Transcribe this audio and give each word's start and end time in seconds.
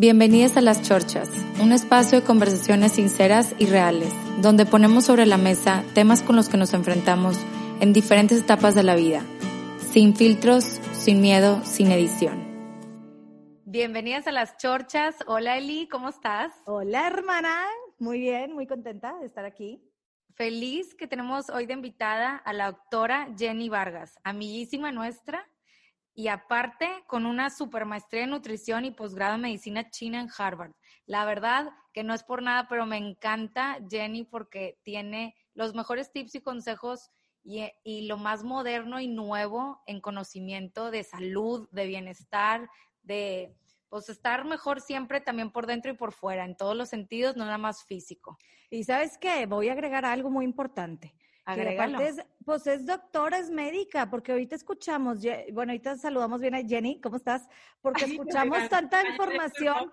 Bienvenidas 0.00 0.56
a 0.56 0.60
Las 0.60 0.82
Chorchas, 0.82 1.28
un 1.60 1.72
espacio 1.72 2.20
de 2.20 2.24
conversaciones 2.24 2.92
sinceras 2.92 3.52
y 3.58 3.66
reales, 3.66 4.12
donde 4.40 4.64
ponemos 4.64 5.06
sobre 5.06 5.26
la 5.26 5.38
mesa 5.38 5.82
temas 5.92 6.22
con 6.22 6.36
los 6.36 6.48
que 6.48 6.56
nos 6.56 6.72
enfrentamos 6.72 7.36
en 7.80 7.92
diferentes 7.92 8.38
etapas 8.38 8.76
de 8.76 8.84
la 8.84 8.94
vida, 8.94 9.24
sin 9.90 10.14
filtros, 10.14 10.80
sin 10.92 11.20
miedo, 11.20 11.64
sin 11.64 11.90
edición. 11.90 12.46
Bienvenidas 13.64 14.28
a 14.28 14.30
Las 14.30 14.56
Chorchas. 14.56 15.16
Hola 15.26 15.58
Eli, 15.58 15.88
¿cómo 15.88 16.10
estás? 16.10 16.52
Hola 16.66 17.08
hermana, 17.08 17.56
muy 17.98 18.20
bien, 18.20 18.52
muy 18.52 18.68
contenta 18.68 19.18
de 19.18 19.26
estar 19.26 19.44
aquí. 19.44 19.82
Feliz 20.36 20.94
que 20.94 21.08
tenemos 21.08 21.50
hoy 21.50 21.66
de 21.66 21.72
invitada 21.72 22.36
a 22.36 22.52
la 22.52 22.66
doctora 22.66 23.34
Jenny 23.36 23.68
Vargas, 23.68 24.16
amiguísima 24.22 24.92
nuestra 24.92 25.44
y 26.18 26.26
aparte 26.26 26.90
con 27.06 27.26
una 27.26 27.48
super 27.48 27.84
maestría 27.84 28.24
en 28.24 28.30
nutrición 28.30 28.84
y 28.84 28.90
posgrado 28.90 29.36
en 29.36 29.42
medicina 29.42 29.88
china 29.88 30.20
en 30.20 30.28
Harvard. 30.36 30.72
La 31.06 31.24
verdad 31.24 31.70
que 31.92 32.02
no 32.02 32.12
es 32.12 32.24
por 32.24 32.42
nada, 32.42 32.66
pero 32.66 32.86
me 32.86 32.96
encanta 32.96 33.78
Jenny 33.88 34.24
porque 34.24 34.80
tiene 34.82 35.36
los 35.54 35.76
mejores 35.76 36.10
tips 36.10 36.34
y 36.34 36.40
consejos 36.40 37.08
y, 37.44 37.70
y, 37.84 38.08
lo 38.08 38.16
más 38.16 38.42
moderno 38.42 38.98
y 38.98 39.06
nuevo 39.06 39.80
en 39.86 40.00
conocimiento 40.00 40.90
de 40.90 41.04
salud, 41.04 41.68
de 41.70 41.86
bienestar, 41.86 42.68
de 43.02 43.54
pues 43.88 44.08
estar 44.08 44.44
mejor 44.44 44.80
siempre 44.80 45.20
también 45.20 45.52
por 45.52 45.68
dentro 45.68 45.92
y 45.92 45.96
por 45.96 46.10
fuera, 46.10 46.44
en 46.44 46.56
todos 46.56 46.76
los 46.76 46.88
sentidos, 46.88 47.36
no 47.36 47.44
nada 47.44 47.58
más 47.58 47.84
físico. 47.84 48.36
Y 48.70 48.82
sabes 48.82 49.18
qué, 49.18 49.46
voy 49.46 49.68
a 49.68 49.72
agregar 49.72 50.04
algo 50.04 50.30
muy 50.30 50.44
importante. 50.44 51.14
Agregalo. 51.48 52.00
Es, 52.00 52.22
pues 52.44 52.66
es 52.66 52.84
doctora, 52.84 53.38
es 53.38 53.50
médica, 53.50 54.10
porque 54.10 54.32
ahorita 54.32 54.54
escuchamos, 54.54 55.20
bueno, 55.52 55.72
ahorita 55.72 55.96
saludamos 55.96 56.42
bien 56.42 56.54
a 56.54 56.62
Jenny, 56.62 57.00
¿cómo 57.00 57.16
estás? 57.16 57.48
Porque 57.80 58.04
escuchamos 58.04 58.68
tanta 58.68 59.06
información. 59.08 59.90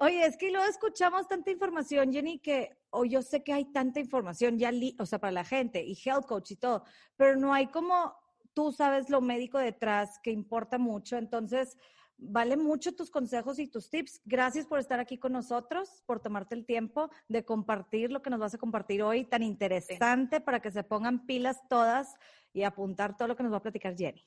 Oye, 0.00 0.24
es 0.24 0.38
que 0.38 0.50
luego 0.50 0.66
escuchamos 0.66 1.28
tanta 1.28 1.50
información, 1.50 2.10
Jenny, 2.10 2.38
que 2.38 2.78
o 2.88 3.04
yo 3.04 3.20
sé 3.20 3.44
que 3.44 3.52
hay 3.52 3.66
tanta 3.66 4.00
información 4.00 4.58
ya, 4.58 4.70
o 4.98 5.04
sea, 5.04 5.18
para 5.18 5.32
la 5.32 5.44
gente 5.44 5.84
y 5.84 5.98
health 6.02 6.24
coach 6.26 6.52
y 6.52 6.56
todo, 6.56 6.84
pero 7.14 7.36
no 7.36 7.52
hay 7.52 7.66
como 7.66 8.16
tú 8.54 8.72
sabes 8.72 9.10
lo 9.10 9.20
médico 9.20 9.58
detrás 9.58 10.18
que 10.22 10.30
importa 10.30 10.78
mucho, 10.78 11.18
entonces 11.18 11.76
Vale 12.16 12.56
mucho 12.56 12.94
tus 12.94 13.10
consejos 13.10 13.58
y 13.58 13.66
tus 13.66 13.90
tips. 13.90 14.20
Gracias 14.24 14.66
por 14.66 14.78
estar 14.78 15.00
aquí 15.00 15.18
con 15.18 15.32
nosotros, 15.32 16.02
por 16.06 16.20
tomarte 16.20 16.54
el 16.54 16.64
tiempo 16.64 17.10
de 17.28 17.44
compartir 17.44 18.12
lo 18.12 18.22
que 18.22 18.30
nos 18.30 18.40
vas 18.40 18.54
a 18.54 18.58
compartir 18.58 19.02
hoy, 19.02 19.24
tan 19.24 19.42
interesante 19.42 20.40
para 20.40 20.60
que 20.60 20.70
se 20.70 20.84
pongan 20.84 21.26
pilas 21.26 21.58
todas 21.68 22.14
y 22.52 22.62
apuntar 22.62 23.16
todo 23.16 23.28
lo 23.28 23.36
que 23.36 23.42
nos 23.42 23.52
va 23.52 23.58
a 23.58 23.62
platicar 23.62 23.96
Jenny. 23.96 24.24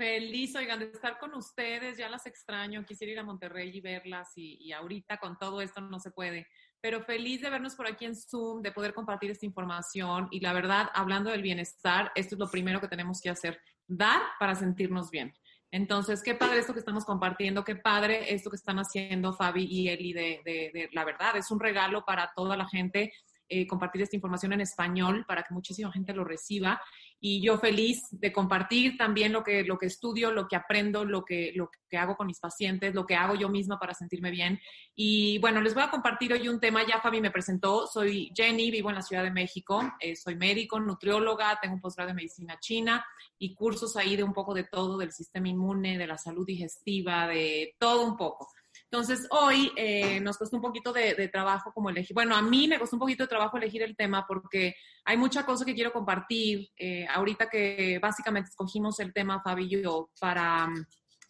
Feliz, 0.00 0.56
oigan, 0.56 0.78
de 0.78 0.86
estar 0.86 1.18
con 1.18 1.34
ustedes, 1.34 1.98
ya 1.98 2.08
las 2.08 2.26
extraño, 2.26 2.86
quisiera 2.86 3.12
ir 3.12 3.18
a 3.18 3.22
Monterrey 3.22 3.70
y 3.76 3.82
verlas 3.82 4.32
y, 4.34 4.56
y, 4.58 4.72
ahorita 4.72 5.18
con 5.18 5.36
todo 5.36 5.60
esto 5.60 5.82
no 5.82 6.00
se 6.00 6.10
puede, 6.10 6.46
pero 6.80 7.04
feliz 7.04 7.42
de 7.42 7.50
vernos 7.50 7.74
por 7.74 7.86
aquí 7.86 8.06
en 8.06 8.16
Zoom, 8.16 8.62
de 8.62 8.72
poder 8.72 8.94
compartir 8.94 9.30
esta 9.30 9.44
información 9.44 10.26
y 10.30 10.40
la 10.40 10.54
verdad, 10.54 10.88
hablando 10.94 11.28
del 11.30 11.42
bienestar, 11.42 12.10
esto 12.14 12.34
es 12.34 12.38
lo 12.38 12.50
primero 12.50 12.80
que 12.80 12.88
tenemos 12.88 13.20
que 13.20 13.28
hacer, 13.28 13.60
dar 13.86 14.22
para 14.38 14.54
sentirnos 14.54 15.10
bien. 15.10 15.34
Entonces, 15.72 16.22
qué 16.22 16.34
padre 16.34 16.58
esto 16.58 16.72
que 16.72 16.80
estamos 16.80 17.04
compartiendo, 17.04 17.64
qué 17.64 17.76
padre 17.76 18.34
esto 18.34 18.50
que 18.50 18.56
están 18.56 18.78
haciendo 18.78 19.32
Fabi 19.32 19.64
y 19.64 19.88
Eli 19.88 20.12
de, 20.12 20.40
de, 20.44 20.70
de 20.74 20.88
la 20.92 21.04
verdad. 21.04 21.36
Es 21.36 21.50
un 21.50 21.60
regalo 21.60 22.04
para 22.04 22.32
toda 22.34 22.56
la 22.56 22.68
gente 22.68 23.12
eh, 23.50 23.66
compartir 23.66 24.00
esta 24.02 24.16
información 24.16 24.52
en 24.52 24.60
español 24.60 25.24
para 25.26 25.42
que 25.42 25.52
muchísima 25.52 25.90
gente 25.90 26.14
lo 26.14 26.24
reciba. 26.24 26.80
Y 27.18 27.42
yo 27.42 27.58
feliz 27.58 28.00
de 28.12 28.32
compartir 28.32 28.96
también 28.96 29.32
lo 29.32 29.42
que, 29.42 29.64
lo 29.64 29.76
que 29.76 29.86
estudio, 29.86 30.30
lo 30.30 30.46
que 30.48 30.56
aprendo, 30.56 31.04
lo 31.04 31.24
que, 31.24 31.52
lo 31.54 31.68
que 31.88 31.98
hago 31.98 32.16
con 32.16 32.28
mis 32.28 32.38
pacientes, 32.38 32.94
lo 32.94 33.04
que 33.04 33.16
hago 33.16 33.34
yo 33.34 33.48
misma 33.48 33.78
para 33.78 33.92
sentirme 33.92 34.30
bien. 34.30 34.60
Y 34.94 35.38
bueno, 35.38 35.60
les 35.60 35.74
voy 35.74 35.82
a 35.82 35.90
compartir 35.90 36.32
hoy 36.32 36.48
un 36.48 36.60
tema. 36.60 36.86
Ya 36.86 37.00
Fabi 37.00 37.20
me 37.20 37.32
presentó. 37.32 37.86
Soy 37.86 38.32
Jenny, 38.34 38.70
vivo 38.70 38.88
en 38.88 38.94
la 38.94 39.02
Ciudad 39.02 39.24
de 39.24 39.32
México. 39.32 39.82
Eh, 39.98 40.14
soy 40.14 40.36
médico, 40.36 40.78
nutrióloga, 40.78 41.58
tengo 41.60 41.74
un 41.74 41.80
posgrado 41.80 42.08
de 42.08 42.14
medicina 42.14 42.58
china 42.60 43.04
y 43.38 43.54
cursos 43.54 43.96
ahí 43.96 44.16
de 44.16 44.22
un 44.22 44.32
poco 44.32 44.54
de 44.54 44.64
todo, 44.64 44.96
del 44.96 45.12
sistema 45.12 45.48
inmune, 45.48 45.98
de 45.98 46.06
la 46.06 46.16
salud 46.16 46.46
digestiva, 46.46 47.26
de 47.26 47.74
todo 47.78 48.04
un 48.06 48.16
poco. 48.16 48.48
Entonces, 48.92 49.28
hoy 49.30 49.70
eh, 49.76 50.18
nos 50.18 50.36
costó 50.36 50.56
un 50.56 50.62
poquito 50.62 50.92
de, 50.92 51.28
trabajo 51.28 51.72
como 51.72 51.90
elegir, 51.90 52.12
bueno, 52.12 52.34
a 52.34 52.42
mí 52.42 52.66
me 52.66 52.76
costó 52.76 52.96
un 52.96 53.00
poquito 53.00 53.22
de 53.22 53.28
trabajo 53.28 53.56
elegir 53.56 53.82
el 53.82 53.94
tema 53.94 54.26
porque 54.26 54.74
hay 55.04 55.16
mucha 55.16 55.46
cosa 55.46 55.64
que 55.64 55.74
quiero 55.74 55.92
compartir. 55.92 56.68
Eh, 56.76 57.06
ahorita 57.06 57.48
que 57.48 58.00
básicamente 58.02 58.48
escogimos 58.50 58.98
el 58.98 59.12
tema, 59.12 59.40
Fabi 59.42 59.66
y 59.66 59.82
yo, 59.82 60.10
para 60.18 60.64
um, 60.66 60.84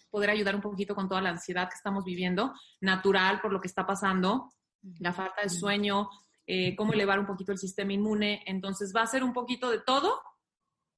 poder 0.09 0.31
ayudar 0.31 0.55
un 0.55 0.63
poquito 0.63 0.95
con 0.95 1.07
toda 1.07 1.21
la 1.21 1.31
ansiedad 1.31 1.69
que 1.69 1.75
estamos 1.75 2.03
viviendo, 2.03 2.55
natural 2.81 3.43
por 3.43 3.53
lo 3.53 3.61
que 3.61 3.69
está 3.69 3.87
pasando, 3.87 4.55
la 4.99 5.13
falta 5.13 5.43
de 5.43 5.51
sueño, 5.51 6.09
eh, 6.47 6.75
cómo 6.75 6.95
elevar 6.95 7.19
un 7.19 7.27
poquito 7.27 7.53
el 7.53 7.59
sistema 7.59 7.93
inmune. 7.93 8.43
Entonces, 8.47 8.91
va 8.97 9.03
a 9.03 9.07
ser 9.07 9.23
un 9.23 9.35
poquito 9.35 9.71
de 9.71 9.81
todo. 9.81 10.19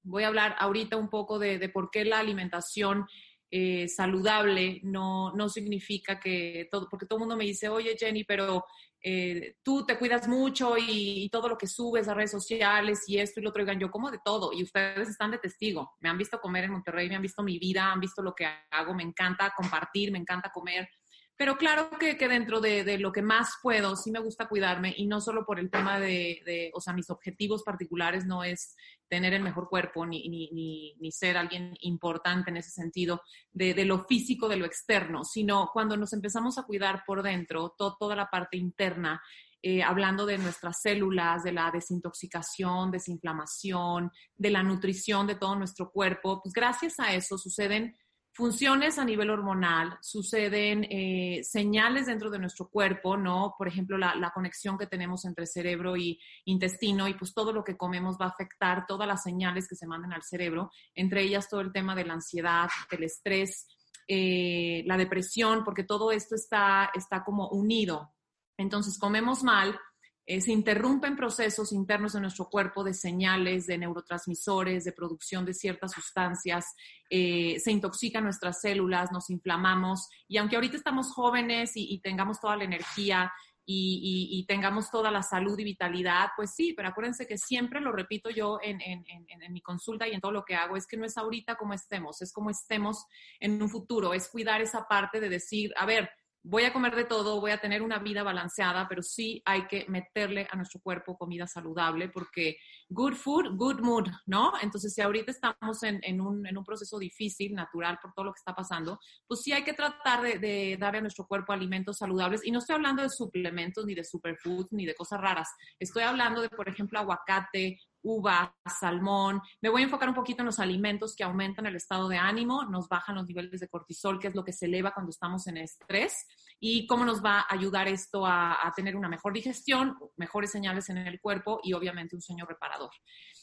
Voy 0.04 0.22
a 0.22 0.28
hablar 0.28 0.54
ahorita 0.60 0.96
un 0.96 1.10
poco 1.10 1.40
de, 1.40 1.58
de 1.58 1.68
por 1.68 1.90
qué 1.90 2.04
la 2.04 2.20
alimentación 2.20 3.08
eh, 3.54 3.86
saludable 3.86 4.80
no, 4.82 5.30
no 5.34 5.50
significa 5.50 6.18
que 6.18 6.68
todo, 6.70 6.88
porque 6.88 7.04
todo 7.04 7.18
el 7.18 7.20
mundo 7.20 7.36
me 7.36 7.44
dice, 7.44 7.68
oye 7.68 7.94
Jenny, 7.98 8.24
pero 8.24 8.64
eh, 9.02 9.56
tú 9.62 9.84
te 9.84 9.98
cuidas 9.98 10.26
mucho 10.26 10.74
y, 10.78 11.28
todo 11.30 11.50
lo 11.50 11.58
que 11.58 11.66
subes 11.66 12.08
a 12.08 12.14
redes 12.14 12.30
sociales 12.30 13.02
y 13.08 13.18
esto 13.18 13.40
y 13.40 13.42
lo 13.42 13.50
otro, 13.50 13.62
digan 13.62 13.78
yo 13.78 13.90
como 13.90 14.10
de 14.10 14.20
todo 14.24 14.54
y 14.54 14.62
ustedes 14.62 15.06
están 15.06 15.32
de 15.32 15.38
testigo, 15.38 15.92
me 16.00 16.08
han 16.08 16.16
visto 16.16 16.40
comer 16.40 16.64
en 16.64 16.72
Monterrey, 16.72 17.10
me 17.10 17.16
han 17.16 17.20
visto 17.20 17.42
mi 17.42 17.58
vida, 17.58 17.92
han 17.92 18.00
visto 18.00 18.22
lo 18.22 18.34
que 18.34 18.46
hago, 18.70 18.94
me 18.94 19.02
encanta 19.02 19.52
compartir, 19.54 20.12
me 20.12 20.18
encanta 20.18 20.50
comer, 20.50 20.88
pero 21.36 21.56
claro 21.56 21.90
que, 21.98 22.16
que 22.16 22.28
dentro 22.28 22.60
de, 22.60 22.84
de, 22.84 22.98
lo 22.98 23.10
que 23.10 23.22
más 23.22 23.54
puedo, 23.62 23.96
sí 23.96 24.10
me 24.10 24.20
gusta 24.20 24.48
cuidarme 24.48 24.94
y 24.96 25.06
no 25.06 25.20
solo 25.20 25.44
por 25.44 25.58
el 25.58 25.70
tema 25.70 25.98
de, 25.98 26.42
de 26.44 26.70
o 26.74 26.80
sea, 26.80 26.92
mis 26.92 27.10
objetivos 27.10 27.62
particulares 27.62 28.26
no 28.26 28.44
es 28.44 28.76
tener 29.08 29.34
el 29.34 29.42
mejor 29.42 29.68
cuerpo 29.68 30.06
ni, 30.06 30.28
ni, 30.28 30.94
ni, 30.98 31.12
ser 31.12 31.36
alguien 31.36 31.74
importante 31.80 32.50
en 32.50 32.56
ese 32.56 32.70
sentido 32.70 33.22
de, 33.52 33.74
de, 33.74 33.84
lo 33.84 34.04
físico, 34.04 34.48
de 34.48 34.56
lo 34.56 34.64
externo, 34.64 35.24
sino 35.24 35.70
cuando 35.72 35.96
nos 35.96 36.12
empezamos 36.12 36.58
a 36.58 36.62
cuidar 36.62 37.02
por 37.06 37.22
dentro, 37.22 37.74
to, 37.76 37.96
toda 37.98 38.16
la 38.16 38.30
parte 38.30 38.56
interna, 38.56 39.20
eh, 39.60 39.82
hablando 39.82 40.26
de 40.26 40.38
nuestras 40.38 40.80
células, 40.80 41.44
de 41.44 41.52
la 41.52 41.70
desintoxicación, 41.70 42.90
desinflamación, 42.90 44.10
de 44.36 44.50
la 44.50 44.62
nutrición 44.62 45.26
de 45.26 45.34
todo 45.34 45.56
nuestro 45.56 45.90
cuerpo, 45.90 46.40
pues 46.42 46.52
gracias 46.52 46.98
a 46.98 47.14
eso 47.14 47.38
suceden 47.38 47.96
funciones 48.32 48.98
a 48.98 49.04
nivel 49.04 49.30
hormonal, 49.30 49.98
suceden 50.00 50.84
eh, 50.84 51.42
señales 51.44 52.06
dentro 52.06 52.30
de 52.30 52.38
nuestro 52.38 52.68
cuerpo, 52.68 53.16
¿no? 53.16 53.54
Por 53.58 53.68
ejemplo, 53.68 53.98
la, 53.98 54.32
conexión 54.34 54.78
que 54.78 54.86
tenemos 54.86 55.26
entre 55.26 55.46
cerebro 55.46 55.96
y 55.96 56.18
intestino 56.46 57.06
y 57.06 57.14
pues 57.14 57.34
todo 57.34 57.52
lo 57.52 57.62
que 57.62 57.76
comemos 57.76 58.16
va 58.18 58.26
a 58.26 58.30
afectar 58.30 58.86
todas 58.86 59.06
las 59.06 59.22
señales 59.22 59.68
que 59.68 59.76
se 59.76 59.86
manden 59.86 60.14
al 60.14 60.22
cerebro, 60.22 60.70
entre 60.94 61.22
ellas 61.22 61.48
todo 61.48 61.60
el 61.60 61.72
tema 61.72 61.94
de 61.94 62.06
la 62.06 62.14
ansiedad, 62.14 62.70
del 62.90 63.04
estrés, 63.04 63.66
eh, 64.08 64.82
la 64.86 64.96
depresión, 64.96 65.62
porque 65.64 65.84
todo 65.84 66.10
esto 66.10 66.34
está, 66.34 66.90
está 66.94 67.22
como 67.24 67.48
unido. 67.50 68.14
Entonces, 68.56 68.98
comemos 68.98 69.42
mal, 69.44 69.78
eh, 70.24 70.40
se 70.40 70.52
interrumpen 70.52 71.16
procesos 71.16 71.72
internos 71.72 72.12
de 72.12 72.20
nuestro 72.20 72.48
cuerpo 72.48 72.84
de 72.84 72.94
señales, 72.94 73.66
de 73.66 73.76
neurotransmisores, 73.76 74.84
de 74.84 74.92
producción 74.92 75.44
de 75.44 75.52
ciertas 75.52 75.92
sustancias, 75.92 76.76
eh, 77.10 77.58
se 77.58 77.72
intoxican 77.72 78.22
nuestras 78.22 78.60
células, 78.60 79.10
nos 79.10 79.30
inflamamos 79.30 80.08
y 80.28 80.36
aunque 80.36 80.54
ahorita 80.54 80.76
estamos 80.76 81.12
jóvenes 81.12 81.72
y, 81.74 82.00
tengamos 82.00 82.40
toda 82.40 82.56
la 82.56 82.64
energía 82.64 83.32
y, 83.64 84.44
tengamos 84.46 84.90
toda 84.90 85.10
la 85.10 85.22
salud 85.22 85.58
y 85.58 85.64
vitalidad, 85.64 86.30
pues 86.36 86.54
sí, 86.54 86.72
pero 86.76 86.88
acuérdense 86.88 87.26
que 87.26 87.38
siempre 87.38 87.80
lo 87.80 87.92
repito 87.92 88.30
yo 88.30 88.58
en, 88.62 88.80
en 88.80 89.52
mi 89.52 89.60
consulta 89.60 90.06
y 90.06 90.12
en 90.12 90.20
todo 90.20 90.32
lo 90.32 90.44
que 90.44 90.54
hago, 90.54 90.76
es 90.76 90.86
que 90.86 90.96
no 90.96 91.04
es 91.04 91.16
ahorita 91.16 91.56
como 91.56 91.74
estemos, 91.74 92.22
es 92.22 92.32
como 92.32 92.50
estemos 92.50 93.06
en 93.40 93.60
un 93.60 93.68
futuro, 93.68 94.14
es 94.14 94.28
cuidar 94.28 94.60
esa 94.60 94.86
parte 94.88 95.20
de 95.20 95.28
decir, 95.28 95.72
a 95.76 95.86
ver, 95.86 96.10
voy 96.44 96.64
a 96.64 96.72
comer 96.72 96.96
de 96.96 97.04
todo, 97.04 97.40
voy 97.40 97.52
a 97.52 97.58
tener 97.58 97.82
una 97.82 97.98
vida 97.98 98.22
balanceada, 98.22 98.88
pero 98.88 99.02
sí 99.02 99.42
hay 99.44 99.66
que 99.66 99.86
meterle 99.88 100.48
a 100.50 100.56
nuestro 100.56 100.80
cuerpo 100.80 101.16
comida 101.16 101.46
saludable 101.46 102.08
porque 102.08 102.56
good 102.88 103.14
food, 103.14 103.56
good 103.56 103.80
mood, 103.80 104.08
¿no? 104.26 104.52
Entonces, 104.60 104.92
si 104.92 105.00
ahorita 105.00 105.30
estamos 105.30 105.82
en, 105.82 106.20
un, 106.20 106.64
proceso 106.64 106.98
difícil, 106.98 107.54
natural, 107.54 107.98
por 108.00 108.12
todo 108.12 108.26
lo 108.26 108.32
que 108.32 108.38
está 108.38 108.54
pasando, 108.54 108.98
pues 109.26 109.42
sí 109.42 109.52
hay 109.52 109.62
que 109.62 109.72
tratar 109.72 110.22
de, 110.22 110.76
darle 110.78 110.98
a 110.98 111.02
nuestro 111.02 111.26
cuerpo 111.26 111.52
alimentos 111.52 111.98
saludables. 111.98 112.44
Y 112.44 112.50
no 112.50 112.58
estoy 112.58 112.76
hablando 112.76 113.02
de 113.02 113.10
suplementos, 113.10 113.84
ni 113.84 113.94
de 113.94 114.04
superfoods, 114.04 114.72
ni 114.72 114.86
de 114.86 114.94
cosas 114.94 115.20
raras. 115.20 115.48
Estoy 115.78 116.02
hablando 116.02 116.42
de, 116.42 116.48
por 116.48 116.68
ejemplo, 116.68 116.98
aguacate, 116.98 117.78
uva, 118.02 118.54
salmón. 118.78 119.40
Me 119.60 119.68
voy 119.68 119.82
a 119.82 119.84
enfocar 119.84 120.08
un 120.08 120.14
poquito 120.14 120.42
en 120.42 120.46
los 120.46 120.58
alimentos 120.58 121.14
que 121.14 121.24
aumentan 121.24 121.66
el 121.66 121.76
estado 121.76 122.08
de 122.08 122.16
ánimo, 122.16 122.64
nos 122.64 122.88
bajan 122.88 123.16
los 123.16 123.26
niveles 123.26 123.60
de 123.60 123.68
cortisol, 123.68 124.18
que 124.18 124.28
es 124.28 124.34
lo 124.34 124.44
que 124.44 124.52
se 124.52 124.66
eleva 124.66 124.92
cuando 124.92 125.10
estamos 125.10 125.46
en 125.46 125.58
estrés, 125.58 126.26
y 126.60 126.86
cómo 126.86 127.04
nos 127.04 127.24
va 127.24 127.40
a 127.40 127.46
ayudar 127.54 127.88
esto 127.88 128.26
a, 128.26 128.72
tener 128.74 128.96
una 128.96 129.08
mejor 129.08 129.32
digestión, 129.32 129.96
mejores 130.16 130.50
señales 130.50 130.88
en 130.88 130.98
el 130.98 131.20
cuerpo 131.20 131.60
y 131.62 131.72
obviamente 131.74 132.16
un 132.16 132.22
sueño 132.22 132.46
reparador. 132.46 132.90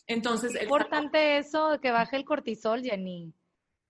Entonces, 0.08 0.56
es 0.56 0.64
importante 0.64 1.38
eso 1.38 1.80
que 1.82 1.92
baje 1.92 2.16
el 2.16 2.26
cortisol, 2.26 2.82
Jenny. 2.82 3.34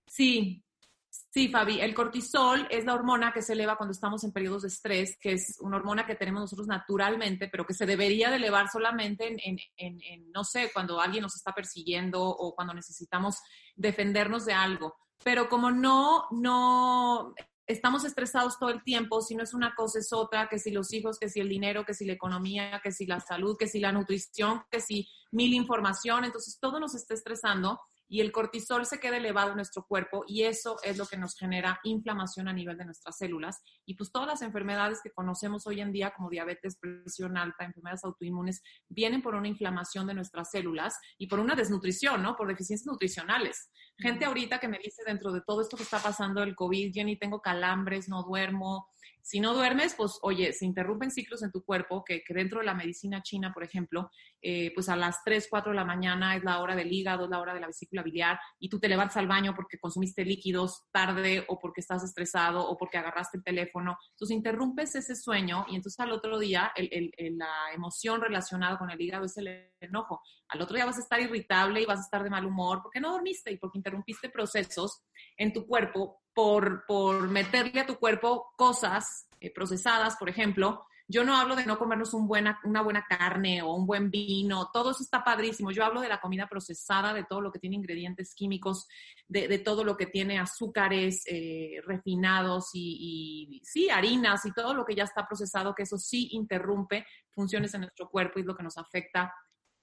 Sí, 0.06 0.62
Sí, 1.10 1.48
Fabi, 1.48 1.80
el 1.80 1.94
cortisol 1.94 2.68
es 2.70 2.84
la 2.84 2.94
hormona 2.94 3.32
que 3.32 3.42
se 3.42 3.54
eleva 3.54 3.76
cuando 3.76 3.92
estamos 3.92 4.22
en 4.22 4.32
periodos 4.32 4.62
de 4.62 4.68
estrés, 4.68 5.16
que 5.20 5.32
es 5.32 5.56
una 5.60 5.76
hormona 5.76 6.06
que 6.06 6.14
tenemos 6.14 6.40
nosotros 6.40 6.68
naturalmente, 6.68 7.48
pero 7.48 7.66
que 7.66 7.74
se 7.74 7.86
debería 7.86 8.30
de 8.30 8.36
elevar 8.36 8.68
solamente 8.68 9.36
en, 9.36 10.32
no 10.32 10.44
sé, 10.44 10.70
cuando 10.72 11.00
alguien 11.00 11.22
nos 11.22 11.34
está 11.34 11.52
persiguiendo 11.52 12.22
o 12.22 12.54
cuando 12.54 12.74
necesitamos 12.74 13.40
defendernos 13.74 14.44
de 14.44 14.52
algo. 14.52 14.94
Pero 15.22 15.48
como 15.48 15.70
no, 15.70 16.26
no 16.30 17.34
estamos 17.66 18.04
estresados 18.04 18.58
todo 18.58 18.70
el 18.70 18.82
tiempo, 18.82 19.20
si 19.20 19.34
no 19.34 19.42
es 19.42 19.54
una 19.54 19.74
cosa 19.74 19.98
es 19.98 20.12
otra, 20.12 20.48
que 20.48 20.58
si 20.58 20.70
los 20.70 20.92
hijos, 20.92 21.18
que 21.18 21.28
si 21.28 21.40
el 21.40 21.48
dinero, 21.48 21.84
que 21.84 21.94
si 21.94 22.04
la 22.04 22.12
economía, 22.12 22.80
que 22.82 22.92
si 22.92 23.06
la 23.06 23.20
salud, 23.20 23.56
que 23.58 23.68
si 23.68 23.80
la 23.80 23.92
nutrición, 23.92 24.62
que 24.70 24.80
si 24.80 25.08
mil 25.32 25.54
información, 25.54 26.24
entonces 26.24 26.58
todo 26.60 26.80
nos 26.80 26.94
está 26.94 27.14
estresando 27.14 27.80
y 28.10 28.20
el 28.20 28.32
cortisol 28.32 28.84
se 28.84 28.98
queda 28.98 29.18
elevado 29.18 29.50
en 29.50 29.56
nuestro 29.56 29.86
cuerpo 29.86 30.24
y 30.26 30.42
eso 30.42 30.78
es 30.82 30.98
lo 30.98 31.06
que 31.06 31.16
nos 31.16 31.36
genera 31.36 31.78
inflamación 31.84 32.48
a 32.48 32.52
nivel 32.52 32.76
de 32.76 32.84
nuestras 32.84 33.16
células. 33.16 33.62
Y 33.86 33.94
pues 33.94 34.10
todas 34.10 34.26
las 34.26 34.42
enfermedades 34.42 34.98
que 35.00 35.12
conocemos 35.12 35.64
hoy 35.68 35.80
en 35.80 35.92
día 35.92 36.10
como 36.10 36.28
diabetes, 36.28 36.76
presión 36.76 37.36
alta, 37.36 37.64
enfermedades 37.64 38.04
autoinmunes, 38.04 38.62
vienen 38.88 39.22
por 39.22 39.36
una 39.36 39.46
inflamación 39.46 40.08
de 40.08 40.14
nuestras 40.14 40.50
células 40.50 40.98
y 41.18 41.28
por 41.28 41.38
una 41.38 41.54
desnutrición, 41.54 42.20
¿no? 42.20 42.36
Por 42.36 42.48
deficiencias 42.48 42.86
nutricionales. 42.86 43.70
Gente 43.96 44.24
ahorita 44.24 44.58
que 44.58 44.66
me 44.66 44.78
dice 44.78 45.02
dentro 45.06 45.30
de 45.30 45.42
todo 45.46 45.60
esto 45.60 45.76
que 45.76 45.84
está 45.84 46.00
pasando 46.00 46.42
el 46.42 46.56
COVID, 46.56 46.92
Jenny, 46.92 47.16
tengo 47.16 47.40
calambres, 47.40 48.08
no 48.08 48.24
duermo, 48.24 48.88
si 49.22 49.40
no 49.40 49.54
duermes, 49.54 49.94
pues 49.94 50.18
oye, 50.22 50.52
se 50.52 50.64
interrumpen 50.64 51.10
ciclos 51.10 51.42
en 51.42 51.50
tu 51.50 51.64
cuerpo, 51.64 52.04
que, 52.04 52.22
dentro 52.28 52.60
de 52.60 52.66
la 52.66 52.74
medicina 52.74 53.22
china, 53.22 53.52
por 53.52 53.64
ejemplo, 53.64 54.10
eh, 54.42 54.72
pues 54.74 54.88
a 54.88 54.96
las 54.96 55.22
3, 55.24 55.46
4 55.50 55.72
de 55.72 55.76
la 55.76 55.84
mañana 55.84 56.36
es 56.36 56.44
la 56.44 56.60
hora 56.60 56.74
del 56.74 56.92
hígado, 56.92 57.24
es 57.24 57.30
la 57.30 57.40
hora 57.40 57.54
de 57.54 57.60
la 57.60 57.66
vesícula 57.66 58.02
biliar, 58.02 58.38
y 58.58 58.68
tú 58.68 58.78
te 58.78 58.88
levantas 58.88 59.16
al 59.16 59.28
baño 59.28 59.54
porque 59.54 59.78
consumiste 59.78 60.24
líquidos 60.24 60.84
tarde 60.90 61.44
o 61.48 61.58
porque 61.58 61.80
estás 61.80 62.02
estresado 62.04 62.66
o 62.66 62.76
porque 62.76 62.98
agarraste 62.98 63.38
el 63.38 63.44
teléfono. 63.44 63.98
Entonces 64.10 64.36
interrumpes 64.36 64.94
ese 64.94 65.16
sueño 65.16 65.66
y 65.68 65.76
entonces 65.76 66.00
al 66.00 66.12
otro 66.12 66.38
día 66.38 66.72
la 66.76 67.72
emoción 67.74 68.20
relacionada 68.20 68.78
con 68.78 68.90
el 68.90 69.00
hígado 69.00 69.24
es 69.24 69.36
el 69.36 69.70
enojo. 69.80 70.22
Al 70.48 70.60
otro 70.62 70.76
día 70.76 70.86
vas 70.86 70.98
a 70.98 71.02
estar 71.02 71.20
irritable 71.20 71.82
y 71.82 71.86
vas 71.86 71.98
a 72.00 72.02
estar 72.02 72.22
de 72.22 72.30
mal 72.30 72.44
humor 72.44 72.80
porque 72.82 73.00
no 73.00 73.12
dormiste 73.12 73.52
y 73.52 73.56
porque 73.56 73.78
interrumpiste 73.78 74.30
procesos 74.30 75.02
en 75.36 75.52
tu 75.52 75.66
cuerpo 75.66 76.20
por, 76.34 76.84
por 76.86 77.28
meterle 77.28 77.80
a 77.80 77.86
tu 77.86 77.96
cuerpo 77.96 78.52
cosas 78.56 79.28
eh, 79.40 79.52
procesadas, 79.52 80.16
por 80.16 80.28
ejemplo. 80.28 80.86
Yo 81.12 81.24
no 81.24 81.36
hablo 81.36 81.56
de 81.56 81.66
no 81.66 81.76
comernos 81.76 82.14
una 82.14 82.82
buena 82.82 83.04
carne 83.04 83.62
o 83.62 83.74
un 83.74 83.84
buen 83.84 84.12
vino, 84.12 84.70
todo 84.72 84.92
eso 84.92 85.02
está 85.02 85.24
padrísimo. 85.24 85.72
Yo 85.72 85.84
hablo 85.84 86.00
de 86.00 86.08
la 86.08 86.20
comida 86.20 86.46
procesada, 86.46 87.12
de 87.12 87.24
todo 87.24 87.40
lo 87.40 87.50
que 87.50 87.58
tiene 87.58 87.74
ingredientes 87.74 88.32
químicos, 88.32 88.86
de, 89.26 89.48
de 89.48 89.58
todo 89.58 89.82
lo 89.82 89.96
que 89.96 90.06
tiene 90.06 90.38
azúcares 90.38 91.24
eh, 91.26 91.82
refinados 91.84 92.70
y, 92.74 93.48
y, 93.50 93.64
sí, 93.64 93.90
harinas 93.90 94.46
y 94.46 94.52
todo 94.52 94.72
lo 94.72 94.84
que 94.84 94.94
ya 94.94 95.02
está 95.02 95.26
procesado, 95.26 95.74
que 95.74 95.82
eso 95.82 95.98
sí 95.98 96.28
interrumpe 96.30 97.04
funciones 97.30 97.74
en 97.74 97.80
nuestro 97.80 98.08
cuerpo 98.08 98.38
y 98.38 98.42
es 98.42 98.46
lo 98.46 98.56
que 98.56 98.62
nos 98.62 98.78
afecta 98.78 99.34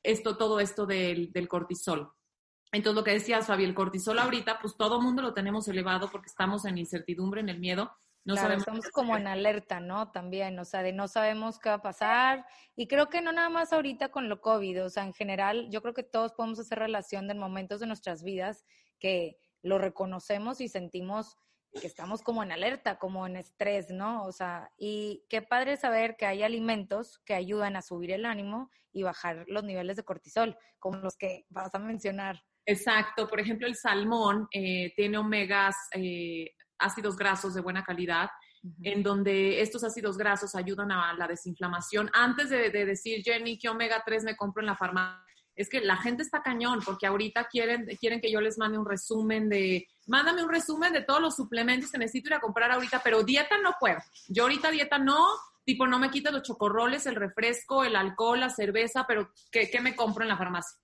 esto, 0.01 0.37
todo 0.37 0.61
esto 0.61 0.85
del, 0.85 1.33
del 1.33 1.49
cortisol. 1.49 2.09
Entonces, 2.71 2.95
lo 2.95 3.03
que 3.03 3.11
decías, 3.11 3.47
Fabi, 3.47 3.63
el 3.63 3.73
cortisol 3.73 4.19
ahorita, 4.19 4.59
pues 4.59 4.75
todo 4.75 5.01
mundo 5.01 5.21
lo 5.21 5.33
tenemos 5.33 5.67
elevado 5.67 6.09
porque 6.11 6.27
estamos 6.27 6.65
en 6.65 6.77
incertidumbre, 6.77 7.41
en 7.41 7.49
el 7.49 7.59
miedo. 7.59 7.91
No 8.25 8.35
sabemos 8.35 8.63
estamos 8.63 8.89
como 8.89 9.15
en 9.15 9.25
alerta, 9.25 9.79
¿no? 9.79 10.11
También, 10.11 10.59
o 10.59 10.65
sea, 10.65 10.83
de 10.83 10.91
no 10.91 11.07
sabemos 11.07 11.59
qué 11.59 11.69
va 11.69 11.75
a 11.75 11.81
pasar. 11.81 12.45
Y 12.75 12.87
creo 12.87 13.07
que 13.07 13.21
no 13.21 13.31
nada 13.31 13.49
más 13.49 13.71
ahorita 13.71 14.09
con 14.09 14.27
lo 14.27 14.41
COVID, 14.41 14.83
o 14.83 14.89
sea, 14.89 15.03
en 15.03 15.13
general, 15.13 15.69
yo 15.69 15.81
creo 15.81 15.93
que 15.93 16.03
todos 16.03 16.33
podemos 16.33 16.59
hacer 16.59 16.77
relación 16.79 17.29
de 17.29 17.35
momentos 17.35 17.79
de 17.79 17.87
nuestras 17.87 18.23
vidas 18.23 18.65
que 18.99 19.37
lo 19.61 19.77
reconocemos 19.77 20.59
y 20.59 20.67
sentimos 20.67 21.37
que 21.79 21.87
estamos 21.87 22.21
como 22.21 22.43
en 22.43 22.51
alerta, 22.51 22.97
como 22.97 23.25
en 23.27 23.37
estrés, 23.37 23.91
¿no? 23.91 24.25
O 24.25 24.31
sea, 24.31 24.71
y 24.77 25.25
qué 25.29 25.41
padre 25.41 25.77
saber 25.77 26.17
que 26.17 26.25
hay 26.25 26.43
alimentos 26.43 27.19
que 27.19 27.33
ayudan 27.33 27.75
a 27.75 27.81
subir 27.81 28.11
el 28.11 28.25
ánimo 28.25 28.71
y 28.91 29.03
bajar 29.03 29.45
los 29.47 29.63
niveles 29.63 29.95
de 29.95 30.03
cortisol, 30.03 30.57
como 30.79 30.97
los 30.97 31.15
que 31.15 31.45
vas 31.49 31.73
a 31.75 31.79
mencionar. 31.79 32.43
Exacto, 32.69 33.29
por 33.29 33.39
ejemplo, 33.39 33.65
el 33.65 33.77
salmón 33.77 34.49
eh, 34.51 34.91
tiene 34.93 35.17
omegas, 35.17 35.73
eh, 35.93 36.51
ácidos 36.77 37.15
grasos 37.15 37.53
de 37.53 37.61
buena 37.61 37.81
calidad, 37.81 38.29
en 38.83 39.01
donde 39.01 39.61
estos 39.61 39.85
ácidos 39.85 40.17
grasos 40.17 40.53
ayudan 40.53 40.91
a 40.91 41.13
la 41.13 41.27
desinflamación. 41.27 42.09
Antes 42.13 42.49
de, 42.49 42.69
decir, 42.69 43.23
Jenny, 43.23 43.57
¿qué 43.57 43.69
omega 43.69 44.03
3 44.05 44.25
me 44.25 44.35
compro 44.35 44.61
en 44.61 44.67
la 44.67 44.75
farmacia? 44.75 45.23
Es 45.55 45.69
que 45.69 45.79
la 45.79 45.95
gente 45.95 46.23
está 46.23 46.41
cañón, 46.41 46.81
porque 46.85 47.07
ahorita 47.07 47.47
quieren, 47.47 47.85
quieren 48.01 48.19
que 48.19 48.29
yo 48.29 48.41
les 48.41 48.57
mande 48.57 48.77
un 48.77 48.85
resumen 48.85 49.47
de, 49.47 49.87
mándame 50.05 50.43
un 50.43 50.49
resumen 50.49 50.91
de 50.91 51.03
todos 51.03 51.21
los 51.21 51.37
suplementos 51.37 51.89
que 51.89 51.97
necesito 51.97 52.27
ir 52.27 52.33
a 52.33 52.41
comprar 52.41 52.69
ahorita, 52.69 53.01
pero 53.01 53.23
dieta 53.23 53.57
no 53.59 53.75
puedo. 53.79 53.99
Yo 54.27 54.43
ahorita 54.43 54.71
dieta 54.71 54.99
no, 54.99 55.25
tipo 55.63 55.87
no 55.87 55.99
me 55.99 56.11
quito 56.11 56.31
los 56.31 56.43
chocorroles, 56.43 57.05
el 57.05 57.15
refresco, 57.15 57.85
el 57.85 57.95
alcohol, 57.95 58.41
la 58.41 58.49
cerveza, 58.49 59.05
pero 59.07 59.31
¿qué, 59.51 59.69
qué 59.71 59.79
me 59.79 59.95
compro 59.95 60.23
en 60.23 60.29
la 60.29 60.37
farmacia? 60.37 60.77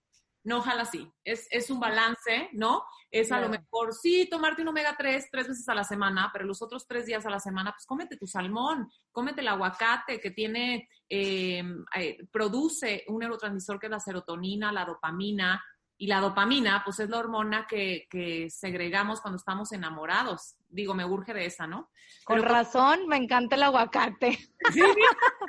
No, 0.43 0.57
ojalá 0.57 0.85
sí. 0.85 1.09
Es, 1.23 1.47
es 1.51 1.69
un 1.69 1.79
balance, 1.79 2.49
¿no? 2.53 2.83
Es 3.09 3.31
a 3.31 3.39
lo 3.39 3.47
mejor, 3.47 3.93
sí, 3.93 4.27
tomarte 4.29 4.61
un 4.61 4.69
omega 4.69 4.95
3 4.97 5.29
tres 5.31 5.47
veces 5.47 5.69
a 5.69 5.75
la 5.75 5.83
semana, 5.83 6.29
pero 6.33 6.45
los 6.45 6.61
otros 6.61 6.87
tres 6.87 7.05
días 7.05 7.25
a 7.25 7.29
la 7.29 7.39
semana, 7.39 7.71
pues 7.71 7.85
cómete 7.85 8.17
tu 8.17 8.27
salmón, 8.27 8.89
cómete 9.11 9.41
el 9.41 9.47
aguacate 9.47 10.19
que 10.19 10.31
tiene, 10.31 10.89
em, 11.07 11.85
eh, 11.95 12.17
produce 12.31 13.05
un 13.07 13.19
neurotransmisor 13.19 13.79
que 13.79 13.85
es 13.85 13.91
la 13.91 13.99
serotonina, 13.99 14.71
la 14.71 14.83
dopamina, 14.83 15.63
y 16.03 16.07
la 16.07 16.19
dopamina, 16.19 16.81
pues 16.83 16.99
es 16.99 17.09
la 17.09 17.17
hormona 17.17 17.65
que, 17.65 18.07
que 18.09 18.49
segregamos 18.49 19.21
cuando 19.21 19.37
estamos 19.37 19.71
enamorados. 19.71 20.57
Digo, 20.67 20.93
me 20.93 21.05
urge 21.05 21.33
de 21.33 21.45
esa, 21.45 21.65
¿no? 21.65 21.91
Con 22.25 22.43
razón, 22.43 23.07
me 23.07 23.15
encanta 23.15 23.55
el 23.55 23.63
aguacate. 23.63 24.37
Sí, 24.73 24.81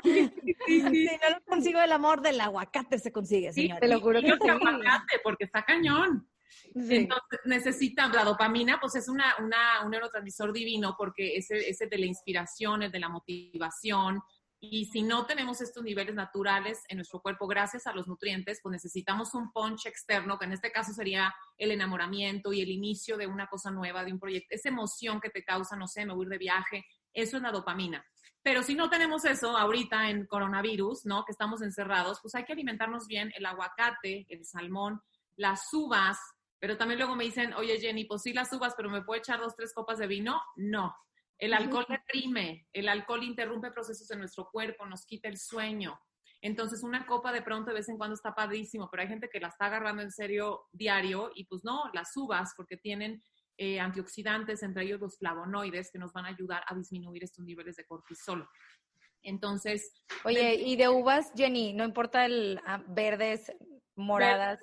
sí, 0.04 0.32
sí, 0.64 0.80
Si 0.90 1.04
no 1.06 1.30
lo 1.30 1.44
consigo 1.44 1.80
el 1.80 1.90
amor 1.90 2.20
del 2.20 2.40
aguacate, 2.40 3.00
se 3.00 3.11
consigue, 3.11 3.52
señor. 3.52 3.80
te 3.80 3.88
lo 3.88 4.00
juro 4.00 4.20
que 4.20 4.28
sí. 4.28 4.49
aguacate, 4.49 5.18
porque 5.25 5.42
está 5.42 5.64
cañón. 5.64 6.28
Entonces 6.73 7.40
necesita 7.46 8.06
la 8.06 8.23
dopamina, 8.23 8.78
pues 8.80 8.94
es 8.94 9.08
una, 9.08 9.34
una, 9.40 9.82
un 9.84 9.90
neurotransmisor 9.90 10.52
divino 10.52 10.94
porque 10.96 11.37
es 11.37 11.50
es 11.50 11.80
el 11.80 11.90
de 11.90 11.99
la 11.99 12.06
inspiración, 12.06 12.84
el 12.84 12.92
de 12.92 13.00
la 13.00 13.08
motivación, 13.08 14.23
y 14.71 14.87
si 14.87 15.02
no 15.02 15.26
tenemos 15.26 15.61
estos 15.61 15.83
niveles 15.83 16.14
naturales 16.14 16.83
en 16.88 16.99
nuestro 16.99 17.21
cuerpo 17.21 17.47
gracias 17.47 17.87
a 17.87 17.92
los 17.92 18.06
nutrientes, 18.06 18.61
pues 18.62 18.73
necesitamos 18.73 19.35
un 19.35 19.52
punch 19.52 19.87
externo, 19.87 20.38
que 20.38 20.44
en 20.44 20.52
este 20.52 20.73
caso 20.73 20.92
sería 20.92 21.35
el 21.56 21.71
enamoramiento 21.71 22.52
y 22.52 22.61
el 22.61 22.71
inicio 22.71 23.16
de 23.16 23.26
una 23.26 23.47
cosa 23.47 23.71
nueva, 23.71 24.04
de 24.04 24.12
un 24.12 24.18
proyecto, 24.18 24.54
esa 24.54 24.68
emoción 24.68 25.21
que 25.21 25.30
te 25.30 25.44
causa, 25.44 25.76
no 25.76 25.87
sé, 25.87 26.04
me 26.06 26.14
voy 26.14 26.26
de 26.26 26.38
viaje, 26.38 26.85
eso 27.12 27.37
es 27.37 27.42
la 27.42 27.52
dopamina. 27.52 28.04
Pero 28.42 28.62
si 28.62 28.75
no 28.75 28.90
tenemos 28.90 29.25
eso 29.25 29.56
ahorita 29.56 30.11
en 30.11 30.26
coronavirus, 30.26 31.06
¿no? 31.06 31.25
Que 31.25 31.33
estamos 31.33 31.62
encerrados, 31.62 32.18
pues 32.21 32.35
hay 32.35 32.44
que 32.44 32.52
alimentarnos 32.52 33.06
bien 33.06 33.33
el 33.37 33.47
aguacate, 33.47 34.26
el 34.28 34.44
salmón, 34.44 35.00
las 35.37 35.73
uvas, 35.73 36.18
pero 36.59 36.76
también 36.76 36.99
luego 36.99 37.16
me 37.16 37.25
dicen, 37.25 37.54
oye 37.54 37.78
Jenny, 37.78 38.04
pues 38.04 38.23
sí 38.23 38.33
las 38.33 38.52
uvas, 38.52 38.75
pero 38.76 38.90
¿me 38.90 39.02
puedo 39.02 39.18
echar 39.18 39.40
dos, 39.40 39.54
tres 39.56 39.73
copas 39.75 39.99
de 39.99 40.06
vino? 40.06 40.40
No, 40.56 40.94
el 41.38 41.53
alcohol 41.53 41.87
deprime, 41.88 42.67
el 42.73 42.88
alcohol 42.88 43.23
interrumpe 43.25 43.71
procesos 43.71 44.11
en 44.11 44.21
nuestro 44.21 44.49
cuerpo, 44.50 44.87
nos 44.87 45.05
quita 45.05 45.29
el 45.29 45.38
sueño. 45.38 45.99
Entonces, 46.41 46.83
una 46.83 47.07
copa 47.07 47.33
de 47.33 47.43
pronto 47.43 47.71
de 47.71 47.76
vez 47.76 47.88
en 47.88 47.97
cuando 47.97 48.14
está 48.14 48.35
padrísimo, 48.35 48.88
pero 48.91 49.03
hay 49.03 49.09
gente 49.09 49.31
que 49.31 49.41
la 49.41 49.49
está 49.49 49.67
agarrando 49.67 50.03
en 50.03 50.12
serio 50.12 50.67
diario 50.73 51.33
y 51.35 51.45
pues 51.47 51.64
no, 51.64 51.91
las 51.95 52.14
uvas 52.17 52.53
porque 52.57 52.76
tienen 52.76 53.23
eh, 53.57 53.81
antioxidantes, 53.81 54.62
entre 54.62 54.85
ellos 54.85 55.00
los 55.00 55.19
flavonoides, 55.19 55.91
que 55.91 55.99
nos 55.99 56.12
van 56.12 56.26
a 56.26 56.29
ayudar 56.29 56.62
a 56.67 56.75
disminuir 56.75 57.25
estos 57.25 57.45
niveles 57.45 57.76
de 57.76 57.87
cortisol. 57.87 58.47
Entonces. 59.23 59.91
Oye, 60.25 60.55
y 60.55 60.76
de 60.76 60.88
uvas, 60.88 61.33
Jenny, 61.35 61.73
no 61.73 61.85
importa 61.85 62.26
el 62.26 62.61
ah, 62.67 62.83
verdes, 62.88 63.50
moradas. 63.97 64.61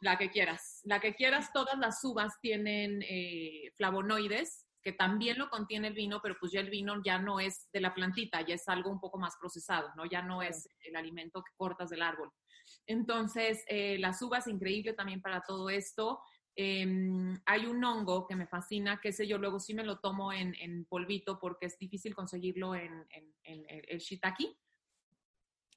la 0.00 0.18
que 0.18 0.30
quieras. 0.30 0.82
La 0.84 1.00
que 1.00 1.14
quieras, 1.14 1.52
todas 1.54 1.78
las 1.78 2.04
uvas 2.04 2.34
tienen 2.42 3.02
eh, 3.02 3.72
flavonoides 3.76 4.65
que 4.86 4.92
también 4.92 5.36
lo 5.36 5.50
contiene 5.50 5.88
el 5.88 5.94
vino, 5.94 6.20
pero 6.22 6.36
pues 6.38 6.52
ya 6.52 6.60
el 6.60 6.70
vino 6.70 7.02
ya 7.04 7.18
no 7.18 7.40
es 7.40 7.68
de 7.72 7.80
la 7.80 7.92
plantita, 7.92 8.46
ya 8.46 8.54
es 8.54 8.68
algo 8.68 8.88
un 8.88 9.00
poco 9.00 9.18
más 9.18 9.34
procesado, 9.36 9.90
¿no? 9.96 10.06
Ya 10.06 10.22
no 10.22 10.42
es 10.42 10.68
el 10.84 10.94
alimento 10.94 11.42
que 11.42 11.50
cortas 11.56 11.90
del 11.90 12.02
árbol. 12.02 12.30
Entonces, 12.86 13.64
eh, 13.66 13.98
las 13.98 14.22
uvas, 14.22 14.46
increíble 14.46 14.92
también 14.92 15.20
para 15.20 15.40
todo 15.40 15.70
esto. 15.70 16.20
Em, 16.54 17.36
hay 17.46 17.66
un 17.66 17.82
hongo 17.82 18.28
que 18.28 18.36
me 18.36 18.46
fascina, 18.46 19.00
que 19.02 19.08
ese 19.08 19.26
yo 19.26 19.38
luego 19.38 19.58
sí 19.58 19.74
me 19.74 19.82
lo 19.82 19.98
tomo 19.98 20.32
en, 20.32 20.84
polvito 20.84 21.40
porque 21.40 21.66
es 21.66 21.76
difícil 21.80 22.14
conseguirlo 22.14 22.76
en, 22.76 23.04
el 23.42 23.98
shiitake. 23.98 24.56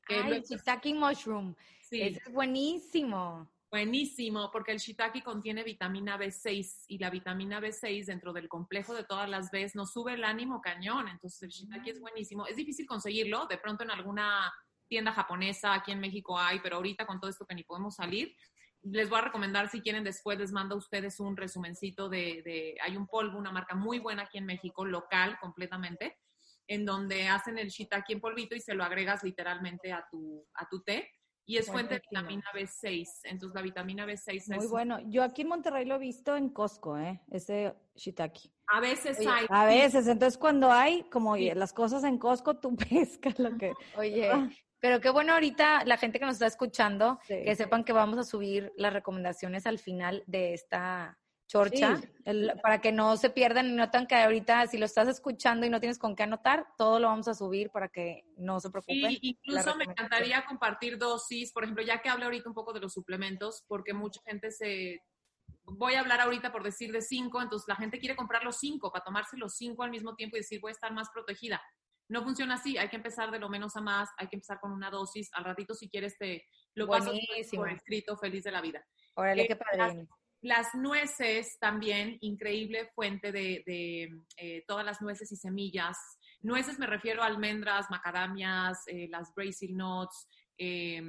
el 0.08 0.44
shiitake 0.44 0.94
mushroom. 0.94 1.56
Sí. 1.82 2.00
es 2.04 2.32
buenísimo. 2.32 3.52
Buenísimo, 3.72 4.50
porque 4.52 4.72
el 4.72 4.80
shiitake 4.80 5.24
contiene 5.24 5.64
vitamina 5.64 6.18
B6 6.18 6.86
y 6.88 6.98
la 6.98 7.12
vitamina 7.12 7.62
B6 7.62 8.06
dentro 8.06 8.34
del 8.34 8.50
complejo 8.50 8.96
de 8.96 9.04
todas 9.04 9.30
las 9.30 9.52
B 9.52 9.70
nos 9.76 9.94
sube 9.94 10.14
el 10.14 10.24
ánimo 10.24 10.60
cañón. 10.60 11.08
Entonces 11.08 11.44
el 11.44 11.50
shiitake 11.50 11.92
es 11.92 12.00
mm. 12.00 12.02
buenísimo. 12.02 12.48
Es 12.48 12.56
difícil 12.56 12.88
conseguirlo, 12.88 13.46
de 13.46 13.60
pronto 13.60 13.84
en 13.84 13.92
alguna 13.92 14.52
tienda 14.88 15.12
japonesa, 15.12 15.76
aquí 15.76 15.92
en 15.92 16.00
México 16.00 16.40
hay, 16.40 16.60
pero 16.62 16.78
ahorita 16.78 17.06
con 17.06 17.20
todo 17.20 17.30
esto 17.30 17.46
que 17.46 17.54
ni 17.54 17.64
podemos 17.64 17.96
salir, 17.96 18.36
les 18.82 19.10
voy 19.10 19.20
a 19.20 19.24
recomendar 19.24 19.70
si 19.70 19.82
quieren 19.82 20.04
después 20.04 20.40
les 20.40 20.52
mando 20.52 20.76
a 20.76 20.78
ustedes 20.78 21.20
un 21.20 21.38
resumencito 21.38 22.10
de, 22.10 22.76
hay 22.82 22.98
un 22.98 23.08
polvo, 23.08 23.38
una 23.38 23.52
marca 23.52 23.76
muy 23.76 24.00
buena 24.00 24.24
aquí 24.24 24.38
en 24.38 24.46
México, 24.46 24.86
local 24.86 25.38
completamente, 25.40 26.18
en 26.68 26.86
donde 26.86 27.28
hacen 27.28 27.58
el 27.58 27.70
shiitake 27.70 28.14
en 28.14 28.22
polvito 28.22 28.56
y 28.56 28.62
se 28.62 28.74
lo 28.74 28.84
agregas 28.84 29.24
literalmente 29.24 29.92
a 29.92 30.08
tu, 30.10 30.46
a 30.56 30.68
tu 30.68 30.82
té. 30.82 31.12
Y 31.50 31.58
es 31.58 31.66
fuente 31.66 31.96
de 31.96 32.02
vitamina 32.02 32.46
B6. 32.54 33.08
Entonces, 33.24 33.56
la 33.56 33.64
vitamina 33.64 34.06
B6 34.06 34.36
es... 34.36 34.50
Muy 34.50 34.68
bueno. 34.68 35.00
Yo 35.08 35.24
aquí 35.24 35.42
en 35.42 35.48
Monterrey 35.48 35.84
lo 35.84 35.96
he 35.96 35.98
visto 35.98 36.36
en 36.36 36.50
Costco, 36.50 36.96
¿eh? 36.96 37.22
Ese 37.32 37.74
shiitake. 37.96 38.52
A 38.68 38.80
veces 38.80 39.18
hay. 39.26 39.48
A 39.50 39.66
veces. 39.66 40.08
Entonces, 40.08 40.38
cuando 40.38 40.72
hay, 40.72 41.10
como 41.10 41.36
las 41.36 41.74
cosas 41.74 42.04
en 42.04 42.20
Costco, 42.20 42.58
tú 42.58 42.76
pescas 42.90 43.40
lo 43.40 43.58
que... 43.58 43.74
Oye, 43.98 44.30
ah. 44.30 44.48
Pero 44.80 45.02
qué 45.02 45.10
bueno 45.10 45.34
ahorita 45.34 45.86
la 45.86 45.98
gente 45.98 46.20
que 46.20 46.26
nos 46.26 46.36
está 46.36 46.46
escuchando, 46.46 47.20
que 47.28 47.56
sepan 47.56 47.84
que 47.84 47.94
vamos 47.94 48.18
a 48.20 48.24
subir 48.24 48.72
las 48.78 48.94
recomendaciones 48.94 49.66
al 49.66 49.80
final 49.80 50.24
de 50.26 50.54
esta 50.54 51.19
chorcha, 51.50 52.00
para 52.62 52.80
que 52.80 52.92
no 52.92 53.18
se 53.18 53.32
pierdan 53.32 53.68
y 53.68 53.74
notan 53.74 54.06
que 54.06 54.14
ahorita 54.14 54.68
si 54.68 54.78
lo 54.78 54.86
estás 54.86 55.08
escuchando 55.08 55.66
y 55.66 55.70
no 55.70 55.80
tienes 55.80 55.98
con 55.98 56.16
qué 56.16 56.24
anotar, 56.24 56.68
todo 56.78 57.00
lo 57.00 57.08
vamos 57.08 57.28
a 57.28 57.34
subir 57.34 57.72
para 57.72 57.90
que 57.90 58.24
no 58.38 58.60
se 58.60 58.70
preocupen. 58.70 59.10
Sí, 59.10 59.20
incluso 59.22 59.76
me 59.76 59.86
encantaría 59.86 60.46
compartir 60.46 61.00
dosis, 61.00 61.52
por 61.52 61.64
ejemplo, 61.64 61.84
ya 61.84 62.02
que 62.02 62.10
hablé 62.10 62.26
ahorita 62.26 62.48
un 62.48 62.54
poco 62.54 62.72
de 62.72 62.80
los 62.80 62.94
suplementos, 62.94 63.66
porque 63.68 63.94
mucha 63.94 64.22
gente 64.26 64.52
se... 64.52 65.02
Voy 65.64 65.96
a 65.96 66.02
hablar 66.02 66.22
ahorita 66.22 66.52
por 66.52 66.64
decir 66.64 66.92
de 66.92 67.02
cinco, 67.02 67.42
entonces 67.42 67.68
la 67.68 67.76
gente 67.76 68.00
quiere 68.00 68.16
comprar 68.16 68.44
los 68.44 68.58
cinco 68.58 68.92
para 68.92 69.04
tomarse 69.04 69.36
los 69.36 69.56
cinco 69.56 69.82
al 69.82 69.90
mismo 69.90 70.16
tiempo 70.16 70.38
y 70.38 70.42
decir 70.42 70.62
voy 70.62 70.70
a 70.70 70.74
estar 70.74 70.94
más 70.94 71.10
protegida. 71.10 71.60
No 72.08 72.24
funciona 72.24 72.56
así, 72.56 72.78
hay 72.78 72.90
que 72.90 72.96
empezar 72.96 73.32
de 73.32 73.40
lo 73.40 73.50
menos 73.50 73.76
a 73.76 73.82
más, 73.82 74.10
hay 74.18 74.28
que 74.28 74.36
empezar 74.36 74.60
con 74.60 74.72
una 74.72 74.92
dosis. 74.92 75.30
Al 75.34 75.46
ratito, 75.46 75.74
si 75.74 75.90
quieres, 75.90 76.16
te 76.18 76.46
lo 76.76 76.88
paso 76.88 77.12
por 77.56 77.70
escrito, 77.70 78.18
feliz 78.18 78.44
de 78.44 78.52
la 78.52 78.62
vida. 78.62 78.86
Órale, 79.16 79.48
qué 79.48 79.56
padre. 79.56 80.08
Las, 80.42 80.74
nueces 80.74 81.58
también, 81.60 82.18
increíble 82.22 82.90
fuente 82.96 83.32
de, 83.32 84.10
eh, 84.38 84.64
todas 84.68 84.86
las 84.86 85.02
nueces 85.02 85.32
y 85.32 85.36
semillas. 85.36 85.98
Nueces 86.42 86.80
me 86.80 86.88
refiero 86.88 87.22
a 87.24 87.26
almendras, 87.26 87.90
macadamias, 87.90 88.84
eh, 88.88 89.08
las 89.10 89.34
Brazil 89.36 89.76
nuts, 89.76 90.28
eh, 90.58 91.02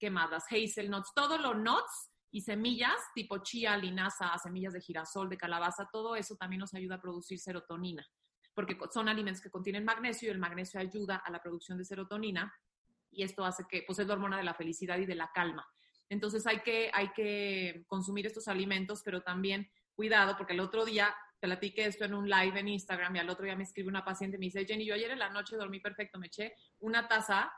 hazelnuts, 0.00 1.12
todos 1.14 1.40
los 1.40 1.56
nuts 1.56 2.10
y 2.30 2.42
semillas 2.42 2.96
tipo 3.14 3.38
chía, 3.38 3.76
linaza, 3.76 4.36
semillas 4.38 4.72
de 4.72 4.80
girasol, 4.80 5.28
de 5.28 5.36
calabaza, 5.36 5.88
todo 5.92 6.16
eso 6.16 6.36
también 6.36 6.60
nos 6.60 6.74
ayuda 6.74 6.96
a 6.96 7.00
producir 7.00 7.38
serotonina 7.38 8.06
porque 8.56 8.78
son 8.90 9.06
alimentos 9.06 9.42
que 9.42 9.50
contienen 9.50 9.84
magnesio 9.84 10.28
y 10.28 10.32
el 10.32 10.38
magnesio 10.38 10.80
ayuda 10.80 11.16
a 11.16 11.30
la 11.30 11.42
producción 11.42 11.76
de 11.76 11.84
serotonina 11.84 12.50
y 13.10 13.22
esto 13.22 13.44
hace 13.44 13.64
que, 13.68 13.84
pues 13.86 13.98
es 13.98 14.06
la 14.06 14.14
hormona 14.14 14.38
de 14.38 14.44
la 14.44 14.54
felicidad 14.54 14.96
y 14.98 15.04
de 15.04 15.14
la 15.14 15.30
calma. 15.32 15.68
Entonces 16.08 16.46
hay 16.46 16.60
que, 16.60 16.90
hay 16.92 17.08
que 17.12 17.84
consumir 17.86 18.26
estos 18.26 18.48
alimentos, 18.48 19.02
pero 19.04 19.22
también 19.22 19.70
cuidado, 19.94 20.36
porque 20.36 20.52
el 20.52 20.60
otro 20.60 20.84
día 20.84 21.14
platiqué 21.40 21.86
esto 21.86 22.04
en 22.04 22.14
un 22.14 22.28
live 22.28 22.58
en 22.58 22.68
Instagram 22.68 23.16
y 23.16 23.18
al 23.18 23.30
otro 23.30 23.44
día 23.44 23.56
me 23.56 23.64
escribe 23.64 23.88
una 23.88 24.04
paciente 24.04 24.36
y 24.36 24.40
me 24.40 24.46
dice, 24.46 24.64
Jenny, 24.64 24.86
yo 24.86 24.94
ayer 24.94 25.10
en 25.10 25.18
la 25.18 25.30
noche 25.30 25.56
dormí 25.56 25.80
perfecto, 25.80 26.18
me 26.18 26.26
eché 26.26 26.54
una 26.80 27.08
taza 27.08 27.52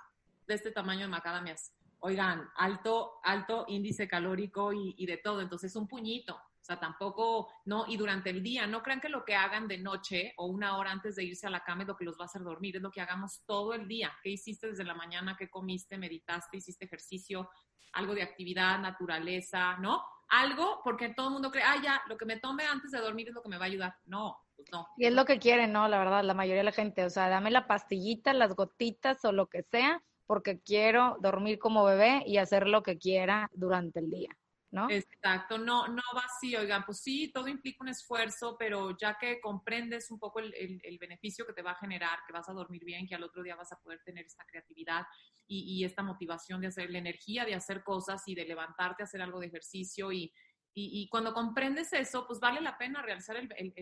de 0.47 0.55
este 0.55 0.71
tamaño 0.71 1.03
de 1.03 1.09
macadamias. 1.09 1.73
Oigan, 2.01 2.49
alto, 2.57 3.19
alto 3.25 3.65
índice 3.69 4.07
calórico 4.07 4.73
y, 4.73 4.95
y 4.99 5.07
de 5.07 5.19
todo, 5.19 5.41
entonces 5.41 5.75
un 5.77 5.89
puñito 5.89 6.41
sea, 6.69 6.79
tampoco, 6.79 7.49
no, 7.65 7.87
y 7.89 7.97
durante 7.97 8.31
el 8.31 8.43
día, 8.43 8.67
no 8.67 8.83
crean 8.83 9.01
que 9.01 9.09
lo 9.09 9.25
que 9.25 9.35
hagan 9.35 9.67
de 9.67 9.79
noche 9.79 10.35
o 10.37 10.47
una 10.47 10.77
hora 10.77 10.91
antes 10.91 11.17
de 11.17 11.25
irse 11.25 11.47
a 11.47 11.51
la 11.51 11.65
cama 11.65 11.83
es 11.83 11.89
lo 11.89 11.97
que 11.97 12.05
los 12.05 12.19
va 12.19 12.25
a 12.25 12.27
hacer 12.27 12.43
dormir, 12.43 12.77
es 12.77 12.83
lo 12.83 12.91
que 12.91 13.01
hagamos 13.01 13.43
todo 13.47 13.73
el 13.75 13.89
día. 13.89 14.13
¿Qué 14.23 14.31
hiciste 14.31 14.69
desde 14.69 14.85
la 14.85 14.95
mañana? 14.95 15.37
¿Qué 15.37 15.49
comiste? 15.49 15.97
¿Meditaste? 15.97 16.59
¿Hiciste 16.59 16.85
ejercicio? 16.85 17.49
Algo 17.93 18.15
de 18.15 18.23
actividad, 18.23 18.79
naturaleza, 18.79 19.79
¿no? 19.79 20.03
Algo, 20.29 20.83
porque 20.85 21.09
todo 21.15 21.29
el 21.29 21.33
mundo 21.33 21.51
cree, 21.51 21.65
ah, 21.65 21.81
ya, 21.83 22.03
lo 22.07 22.19
que 22.19 22.27
me 22.27 22.39
tome 22.39 22.67
antes 22.67 22.91
de 22.91 22.99
dormir 22.99 23.29
es 23.29 23.35
lo 23.35 23.43
que 23.43 23.49
me 23.49 23.57
va 23.57 23.65
a 23.65 23.69
ayudar. 23.69 23.95
No, 24.05 24.37
pues 24.55 24.69
no. 24.71 24.87
Y 24.99 25.07
es 25.07 25.15
lo 25.15 25.25
que 25.25 25.39
quieren, 25.39 25.73
¿no? 25.73 25.89
La 25.89 25.99
verdad, 25.99 26.23
la 26.23 26.35
mayoría 26.35 26.61
de 26.61 26.65
la 26.65 26.73
gente, 26.73 27.05
o 27.05 27.11
sea, 27.11 27.31
dame 27.31 27.51
la 27.51 27.67
pastillita, 27.67 28.35
las 28.35 28.55
gotitas 28.55 29.25
o 29.25 29.33
lo 29.33 29.47
que 29.47 29.63
sea, 29.63 30.03
porque 30.27 30.61
quiero 30.61 31.17
dormir 31.21 31.59
como 31.59 31.83
bebé 31.85 32.23
y 32.27 32.37
hacer 32.37 32.69
lo 32.69 32.83
que 32.83 32.99
quiera 32.99 33.49
durante 33.55 34.01
el 34.01 34.11
día. 34.11 34.37
¿No? 34.71 34.91
Exacto, 34.91 35.57
no, 35.57 35.89
no 35.89 36.03
va 36.15 36.23
así, 36.27 36.55
oigan, 36.55 36.85
pues 36.85 37.01
sí, 37.01 37.31
todo 37.33 37.49
implica 37.49 37.79
un 37.81 37.89
esfuerzo, 37.89 38.57
pero 38.59 38.97
ya 38.97 39.17
que 39.19 39.41
comprendes 39.41 40.11
un 40.11 40.19
poco 40.19 40.41
el, 40.41 40.99
beneficio 41.01 41.47
que 41.47 41.55
te 41.55 41.63
va 41.63 41.73
a 41.73 41.77
generar, 41.77 42.19
que 42.27 42.33
vas 42.33 42.49
a 42.49 42.53
dormir 42.53 42.85
bien, 42.85 43.07
que 43.07 43.15
al 43.15 43.23
otro 43.23 43.43
día 43.43 43.57
vas 43.57 43.73
a 43.73 43.81
poder 43.81 44.01
tener 44.05 44.27
esta 44.27 44.45
creatividad 44.45 45.07
y, 45.47 45.83
esta 45.85 46.03
motivación 46.03 46.61
de 46.61 46.67
hacer 46.67 46.91
la 46.91 46.99
energía, 46.99 47.47
de 47.47 47.55
hacer 47.55 47.83
cosas 47.83 48.23
y 48.27 48.35
de 48.35 48.45
levantarte 48.45 49.03
a 49.03 49.05
hacer 49.05 49.23
algo 49.23 49.41
de 49.41 49.47
ejercicio 49.47 50.13
y, 50.13 50.33
y 50.75 51.09
cuando 51.09 51.33
comprendes 51.33 51.93
eso, 51.93 52.27
pues 52.27 52.39
vale 52.39 52.61
la 52.61 52.77
pena 52.77 53.03
realizar 53.03 53.37
el, 53.37 53.75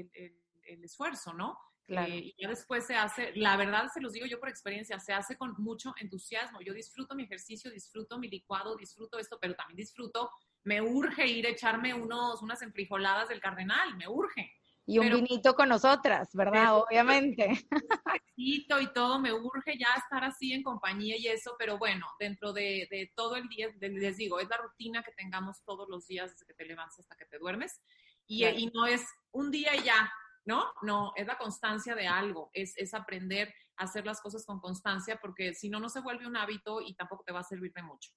esfuerzo, 0.82 1.34
¿no? 1.34 1.58
Claro. 1.86 2.12
Eh, 2.12 2.18
y 2.18 2.42
ya 2.42 2.48
después 2.48 2.84
se 2.84 2.96
hace, 2.96 3.32
la 3.36 3.56
verdad 3.56 3.86
se 3.92 4.00
los 4.00 4.12
digo 4.12 4.26
yo 4.26 4.40
por 4.40 4.48
experiencia, 4.48 4.98
se 4.98 5.12
hace 5.12 5.36
con 5.36 5.54
mucho 5.58 5.94
entusiasmo. 6.00 6.60
Yo 6.60 6.74
disfruto 6.74 7.14
mi 7.14 7.24
ejercicio, 7.24 7.70
disfruto 7.70 8.18
mi 8.18 8.28
licuado, 8.28 8.76
disfruto 8.76 9.18
esto, 9.18 9.38
pero 9.40 9.54
también 9.54 9.76
disfruto 9.76 10.30
me 10.66 10.82
urge 10.82 11.24
ir 11.26 11.46
a 11.46 11.50
echarme 11.50 11.94
unos, 11.94 12.42
unas 12.42 12.60
enfrijoladas 12.60 13.28
del 13.28 13.40
cardenal, 13.40 13.96
me 13.96 14.08
urge. 14.08 14.52
Y 14.84 14.98
un 14.98 15.10
vinito 15.10 15.54
con 15.54 15.68
nosotras, 15.68 16.28
¿verdad? 16.32 16.78
Obviamente. 16.78 17.66
y 18.36 18.66
todo, 18.92 19.20
me 19.20 19.32
urge 19.32 19.78
ya 19.78 19.94
estar 19.96 20.24
así 20.24 20.52
en 20.52 20.64
compañía 20.64 21.16
y 21.16 21.28
eso, 21.28 21.54
pero 21.56 21.78
bueno, 21.78 22.06
dentro 22.18 22.52
de, 22.52 23.12
todo 23.14 23.36
el 23.36 23.48
día, 23.48 23.68
les 23.80 24.16
digo, 24.16 24.40
es 24.40 24.48
la 24.48 24.56
rutina 24.56 25.04
que 25.04 25.12
tengamos 25.12 25.62
todos 25.64 25.88
los 25.88 26.06
días 26.08 26.32
desde 26.32 26.46
que 26.46 26.54
te 26.54 26.66
levantas 26.66 26.98
hasta 26.98 27.16
que 27.16 27.26
te 27.26 27.38
duermes. 27.38 27.80
Y, 28.26 28.44
y 28.44 28.66
no 28.74 28.86
es 28.86 29.06
un 29.30 29.52
día 29.52 29.74
y 29.76 29.84
ya, 29.84 30.12
¿no? 30.44 30.72
No, 30.82 31.12
es 31.14 31.28
la 31.28 31.38
constancia 31.38 31.94
de 31.94 32.08
algo, 32.08 32.50
es, 32.52 32.76
es 32.76 32.92
aprender 32.92 33.54
a 33.76 33.84
hacer 33.84 34.04
las 34.04 34.20
cosas 34.20 34.44
con 34.44 34.58
constancia, 34.58 35.18
porque 35.20 35.54
si 35.54 35.68
no, 35.68 35.78
no 35.78 35.88
se 35.88 36.00
vuelve 36.00 36.26
un 36.26 36.36
hábito 36.36 36.80
y 36.80 36.94
tampoco 36.94 37.22
te 37.24 37.32
va 37.32 37.40
a 37.40 37.44
servir 37.44 37.72
de 37.72 37.82
mucho. 37.82 38.10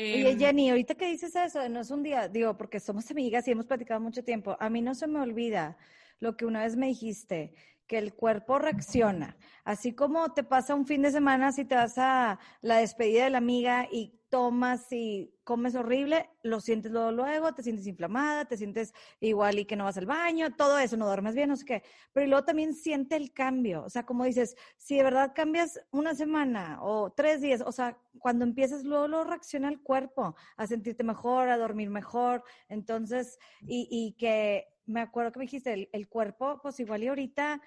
Oye, 0.00 0.30
em, 0.30 0.38
Jenny, 0.38 0.70
ahorita 0.70 0.94
que 0.94 1.06
dices 1.06 1.36
eso, 1.36 1.68
no 1.68 1.80
es 1.80 1.90
un 1.90 2.02
día, 2.02 2.28
digo, 2.28 2.56
porque 2.56 2.80
somos 2.80 3.10
amigas 3.10 3.46
y 3.46 3.50
hemos 3.50 3.66
platicado 3.66 4.00
mucho 4.00 4.24
tiempo, 4.24 4.56
a 4.58 4.70
mí 4.70 4.80
no 4.80 4.94
se 4.94 5.06
me 5.06 5.20
olvida 5.20 5.76
lo 6.18 6.36
que 6.36 6.46
una 6.46 6.62
vez 6.62 6.76
me 6.76 6.86
dijiste, 6.86 7.54
que 7.86 7.98
el 7.98 8.14
cuerpo 8.14 8.58
reacciona. 8.58 9.36
Así 9.64 9.92
como 9.92 10.32
te 10.32 10.44
pasa 10.44 10.74
un 10.76 10.86
fin 10.86 11.02
de 11.02 11.10
semana 11.10 11.50
si 11.50 11.64
te 11.64 11.74
vas 11.74 11.98
a 11.98 12.38
la 12.60 12.78
despedida 12.78 13.24
de 13.24 13.30
la 13.30 13.38
amiga 13.38 13.88
y 13.90 14.19
tomas 14.30 14.90
y 14.92 15.34
comes 15.44 15.74
horrible, 15.74 16.30
lo 16.42 16.60
sientes 16.60 16.92
luego, 16.92 17.10
luego, 17.10 17.52
te 17.52 17.62
sientes 17.62 17.86
inflamada, 17.86 18.44
te 18.44 18.56
sientes 18.56 18.94
igual 19.18 19.58
y 19.58 19.64
que 19.64 19.76
no 19.76 19.84
vas 19.84 19.98
al 19.98 20.06
baño, 20.06 20.54
todo 20.54 20.78
eso, 20.78 20.96
no 20.96 21.06
duermes 21.06 21.34
bien, 21.34 21.48
no 21.48 21.56
sé 21.56 21.64
qué. 21.64 21.82
Pero 22.12 22.26
luego 22.28 22.44
también 22.44 22.72
siente 22.74 23.16
el 23.16 23.32
cambio. 23.32 23.82
O 23.84 23.90
sea, 23.90 24.06
como 24.06 24.24
dices, 24.24 24.56
si 24.76 24.96
de 24.96 25.02
verdad 25.02 25.32
cambias 25.34 25.80
una 25.90 26.14
semana 26.14 26.78
o 26.80 27.10
tres 27.12 27.40
días, 27.40 27.62
o 27.66 27.72
sea, 27.72 27.98
cuando 28.18 28.44
empiezas, 28.44 28.84
luego, 28.84 29.08
lo 29.08 29.24
reacciona 29.24 29.68
el 29.68 29.82
cuerpo 29.82 30.36
a 30.56 30.66
sentirte 30.66 31.02
mejor, 31.02 31.48
a 31.48 31.58
dormir 31.58 31.90
mejor. 31.90 32.44
Entonces, 32.68 33.38
y, 33.62 33.88
y 33.90 34.12
que 34.16 34.68
me 34.90 35.00
acuerdo 35.00 35.32
que 35.32 35.38
me 35.38 35.44
dijiste, 35.44 35.88
el, 35.92 36.08
cuerpo, 36.08 36.58
pues 36.60 36.80
igual 36.80 37.02
y 37.02 37.08
ahorita 37.08 37.60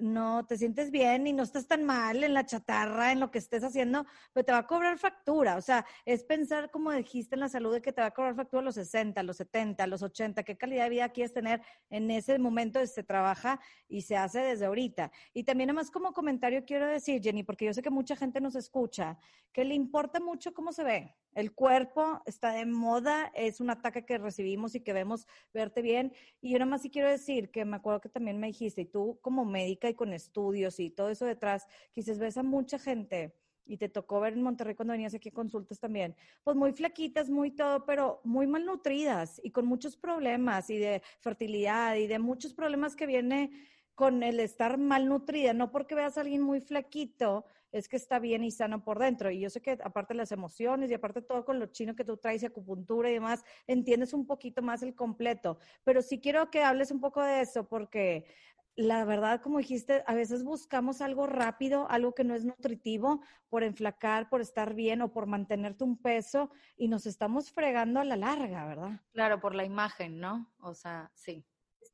no, 0.00 0.46
te 0.46 0.58
sientes 0.58 0.90
bien 0.90 1.26
y 1.26 1.32
no 1.32 1.42
estás 1.42 1.66
tan 1.66 1.84
mal 1.84 2.22
en 2.22 2.34
la 2.34 2.44
chatarra, 2.44 3.12
en 3.12 3.20
lo 3.20 3.30
que 3.30 3.38
estés 3.38 3.64
haciendo, 3.64 4.06
pero 4.32 4.44
te 4.44 4.52
va 4.52 4.58
a 4.58 4.66
cobrar 4.66 4.98
factura. 4.98 5.56
O 5.56 5.62
sea, 5.62 5.86
es 6.04 6.22
pensar, 6.24 6.70
como 6.70 6.92
dijiste, 6.92 7.34
en 7.34 7.40
la 7.40 7.48
salud 7.48 7.72
de 7.72 7.82
que 7.82 7.92
te 7.92 8.00
va 8.00 8.08
a 8.08 8.10
cobrar 8.12 8.34
factura 8.34 8.60
a 8.60 8.64
los 8.64 8.74
60, 8.74 9.20
a 9.20 9.24
los 9.24 9.38
70, 9.38 9.84
a 9.84 9.86
los 9.86 10.02
80, 10.02 10.42
qué 10.42 10.56
calidad 10.56 10.84
de 10.84 10.90
vida 10.90 11.08
quieres 11.08 11.32
tener 11.32 11.62
en 11.90 12.10
ese 12.10 12.38
momento 12.38 12.84
se 12.86 13.02
trabaja 13.02 13.58
y 13.88 14.02
se 14.02 14.16
hace 14.16 14.40
desde 14.40 14.66
ahorita. 14.66 15.10
Y 15.32 15.44
también 15.44 15.70
además 15.70 15.90
como 15.90 16.12
comentario 16.12 16.64
quiero 16.64 16.86
decir, 16.86 17.22
Jenny, 17.22 17.42
porque 17.42 17.64
yo 17.64 17.72
sé 17.72 17.82
que 17.82 17.90
mucha 17.90 18.16
gente 18.16 18.40
nos 18.40 18.54
escucha, 18.54 19.18
que 19.52 19.64
le 19.64 19.74
importa 19.74 20.20
mucho 20.20 20.52
cómo 20.52 20.72
se 20.72 20.84
ve 20.84 21.16
El 21.36 21.52
cuerpo 21.52 22.22
está 22.24 22.52
de 22.52 22.64
moda, 22.64 23.30
es 23.34 23.60
un 23.60 23.68
ataque 23.68 24.06
que 24.06 24.16
recibimos 24.16 24.74
y 24.74 24.80
que 24.80 24.94
vemos 24.94 25.26
verte 25.52 25.82
bien. 25.82 26.14
Y 26.40 26.50
yo 26.50 26.58
nada 26.58 26.70
más 26.70 26.80
sí 26.80 26.88
quiero 26.88 27.10
decir 27.10 27.50
que 27.50 27.66
me 27.66 27.76
acuerdo 27.76 28.00
que 28.00 28.08
también 28.08 28.40
me 28.40 28.46
dijiste, 28.46 28.80
y 28.80 28.84
tú 28.86 29.18
como 29.20 29.44
médica 29.44 29.86
y 29.90 29.94
con 29.94 30.14
estudios 30.14 30.80
y 30.80 30.88
todo 30.88 31.10
eso 31.10 31.26
detrás, 31.26 31.66
quizás 31.92 32.18
ves 32.18 32.38
a 32.38 32.42
mucha 32.42 32.78
gente 32.78 33.34
y 33.66 33.76
te 33.76 33.90
tocó 33.90 34.18
ver 34.18 34.32
en 34.32 34.44
Monterrey 34.44 34.74
cuando 34.74 34.92
venías 34.92 35.12
aquí 35.12 35.28
a 35.28 35.32
consultas 35.32 35.78
también, 35.78 36.16
pues 36.42 36.56
muy 36.56 36.72
flaquitas, 36.72 37.28
muy 37.28 37.50
todo, 37.50 37.84
pero 37.84 38.22
muy 38.24 38.46
malnutridas 38.46 39.38
y 39.44 39.50
con 39.50 39.66
muchos 39.66 39.94
problemas 39.94 40.70
y 40.70 40.78
de 40.78 41.02
fertilidad 41.20 41.96
y 41.96 42.06
de 42.06 42.18
muchos 42.18 42.54
problemas 42.54 42.96
que 42.96 43.04
viene 43.04 43.50
con 43.94 44.22
el 44.22 44.40
estar 44.40 44.78
malnutrida, 44.78 45.52
no 45.52 45.70
porque 45.70 45.94
veas 45.94 46.16
a 46.16 46.22
alguien 46.22 46.40
muy 46.40 46.62
flaquito, 46.62 47.44
es 47.78 47.88
que 47.88 47.96
está 47.96 48.18
bien 48.18 48.44
y 48.44 48.50
sano 48.50 48.82
por 48.82 48.98
dentro. 48.98 49.30
Y 49.30 49.40
yo 49.40 49.50
sé 49.50 49.60
que 49.60 49.78
aparte 49.82 50.14
las 50.14 50.32
emociones 50.32 50.90
y 50.90 50.94
aparte 50.94 51.22
todo 51.22 51.44
con 51.44 51.58
lo 51.58 51.66
chino 51.66 51.94
que 51.94 52.04
tú 52.04 52.16
traes, 52.16 52.44
acupuntura 52.44 53.10
y 53.10 53.14
demás, 53.14 53.44
entiendes 53.66 54.12
un 54.12 54.26
poquito 54.26 54.62
más 54.62 54.82
el 54.82 54.94
completo. 54.94 55.58
Pero 55.84 56.02
sí 56.02 56.20
quiero 56.20 56.50
que 56.50 56.62
hables 56.62 56.90
un 56.90 57.00
poco 57.00 57.22
de 57.22 57.40
eso 57.40 57.68
porque 57.68 58.26
la 58.76 59.06
verdad, 59.06 59.40
como 59.40 59.58
dijiste, 59.58 60.04
a 60.06 60.14
veces 60.14 60.44
buscamos 60.44 61.00
algo 61.00 61.26
rápido, 61.26 61.90
algo 61.90 62.14
que 62.14 62.24
no 62.24 62.34
es 62.34 62.44
nutritivo, 62.44 63.22
por 63.48 63.62
enflacar, 63.62 64.28
por 64.28 64.42
estar 64.42 64.74
bien 64.74 65.00
o 65.00 65.12
por 65.12 65.26
mantenerte 65.26 65.82
un 65.82 65.96
peso 65.96 66.50
y 66.76 66.88
nos 66.88 67.06
estamos 67.06 67.50
fregando 67.50 68.00
a 68.00 68.04
la 68.04 68.16
larga, 68.16 68.66
¿verdad? 68.66 69.00
Claro, 69.12 69.40
por 69.40 69.54
la 69.54 69.64
imagen, 69.64 70.20
¿no? 70.20 70.52
O 70.60 70.74
sea, 70.74 71.10
sí. 71.14 71.46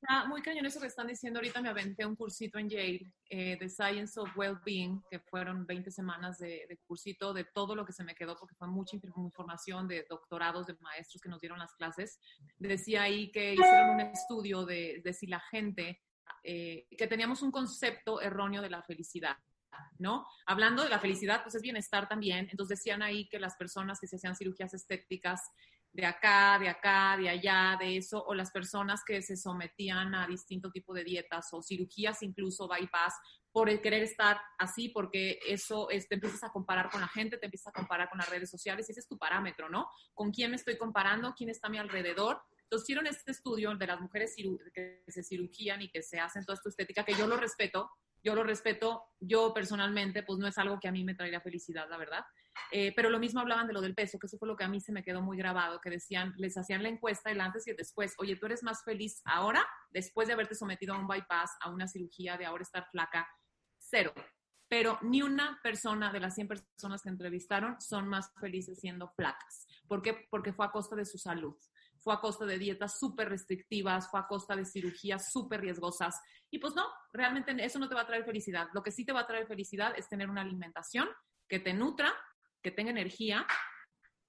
Está 0.02 0.26
muy 0.26 0.42
cañón 0.42 0.66
eso 0.66 0.80
que 0.80 0.88
están 0.88 1.06
diciendo. 1.06 1.38
Ahorita 1.38 1.62
me 1.62 1.68
aventé 1.68 2.04
un 2.04 2.16
cursito 2.16 2.58
en 2.58 2.68
Yale 2.68 3.12
eh, 3.30 3.56
de 3.56 3.68
Science 3.68 4.18
of 4.18 4.36
Wellbeing, 4.36 5.00
que 5.08 5.20
fueron 5.20 5.64
20 5.64 5.92
semanas 5.92 6.38
de, 6.38 6.76
cursito 6.88 7.32
de 7.32 7.44
todo 7.44 7.76
lo 7.76 7.86
que 7.86 7.92
se 7.92 8.02
me 8.02 8.16
quedó, 8.16 8.36
porque 8.36 8.56
fue 8.56 8.66
mucha 8.66 8.96
información 8.96 9.86
de 9.86 10.04
doctorados, 10.10 10.66
de 10.66 10.74
maestros 10.80 11.22
que 11.22 11.28
nos 11.28 11.40
dieron 11.40 11.60
las 11.60 11.72
clases. 11.74 12.18
Decía 12.58 13.02
ahí 13.02 13.30
que 13.30 13.54
hicieron 13.54 13.90
un 13.90 14.00
estudio 14.00 14.66
de, 14.66 15.02
de 15.04 15.12
si 15.12 15.28
la 15.28 15.38
gente, 15.38 16.02
eh, 16.42 16.88
que 16.98 17.06
teníamos 17.06 17.40
un 17.42 17.52
concepto 17.52 18.20
erróneo 18.20 18.60
de 18.60 18.70
la 18.70 18.82
felicidad. 18.82 19.36
¿no? 19.98 20.26
Hablando 20.46 20.82
de 20.82 20.88
la 20.88 20.98
felicidad, 20.98 21.44
pues 21.44 21.54
es 21.54 21.62
bienestar 21.62 22.08
también. 22.08 22.48
Entonces 22.50 22.80
decían 22.80 23.02
ahí 23.02 23.28
que 23.28 23.38
las 23.38 23.54
personas 23.54 24.00
que 24.00 24.08
se 24.08 24.16
hacían 24.16 24.34
cirugías 24.34 24.74
estéticas 24.74 25.40
de 25.92 26.06
acá, 26.06 26.58
de 26.58 26.68
acá, 26.68 27.16
de 27.18 27.28
allá, 27.28 27.76
de 27.78 27.98
eso, 27.98 28.24
o 28.24 28.34
las 28.34 28.50
personas 28.50 29.02
que 29.06 29.20
se 29.20 29.36
sometían 29.36 30.14
a 30.14 30.26
distinto 30.26 30.70
tipo 30.70 30.94
de 30.94 31.04
dietas 31.04 31.48
o 31.52 31.62
cirugías, 31.62 32.22
incluso 32.22 32.66
bypass, 32.66 33.14
por 33.52 33.68
el 33.68 33.82
querer 33.82 34.02
estar 34.02 34.40
así, 34.58 34.88
porque 34.88 35.38
eso 35.46 35.90
es, 35.90 36.08
te 36.08 36.14
empiezas 36.14 36.42
a 36.44 36.50
comparar 36.50 36.88
con 36.90 37.02
la 37.02 37.08
gente, 37.08 37.36
te 37.36 37.44
empiezas 37.44 37.68
a 37.68 37.72
comparar 37.72 38.08
con 38.08 38.18
las 38.18 38.30
redes 38.30 38.50
sociales, 38.50 38.88
y 38.88 38.92
ese 38.92 39.00
es 39.00 39.08
tu 39.08 39.18
parámetro, 39.18 39.68
¿no? 39.68 39.88
¿Con 40.14 40.30
quién 40.30 40.50
me 40.50 40.56
estoy 40.56 40.78
comparando? 40.78 41.34
¿Quién 41.36 41.50
está 41.50 41.66
a 41.66 41.70
mi 41.70 41.78
alrededor? 41.78 42.40
Entonces 42.62 42.84
hicieron 42.84 43.06
este 43.06 43.32
estudio 43.32 43.74
de 43.76 43.86
las 43.86 44.00
mujeres 44.00 44.34
que 44.72 45.04
se 45.06 45.22
cirugían 45.22 45.82
y 45.82 45.90
que 45.90 46.02
se 46.02 46.18
hacen 46.18 46.46
toda 46.46 46.54
esta 46.54 46.70
estética, 46.70 47.04
que 47.04 47.12
yo 47.12 47.26
lo 47.26 47.36
respeto, 47.36 47.90
yo 48.22 48.34
lo 48.34 48.44
respeto, 48.44 49.04
yo 49.20 49.52
personalmente, 49.52 50.22
pues 50.22 50.38
no 50.38 50.46
es 50.46 50.56
algo 50.58 50.78
que 50.78 50.88
a 50.88 50.92
mí 50.92 51.04
me 51.04 51.14
traería 51.14 51.40
felicidad, 51.40 51.88
la 51.90 51.96
verdad. 51.96 52.24
Eh, 52.70 52.92
pero 52.94 53.10
lo 53.10 53.18
mismo 53.18 53.40
hablaban 53.40 53.66
de 53.66 53.72
lo 53.72 53.80
del 53.80 53.94
peso, 53.94 54.18
que 54.18 54.26
eso 54.26 54.38
fue 54.38 54.48
lo 54.48 54.56
que 54.56 54.64
a 54.64 54.68
mí 54.68 54.80
se 54.80 54.92
me 54.92 55.02
quedó 55.02 55.22
muy 55.22 55.36
grabado, 55.36 55.80
que 55.80 55.90
decían, 55.90 56.34
les 56.36 56.56
hacían 56.56 56.82
la 56.82 56.88
encuesta 56.88 57.30
el 57.30 57.40
antes 57.40 57.66
y 57.66 57.70
el 57.70 57.76
después. 57.76 58.14
Oye, 58.18 58.36
¿tú 58.36 58.46
eres 58.46 58.62
más 58.62 58.84
feliz 58.84 59.20
ahora, 59.24 59.66
después 59.90 60.28
de 60.28 60.34
haberte 60.34 60.54
sometido 60.54 60.94
a 60.94 60.98
un 60.98 61.08
bypass, 61.08 61.50
a 61.60 61.70
una 61.70 61.88
cirugía, 61.88 62.36
de 62.36 62.46
ahora 62.46 62.62
estar 62.62 62.86
flaca? 62.90 63.28
Cero. 63.78 64.14
Pero 64.68 64.98
ni 65.02 65.20
una 65.20 65.60
persona 65.62 66.12
de 66.12 66.20
las 66.20 66.34
100 66.34 66.48
personas 66.48 67.02
que 67.02 67.10
entrevistaron 67.10 67.78
son 67.80 68.08
más 68.08 68.32
felices 68.40 68.80
siendo 68.80 69.08
flacas. 69.08 69.66
¿Por 69.86 70.00
qué? 70.00 70.26
Porque 70.30 70.52
fue 70.52 70.64
a 70.64 70.70
costa 70.70 70.96
de 70.96 71.04
su 71.04 71.18
salud 71.18 71.56
fue 72.02 72.14
a 72.14 72.20
costa 72.20 72.44
de 72.44 72.58
dietas 72.58 72.98
súper 72.98 73.28
restrictivas, 73.28 74.10
fue 74.10 74.20
a 74.20 74.26
costa 74.26 74.56
de 74.56 74.64
cirugías 74.64 75.30
súper 75.30 75.60
riesgosas. 75.60 76.20
Y 76.50 76.58
pues 76.58 76.74
no, 76.74 76.84
realmente 77.12 77.54
eso 77.64 77.78
no 77.78 77.88
te 77.88 77.94
va 77.94 78.02
a 78.02 78.06
traer 78.06 78.24
felicidad. 78.24 78.68
Lo 78.74 78.82
que 78.82 78.90
sí 78.90 79.04
te 79.04 79.12
va 79.12 79.20
a 79.20 79.26
traer 79.26 79.46
felicidad 79.46 79.94
es 79.96 80.08
tener 80.08 80.28
una 80.28 80.42
alimentación 80.42 81.08
que 81.48 81.60
te 81.60 81.72
nutra, 81.72 82.12
que 82.62 82.70
tenga 82.70 82.90
energía, 82.90 83.46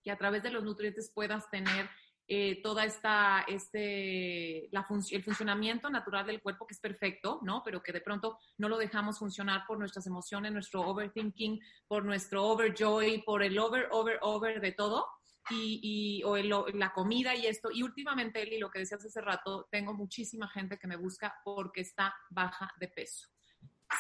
que 0.04 0.12
a 0.12 0.18
través 0.18 0.44
de 0.44 0.52
los 0.52 0.64
nutrientes 0.64 1.12
puedas 1.14 1.50
tener 1.50 1.90
eh, 2.26 2.62
toda 2.62 2.86
esta, 2.86 3.44
este, 3.50 4.70
la 4.72 4.88
el 5.12 5.24
funcionamiento 5.24 5.90
natural 5.90 6.26
del 6.26 6.42
cuerpo, 6.42 6.66
que 6.66 6.74
es 6.74 6.80
perfecto, 6.80 7.40
¿no? 7.44 7.62
Pero 7.66 7.84
que 7.84 7.92
de 7.92 8.00
pronto 8.00 8.38
no 8.58 8.70
lo 8.70 8.78
dejamos 8.78 9.20
funcionar 9.20 9.64
por 9.68 9.78
nuestras 9.78 10.08
emociones, 10.08 10.54
nuestro 10.54 10.82
overthinking, 10.82 11.60
por 11.86 12.06
nuestro 12.06 12.46
overjoy, 12.46 13.24
por 13.24 13.44
el 13.44 13.60
over, 13.60 13.90
over, 13.92 14.20
over 14.22 14.62
de 14.62 14.72
todo. 14.72 15.06
Y, 15.50 15.80
y 15.84 16.24
o 16.24 16.38
la 16.38 16.94
comida 16.94 17.36
y 17.36 17.48
esto. 17.48 17.70
Y 17.72 17.84
últimamente, 17.84 18.42
Eli, 18.42 18.60
lo 18.60 18.72
que 18.72 18.80
decías 18.80 19.04
hace 19.04 19.22
rato, 19.22 19.68
tengo 19.70 19.94
muchísima 19.94 20.48
gente 20.48 20.78
que 20.78 20.88
me 20.88 20.96
busca 20.96 21.36
porque 21.44 21.82
está 21.82 22.16
baja 22.30 22.74
de 22.80 22.88
peso 22.88 23.28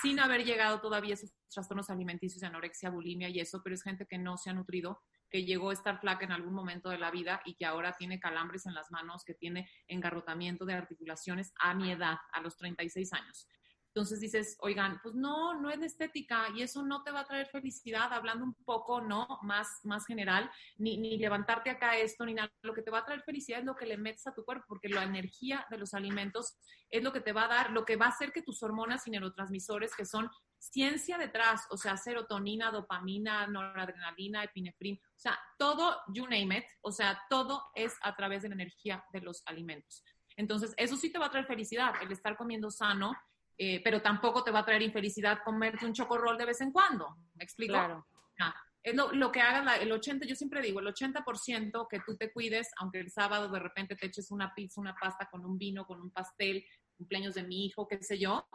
sin 0.01 0.19
haber 0.19 0.43
llegado 0.43 0.79
todavía 0.79 1.13
a 1.13 1.15
esos 1.15 1.33
trastornos 1.49 1.89
alimenticios 1.89 2.43
anorexia, 2.43 2.89
bulimia 2.89 3.29
y 3.29 3.39
eso, 3.39 3.61
pero 3.63 3.75
es 3.75 3.83
gente 3.83 4.05
que 4.05 4.17
no 4.17 4.37
se 4.37 4.49
ha 4.49 4.53
nutrido, 4.53 5.01
que 5.29 5.45
llegó 5.45 5.69
a 5.69 5.73
estar 5.73 5.99
flaca 5.99 6.25
en 6.25 6.31
algún 6.31 6.53
momento 6.53 6.89
de 6.89 6.97
la 6.97 7.11
vida 7.11 7.41
y 7.45 7.55
que 7.55 7.65
ahora 7.65 7.93
tiene 7.97 8.19
calambres 8.19 8.65
en 8.65 8.73
las 8.73 8.91
manos, 8.91 9.23
que 9.23 9.33
tiene 9.33 9.69
engarrotamiento 9.87 10.65
de 10.65 10.73
articulaciones 10.73 11.53
a 11.59 11.73
mi 11.73 11.91
edad, 11.91 12.17
a 12.31 12.41
los 12.41 12.57
36 12.57 13.13
años. 13.13 13.47
Entonces 13.95 14.19
dices, 14.19 14.57
oigan, 14.61 14.99
pues 15.03 15.13
no, 15.13 15.53
no 15.61 15.69
es 15.69 15.79
estética 15.83 16.47
y 16.55 16.63
eso 16.63 16.81
no 16.81 17.03
te 17.03 17.11
va 17.11 17.19
a 17.19 17.27
traer 17.27 17.45
felicidad, 17.45 18.11
hablando 18.11 18.43
un 18.43 18.55
poco, 18.65 19.01
¿no? 19.01 19.27
Más, 19.43 19.67
más 19.83 20.07
general, 20.07 20.49
ni, 20.77 20.97
ni 20.97 21.15
levantarte 21.19 21.69
acá 21.69 21.95
esto, 21.95 22.25
ni 22.25 22.33
nada. 22.33 22.51
Lo 22.63 22.73
que 22.73 22.81
te 22.81 22.89
va 22.89 22.99
a 22.99 23.05
traer 23.05 23.21
felicidad 23.21 23.59
es 23.59 23.65
lo 23.65 23.75
que 23.75 23.85
le 23.85 23.97
metes 23.97 24.25
a 24.25 24.33
tu 24.33 24.43
cuerpo, 24.43 24.65
porque 24.67 24.89
la 24.89 25.03
energía 25.03 25.67
de 25.69 25.77
los 25.77 25.93
alimentos 25.93 26.57
es 26.89 27.03
lo 27.03 27.13
que 27.13 27.21
te 27.21 27.33
va 27.33 27.45
a 27.45 27.49
dar, 27.49 27.69
lo 27.69 27.85
que 27.85 27.95
va 27.95 28.07
a 28.07 28.09
hacer 28.09 28.31
que 28.31 28.41
tus 28.41 28.63
hormonas 28.63 29.05
y 29.05 29.11
neurotransmisores, 29.11 29.95
que 29.95 30.05
son 30.05 30.27
ciencia 30.57 31.19
detrás, 31.19 31.67
o 31.69 31.77
sea, 31.77 31.95
serotonina, 31.95 32.71
dopamina, 32.71 33.45
noradrenalina, 33.45 34.43
epinefrin, 34.43 34.95
o 34.95 35.19
sea, 35.19 35.39
todo, 35.59 36.01
you 36.15 36.23
name 36.23 36.57
it, 36.57 36.65
o 36.81 36.91
sea, 36.91 37.21
todo 37.29 37.61
es 37.75 37.95
a 38.01 38.15
través 38.15 38.41
de 38.41 38.49
la 38.49 38.55
energía 38.55 39.05
de 39.13 39.21
los 39.21 39.43
alimentos. 39.45 40.03
Entonces, 40.35 40.73
eso 40.77 40.95
sí 40.95 41.11
te 41.11 41.19
va 41.19 41.27
a 41.27 41.31
traer 41.31 41.45
felicidad, 41.45 41.93
el 42.01 42.11
estar 42.11 42.35
comiendo 42.35 42.71
sano, 42.71 43.13
eh, 43.57 43.81
pero 43.83 44.01
tampoco 44.01 44.43
te 44.43 44.51
va 44.51 44.59
a 44.59 44.65
traer 44.65 44.81
infelicidad 44.81 45.39
comerte 45.43 45.85
un 45.85 45.93
chocorrol 45.93 46.37
de 46.37 46.45
vez 46.45 46.61
en 46.61 46.71
cuando. 46.71 47.17
¿Me 47.35 47.43
explico? 47.43 47.73
Claro. 47.73 48.07
Ah, 48.39 48.55
es 48.81 48.95
lo, 48.95 49.31
que 49.31 49.39
hagas, 49.39 49.81
el 49.81 49.91
80, 49.91 50.25
yo 50.25 50.35
siempre 50.35 50.61
digo, 50.61 50.81
el 50.81 50.87
80% 50.87 51.87
que 51.89 52.01
tú 52.01 52.17
te 52.17 52.33
cuides, 52.33 52.69
aunque 52.77 52.99
el 52.99 53.09
sábado 53.09 53.47
de 53.47 53.59
repente 53.59 53.95
te 53.95 54.07
eches 54.07 54.29
una 54.29 54.53
pizza, 54.53 54.81
una 54.81 54.95
pasta 54.95 55.29
con 55.31 55.45
un 55.45 55.57
vino, 55.57 55.85
con 55.85 56.01
un 56.01 56.11
pastel, 56.11 56.65
cumpleaños 56.97 57.35
de 57.35 57.43
mi 57.43 57.65
hijo, 57.65 57.87
qué 57.87 58.03
sé 58.03 58.19
yo, 58.19 58.45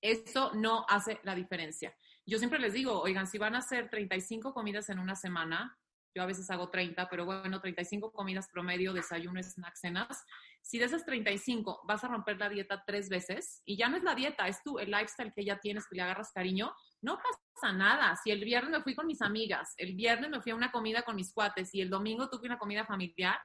eso 0.00 0.54
no 0.54 0.86
hace 0.88 1.20
la 1.22 1.34
diferencia. 1.34 1.94
Yo 2.24 2.38
siempre 2.38 2.58
les 2.58 2.72
digo, 2.72 2.98
oigan, 3.00 3.26
si 3.26 3.36
van 3.36 3.54
a 3.54 3.58
hacer 3.58 3.90
35 3.90 4.54
comidas 4.54 4.88
en 4.88 5.00
una 5.00 5.14
semana, 5.14 5.78
yo 6.14 6.22
a 6.22 6.26
veces 6.26 6.50
hago 6.50 6.70
30, 6.70 7.08
pero 7.08 7.24
bueno, 7.24 7.60
35 7.60 8.12
comidas 8.12 8.48
promedio, 8.52 8.92
desayuno, 8.92 9.42
snacks, 9.42 9.80
cenas. 9.80 10.24
Si 10.62 10.78
de 10.78 10.86
esas 10.86 11.04
35 11.04 11.82
vas 11.84 12.04
a 12.04 12.08
romper 12.08 12.38
la 12.38 12.48
dieta 12.48 12.82
tres 12.86 13.08
veces, 13.08 13.62
y 13.64 13.76
ya 13.76 13.88
no 13.88 13.96
es 13.96 14.02
la 14.02 14.14
dieta, 14.14 14.48
es 14.48 14.62
tú, 14.62 14.78
el 14.78 14.90
lifestyle 14.90 15.32
que 15.34 15.44
ya 15.44 15.58
tienes, 15.58 15.86
que 15.88 15.96
le 15.96 16.02
agarras 16.02 16.32
cariño, 16.32 16.72
no 17.02 17.18
pasa 17.18 17.72
nada. 17.72 18.16
Si 18.22 18.30
el 18.30 18.44
viernes 18.44 18.70
me 18.70 18.82
fui 18.82 18.94
con 18.94 19.06
mis 19.06 19.22
amigas, 19.22 19.74
el 19.76 19.94
viernes 19.94 20.30
me 20.30 20.40
fui 20.40 20.52
a 20.52 20.56
una 20.56 20.72
comida 20.72 21.02
con 21.02 21.16
mis 21.16 21.32
cuates 21.32 21.74
y 21.74 21.80
el 21.80 21.90
domingo 21.90 22.28
tuve 22.28 22.46
una 22.46 22.58
comida 22.58 22.84
familiar, 22.84 23.38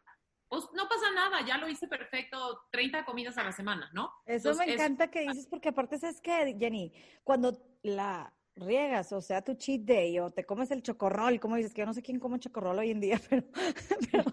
pues 0.47 0.65
no 0.75 0.87
pasa 0.87 1.11
nada, 1.15 1.43
ya 1.45 1.57
lo 1.57 1.67
hice 1.67 1.87
perfecto, 1.87 2.61
30 2.71 3.05
comidas 3.05 3.37
a 3.37 3.43
la 3.43 3.51
semana, 3.51 3.89
¿no? 3.93 4.11
Eso 4.25 4.53
me 4.55 4.71
encanta 4.71 5.09
que 5.09 5.21
dices, 5.21 5.47
porque 5.47 5.69
aparte, 5.69 5.97
¿sabes 5.97 6.21
qué, 6.21 6.55
Jenny? 6.59 6.93
Cuando 7.23 7.57
la 7.81 8.31
riegas, 8.55 9.11
o 9.11 9.21
sea, 9.21 9.41
tu 9.41 9.55
cheat 9.55 9.81
day, 9.81 10.19
o 10.19 10.31
te 10.31 10.45
comes 10.45 10.71
el 10.71 10.81
chocorrol, 10.81 11.39
como 11.39 11.55
dices, 11.55 11.73
que 11.73 11.81
yo 11.81 11.85
no 11.85 11.93
sé 11.93 12.01
quién 12.01 12.19
come 12.19 12.39
chocorrol 12.39 12.79
hoy 12.79 12.91
en 12.91 12.99
día, 12.99 13.19
pero, 13.29 14.23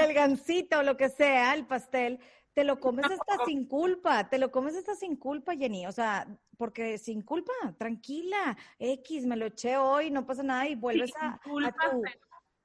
el 0.00 0.14
gansito, 0.14 0.82
lo 0.82 0.96
que 0.96 1.08
sea, 1.08 1.54
el 1.54 1.66
pastel, 1.66 2.18
te 2.52 2.64
lo 2.64 2.80
comes 2.80 3.06
hasta 3.06 3.44
sin 3.44 3.66
culpa, 3.66 4.28
te 4.28 4.38
lo 4.38 4.50
comes 4.50 4.76
hasta 4.76 4.94
sin 4.94 5.16
culpa, 5.16 5.56
Jenny, 5.56 5.86
o 5.86 5.92
sea, 5.92 6.26
porque 6.56 6.98
sin 6.98 7.22
culpa, 7.22 7.52
tranquila, 7.78 8.56
X, 8.78 9.24
me 9.26 9.36
lo 9.36 9.46
eché 9.46 9.76
hoy, 9.76 10.10
no 10.10 10.26
pasa 10.26 10.42
nada 10.42 10.68
y 10.68 10.74
vuelves 10.74 11.12
a, 11.20 11.34
a 11.34 11.40
tu 11.40 12.02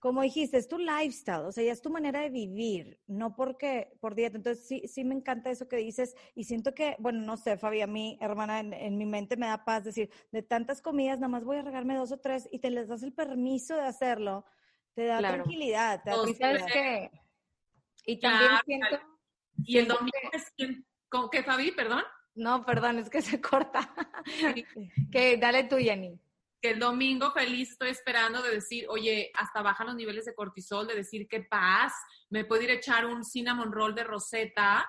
como 0.06 0.22
dijiste, 0.22 0.58
es 0.58 0.68
tu 0.68 0.78
lifestyle, 0.78 1.48
o 1.48 1.52
sea, 1.52 1.63
ya 1.63 1.72
es 1.72 1.82
tu 1.82 1.89
manera 1.89 2.20
de 2.20 2.30
vivir, 2.30 3.00
no 3.08 3.36
porque 3.36 3.98
por 4.00 4.13
dieta. 4.13 4.38
Entonces, 4.38 4.68
sí, 4.68 4.84
sí 4.88 5.04
me 5.04 5.15
encanta 5.15 5.50
eso 5.50 5.68
que 5.68 5.78
dices 5.78 6.15
y 6.36 6.44
siento 6.44 6.76
que, 6.76 6.96
bueno, 7.00 7.22
no 7.22 7.38
sé, 7.38 7.58
Fabi, 7.58 7.82
a 7.82 7.88
mí, 7.88 8.15
hermana, 8.22 8.60
en, 8.60 9.00
mi 9.00 9.08
mente 9.08 9.36
me 9.36 9.48
da 9.48 9.65
paz 9.65 9.84
decir, 9.84 10.12
de 10.32 10.44
tantas 10.44 10.84
comidas, 10.84 11.18
nada 11.18 11.30
más 11.30 11.44
voy 11.44 11.58
a 11.58 11.63
regarme 11.63 11.96
dos 11.96 12.12
o 12.12 12.20
tres 12.20 12.48
y 12.52 12.60
te 12.60 12.70
les 12.70 12.88
das 12.88 13.02
el 13.02 13.13
permiso 13.13 13.74
de 13.74 13.82
hacerlo, 13.82 14.46
te 14.94 15.08
da 15.08 15.18
tranquilidad. 15.18 16.04
Te 16.04 16.12
da 16.12 16.65
que, 16.68 17.10
y 18.06 18.20
también 18.20 18.52
siento... 18.63 19.00
Y 19.63 19.80
el 19.80 19.88
domingo 19.88 20.30
es, 20.34 20.54
¿qué, 20.56 21.41
Fabi? 21.41 21.72
Perdón. 21.72 22.04
No, 22.36 22.63
perdón, 22.63 23.00
es 23.00 23.10
que 23.10 23.24
se 23.24 23.41
corta. 23.41 23.91
que 25.12 25.38
dale 25.38 25.63
tú, 25.63 25.78
Jenny 25.78 26.22
el 26.69 26.80
domingo 26.80 27.32
feliz 27.32 27.71
estoy 27.71 27.89
esperando 27.89 28.41
de 28.41 28.51
decir, 28.51 28.86
oye, 28.89 29.32
hasta 29.36 29.62
bajan 29.62 29.88
los 29.88 29.95
niveles 29.95 30.25
de 30.25 30.36
cortisol, 30.36 30.88
de 30.88 30.95
decir 30.95 31.28
qué 31.28 31.41
paz, 31.41 31.93
me 32.30 32.45
puedo 32.45 32.62
ir 32.63 32.71
a 32.71 32.75
echar 32.75 33.06
un 33.06 33.23
cinnamon 33.23 33.71
roll 33.71 33.95
de 33.95 34.04
roseta, 34.04 34.88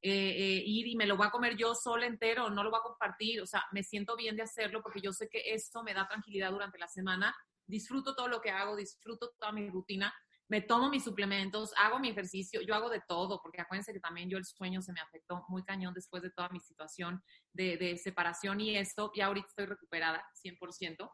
eh, 0.00 0.10
eh, 0.10 0.62
ir 0.64 0.86
y 0.86 0.96
me 0.96 1.06
lo 1.06 1.16
voy 1.16 1.26
a 1.26 1.30
comer 1.30 1.56
yo 1.56 1.74
sola 1.74 2.06
entero, 2.06 2.50
no 2.50 2.62
lo 2.62 2.70
voy 2.70 2.78
a 2.78 2.88
compartir, 2.88 3.40
o 3.40 3.46
sea, 3.46 3.64
me 3.72 3.82
siento 3.82 4.16
bien 4.16 4.36
de 4.36 4.42
hacerlo 4.42 4.80
porque 4.82 5.00
yo 5.00 5.12
sé 5.12 5.28
que 5.28 5.42
esto 5.52 5.82
me 5.82 5.94
da 5.94 6.06
tranquilidad 6.06 6.52
durante 6.52 6.78
la 6.78 6.88
semana, 6.88 7.36
disfruto 7.66 8.14
todo 8.14 8.28
lo 8.28 8.40
que 8.40 8.50
hago, 8.50 8.76
disfruto 8.76 9.32
toda 9.38 9.52
mi 9.52 9.68
rutina 9.68 10.14
me 10.48 10.62
tomo 10.62 10.88
mis 10.88 11.04
suplementos, 11.04 11.72
hago 11.76 11.98
mi 11.98 12.08
ejercicio, 12.08 12.62
yo 12.62 12.74
hago 12.74 12.88
de 12.88 13.02
todo, 13.06 13.40
porque 13.42 13.60
acuérdense 13.60 13.92
que 13.92 14.00
también 14.00 14.30
yo 14.30 14.38
el 14.38 14.44
sueño 14.44 14.80
se 14.80 14.92
me 14.92 15.00
afectó 15.00 15.44
muy 15.48 15.62
cañón 15.62 15.92
después 15.94 16.22
de 16.22 16.30
toda 16.30 16.48
mi 16.48 16.60
situación 16.60 17.22
de, 17.52 17.96
separación 18.02 18.60
y 18.60 18.76
esto, 18.76 19.10
y 19.14 19.20
ahorita 19.20 19.48
estoy 19.48 19.66
recuperada 19.66 20.24
100%. 20.44 21.10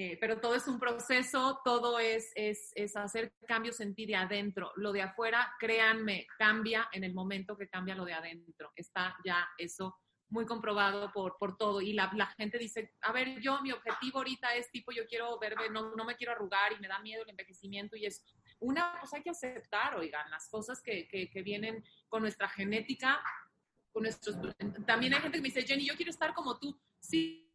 Eh, 0.00 0.16
pero 0.20 0.40
todo 0.40 0.54
es 0.54 0.68
un 0.68 0.78
proceso, 0.78 1.60
todo 1.64 1.98
es, 1.98 2.30
es, 2.36 2.70
es, 2.76 2.94
hacer 2.96 3.34
cambios 3.48 3.80
en 3.80 3.96
ti 3.96 4.06
de 4.06 4.14
adentro. 4.14 4.70
Lo 4.76 4.92
de 4.92 5.02
afuera, 5.02 5.52
créanme, 5.58 6.24
cambia 6.38 6.88
en 6.92 7.02
el 7.02 7.12
momento 7.14 7.56
que 7.56 7.68
cambia 7.68 7.96
lo 7.96 8.04
de 8.04 8.12
adentro. 8.12 8.70
Está 8.76 9.16
ya 9.24 9.48
eso 9.58 9.98
muy 10.30 10.46
comprobado 10.46 11.10
por, 11.12 11.36
por 11.38 11.56
todo. 11.56 11.80
Y 11.80 11.94
la, 11.94 12.10
la, 12.14 12.26
gente 12.26 12.58
dice, 12.58 12.94
a 13.00 13.12
ver, 13.12 13.40
yo 13.40 13.60
mi 13.62 13.72
objetivo 13.72 14.18
ahorita 14.18 14.54
es 14.54 14.70
tipo, 14.70 14.92
yo 14.92 15.06
quiero 15.06 15.38
verme, 15.38 15.68
no, 15.70 15.94
no 15.96 16.04
me 16.04 16.16
quiero 16.16 16.32
arrugar 16.32 16.72
y 16.72 16.80
me 16.80 16.88
da 16.88 17.00
miedo 17.00 17.22
el 17.22 17.30
envejecimiento 17.30 17.96
y 17.96 18.06
es 18.06 18.24
una 18.60 18.98
cosa 19.00 19.16
hay 19.16 19.22
que 19.22 19.30
aceptar, 19.30 19.96
oigan, 19.96 20.30
las 20.30 20.48
cosas 20.48 20.80
que, 20.82 21.06
que, 21.08 21.42
vienen 21.42 21.84
con 22.08 22.22
nuestra 22.22 22.48
genética, 22.48 23.20
con 23.92 24.02
nuestros... 24.02 24.36
También 24.86 25.14
hay 25.14 25.20
gente 25.20 25.38
que 25.38 25.42
me 25.42 25.48
dice, 25.48 25.62
Jenny, 25.62 25.86
yo 25.86 25.94
quiero 25.94 26.10
estar 26.10 26.34
como 26.34 26.58
tú. 26.58 26.78
Sí, 26.98 27.52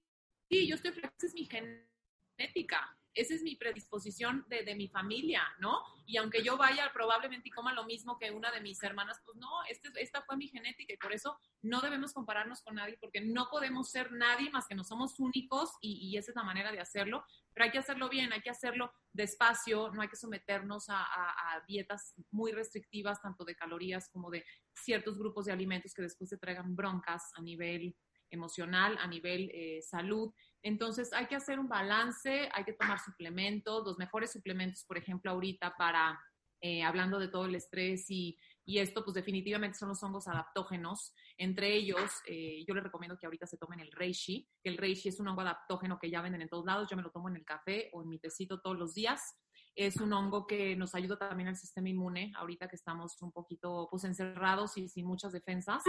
sí, 0.49 0.67
yo 0.67 0.75
estoy 0.75 0.91
esa 0.91 1.11
es 1.27 1.33
mi 1.33 1.45
genética 1.45 2.97
esa 3.15 3.33
es 3.35 3.43
mi 3.43 3.55
predisposición 3.55 4.45
de, 4.49 4.75
mi 4.75 4.87
familia, 4.87 5.43
¿no? 5.59 5.81
Y 6.05 6.17
aunque 6.17 6.43
yo 6.43 6.57
vaya 6.57 6.91
probablemente 6.93 7.49
y 7.49 7.51
coma 7.51 7.73
lo 7.73 7.85
mismo 7.85 8.17
que 8.17 8.31
una 8.31 8.51
de 8.51 8.61
mis 8.61 8.81
hermanas, 8.81 9.21
pues 9.25 9.37
no, 9.37 9.49
este, 9.69 9.89
esta 10.01 10.23
fue 10.23 10.35
mi 10.35 10.47
genética 10.47 10.93
y 10.93 10.97
por 10.97 11.13
eso 11.13 11.37
no 11.61 11.81
debemos 11.81 12.13
compararnos 12.13 12.61
con 12.61 12.75
nadie 12.75 12.97
porque 12.99 13.21
no 13.21 13.47
podemos 13.49 13.91
ser 13.91 14.11
nadie 14.11 14.49
más 14.49 14.67
que 14.67 14.75
no 14.75 14.83
somos 14.83 15.19
únicos 15.19 15.71
y, 15.81 16.09
y 16.09 16.17
esa 16.17 16.31
es 16.31 16.35
la 16.35 16.43
manera 16.43 16.71
de 16.71 16.79
hacerlo, 16.79 17.23
pero 17.53 17.65
hay 17.65 17.71
que 17.71 17.77
hacerlo 17.77 18.09
bien, 18.09 18.33
hay 18.33 18.41
que 18.41 18.49
hacerlo 18.49 18.91
despacio, 19.11 19.91
no 19.91 20.01
hay 20.01 20.07
que 20.07 20.15
someternos 20.15 20.89
a, 20.89 21.03
a, 21.03 21.63
dietas 21.67 22.15
muy 22.31 22.51
restrictivas, 22.51 23.21
tanto 23.21 23.45
de 23.45 23.55
calorías 23.55 24.09
como 24.09 24.31
de 24.31 24.43
ciertos 24.73 25.17
grupos 25.19 25.45
de 25.45 25.51
alimentos 25.51 25.93
que 25.93 26.01
después 26.01 26.29
te 26.29 26.37
traigan 26.37 26.75
broncas 26.75 27.31
a 27.35 27.41
nivel 27.41 27.95
emocional, 28.33 28.97
a 28.99 29.07
nivel 29.07 29.49
eh, 29.53 29.81
salud. 29.81 30.33
Entonces 30.61 31.13
hay 31.13 31.27
que 31.27 31.35
hacer 31.35 31.59
un 31.59 31.67
balance, 31.67 32.49
hay 32.51 32.63
que 32.63 32.73
tomar 32.73 32.99
suplementos, 32.99 33.85
los 33.85 33.97
mejores 33.97 34.31
suplementos, 34.31 34.83
por 34.85 34.97
ejemplo, 34.97 35.31
ahorita 35.31 35.75
para, 35.77 36.19
eh, 36.61 36.83
hablando 36.83 37.19
de 37.19 37.27
todo 37.27 37.45
el 37.45 37.55
estrés 37.55 38.09
y, 38.09 38.37
y, 38.65 38.79
esto, 38.79 39.03
pues 39.03 39.13
definitivamente 39.13 39.77
son 39.77 39.89
los 39.89 40.01
hongos 40.03 40.27
adaptógenos. 40.27 41.13
Entre 41.37 41.73
ellos, 41.75 42.11
eh, 42.27 42.63
yo 42.67 42.73
les 42.73 42.83
recomiendo 42.83 43.17
que 43.17 43.25
ahorita 43.25 43.45
se 43.45 43.57
tomen 43.57 43.79
el 43.79 43.91
reishi, 43.91 44.49
que 44.63 44.69
el 44.69 44.77
reishi 44.77 45.09
es 45.09 45.19
un 45.19 45.27
hongo 45.27 45.41
adaptógeno 45.41 45.99
que 45.99 46.09
ya 46.09 46.21
venden 46.21 46.41
en 46.41 46.49
todos 46.49 46.65
lados, 46.65 46.87
yo 46.89 46.97
me 46.97 47.03
lo 47.03 47.11
tomo 47.11 47.29
en 47.29 47.35
el 47.35 47.45
café 47.45 47.89
o 47.93 48.01
en 48.01 48.09
mi 48.09 48.19
tecito 48.19 48.61
todos 48.61 48.77
los 48.77 48.93
días. 48.93 49.35
Es 49.75 49.97
un 49.97 50.13
hongo 50.13 50.45
que 50.45 50.75
nos 50.75 50.93
ayuda 50.93 51.17
también 51.17 51.49
al 51.49 51.55
sistema 51.55 51.89
inmune, 51.89 52.31
ahorita 52.35 52.67
que 52.67 52.75
estamos 52.75 53.19
un 53.21 53.31
poquito 53.31 53.87
pues, 53.89 54.03
encerrados 54.03 54.77
y 54.77 54.87
sin 54.87 55.05
muchas 55.05 55.31
defensas. 55.31 55.81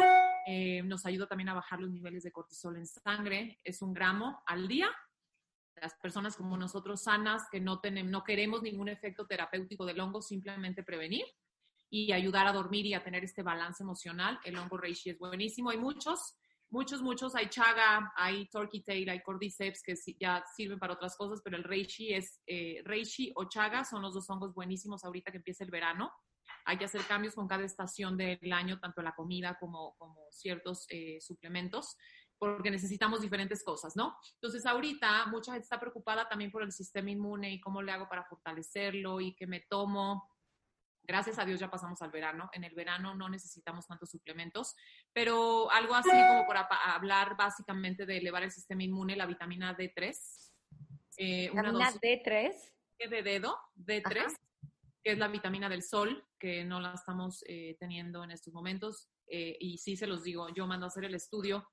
Eh, 0.47 0.83
nos 0.85 1.05
ayuda 1.05 1.27
también 1.27 1.51
a 1.51 1.55
bajar 1.55 1.81
los 1.81 1.91
niveles 1.91 2.23
de 2.23 2.33
cortisol 2.33 2.77
en 2.77 2.87
sangre. 2.87 3.61
Es 3.63 3.83
un 3.83 3.93
gramo 3.93 4.43
al 4.47 4.69
día. 4.69 4.91
Las 5.77 5.95
personas 5.97 6.37
como 6.37 6.57
nosotros 6.57 7.03
sanas, 7.03 7.47
que 7.51 7.61
no, 7.61 7.81
tenemos, 7.81 8.11
no 8.11 8.25
queremos 8.25 8.63
ningún 8.63 8.89
efecto 8.89 9.27
terapéutico 9.27 9.85
del 9.85 10.01
hongo, 10.01 10.23
simplemente 10.23 10.83
prevenir 10.83 11.27
y 11.91 12.13
ayudar 12.13 12.47
a 12.47 12.53
dormir 12.53 12.87
y 12.87 12.95
a 12.95 13.05
tener 13.05 13.23
este 13.23 13.43
balance 13.43 13.83
emocional. 13.83 14.41
El 14.45 14.57
hongo 14.57 14.79
reishi 14.79 15.11
es 15.11 15.19
buenísimo. 15.19 15.71
Hay 15.71 15.79
muchos 15.79 16.39
muchos, 16.75 17.03
muchos, 17.03 17.37
hay 17.37 17.49
chaga, 17.49 18.13
hay 18.17 18.49
turkey 18.49 18.83
tail, 18.83 19.09
hay 19.09 19.23
cordyceps 19.23 19.81
que 19.81 19.95
ya 20.19 20.45
sirven 20.57 20.81
para 20.81 20.95
otras 20.95 21.17
cosas, 21.17 21.41
pero 21.43 21.57
el 21.57 21.63
reishi 21.63 22.13
es, 22.13 22.43
eh, 22.49 22.83
reishi 22.85 23.33
o 23.37 23.45
chaga 23.45 23.85
son 23.85 24.03
los 24.03 24.13
dos 24.13 24.29
hongos 24.29 24.53
buenísimos 24.53 25.05
ahorita 25.05 25.31
que 25.31 25.37
empieza 25.37 25.63
el 25.63 25.71
verano. 25.71 26.13
Hay 26.65 26.77
que 26.77 26.87
hacer 26.87 27.03
cambios 27.03 27.37
con 27.37 27.47
cada 27.47 27.65
estación 27.65 28.17
del 28.17 28.53
año, 28.53 28.81
tanto 28.81 29.03
la 29.03 29.15
comida 29.15 29.57
como, 29.61 29.95
como 29.99 30.27
ciertos 30.33 30.87
eh, 30.89 31.21
suplementos, 31.21 31.97
porque 32.39 32.73
necesitamos 32.73 33.21
diferentes 33.21 33.63
cosas, 33.63 33.95
¿no? 33.95 34.19
Entonces, 34.35 34.67
ahorita 34.67 35.27
mucha 35.27 35.53
gente 35.53 35.67
está 35.67 35.79
preocupada 35.79 36.29
también 36.29 36.51
por 36.51 36.65
el 36.65 36.73
sistema 36.73 37.09
inmune 37.09 37.53
y 37.53 37.61
cómo 37.61 37.83
le 37.83 37.93
hago 37.93 38.09
para 38.09 38.25
fortalecerlo 38.25 39.21
y 39.21 39.37
que 39.37 39.47
me 39.47 39.61
tomo 39.61 40.29
Gracias 41.07 41.39
a 41.39 41.45
Dios 41.45 41.61
ya 41.61 41.71
pasamos 41.71 42.01
al 42.01 42.11
verano. 42.11 42.49
En 42.53 42.65
el 42.65 42.75
verano 42.75 43.15
no 43.15 43.29
necesitamos 43.29 43.87
tantos 43.87 44.11
suplementos, 44.11 44.75
pero 45.13 45.71
algo 45.71 45.95
así 45.95 46.11
como 46.11 46.47
para 46.47 46.67
hablar 46.95 47.37
básicamente 47.37 48.07
de 48.07 48.17
elevar 48.17 48.43
el 48.43 48.51
sistema 48.51 48.85
inmune, 48.85 49.15
la 49.15 49.27
vitamina 49.27 49.77
D3. 49.77 50.17
Eh, 51.19 51.51
¿Vitamina 51.51 51.93
D3? 51.93 52.55
De 53.11 53.23
dedo, 53.23 53.59
D3, 53.77 54.35
que 55.03 55.13
es 55.13 55.19
la 55.19 55.29
vitamina 55.29 55.69
del 55.69 55.83
sol, 55.83 56.27
que 56.39 56.65
no 56.65 56.81
la 56.81 56.95
estamos 56.95 57.45
eh, 57.47 57.77
teniendo 57.79 58.25
en 58.25 58.31
estos 58.31 58.55
momentos. 58.55 59.11
Eh, 59.27 59.59
y 59.61 59.77
sí 59.77 59.97
se 59.97 60.07
los 60.07 60.23
digo, 60.23 60.49
yo 60.55 60.67
mando 60.67 60.87
a 60.87 60.89
hacer 60.89 61.05
el 61.05 61.15
estudio. 61.15 61.69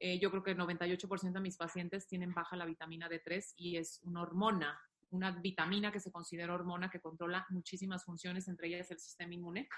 yo 0.00 0.30
creo 0.30 0.42
que 0.42 0.52
el 0.52 0.58
98% 0.58 1.32
de 1.32 1.40
mis 1.40 1.56
pacientes 1.56 2.06
tienen 2.06 2.32
baja 2.32 2.56
la 2.56 2.64
vitamina 2.64 3.08
D3 3.08 3.54
y 3.56 3.76
es 3.76 4.00
una 4.04 4.22
hormona 4.22 4.80
una 5.10 5.30
vitamina 5.30 5.92
que 5.92 6.00
se 6.00 6.10
considera 6.10 6.54
hormona 6.54 6.90
que 6.90 7.00
controla 7.00 7.46
muchísimas 7.50 8.04
funciones, 8.04 8.48
entre 8.48 8.68
ellas 8.68 8.90
el 8.90 8.98
sistema 8.98 9.34
inmune. 9.34 9.68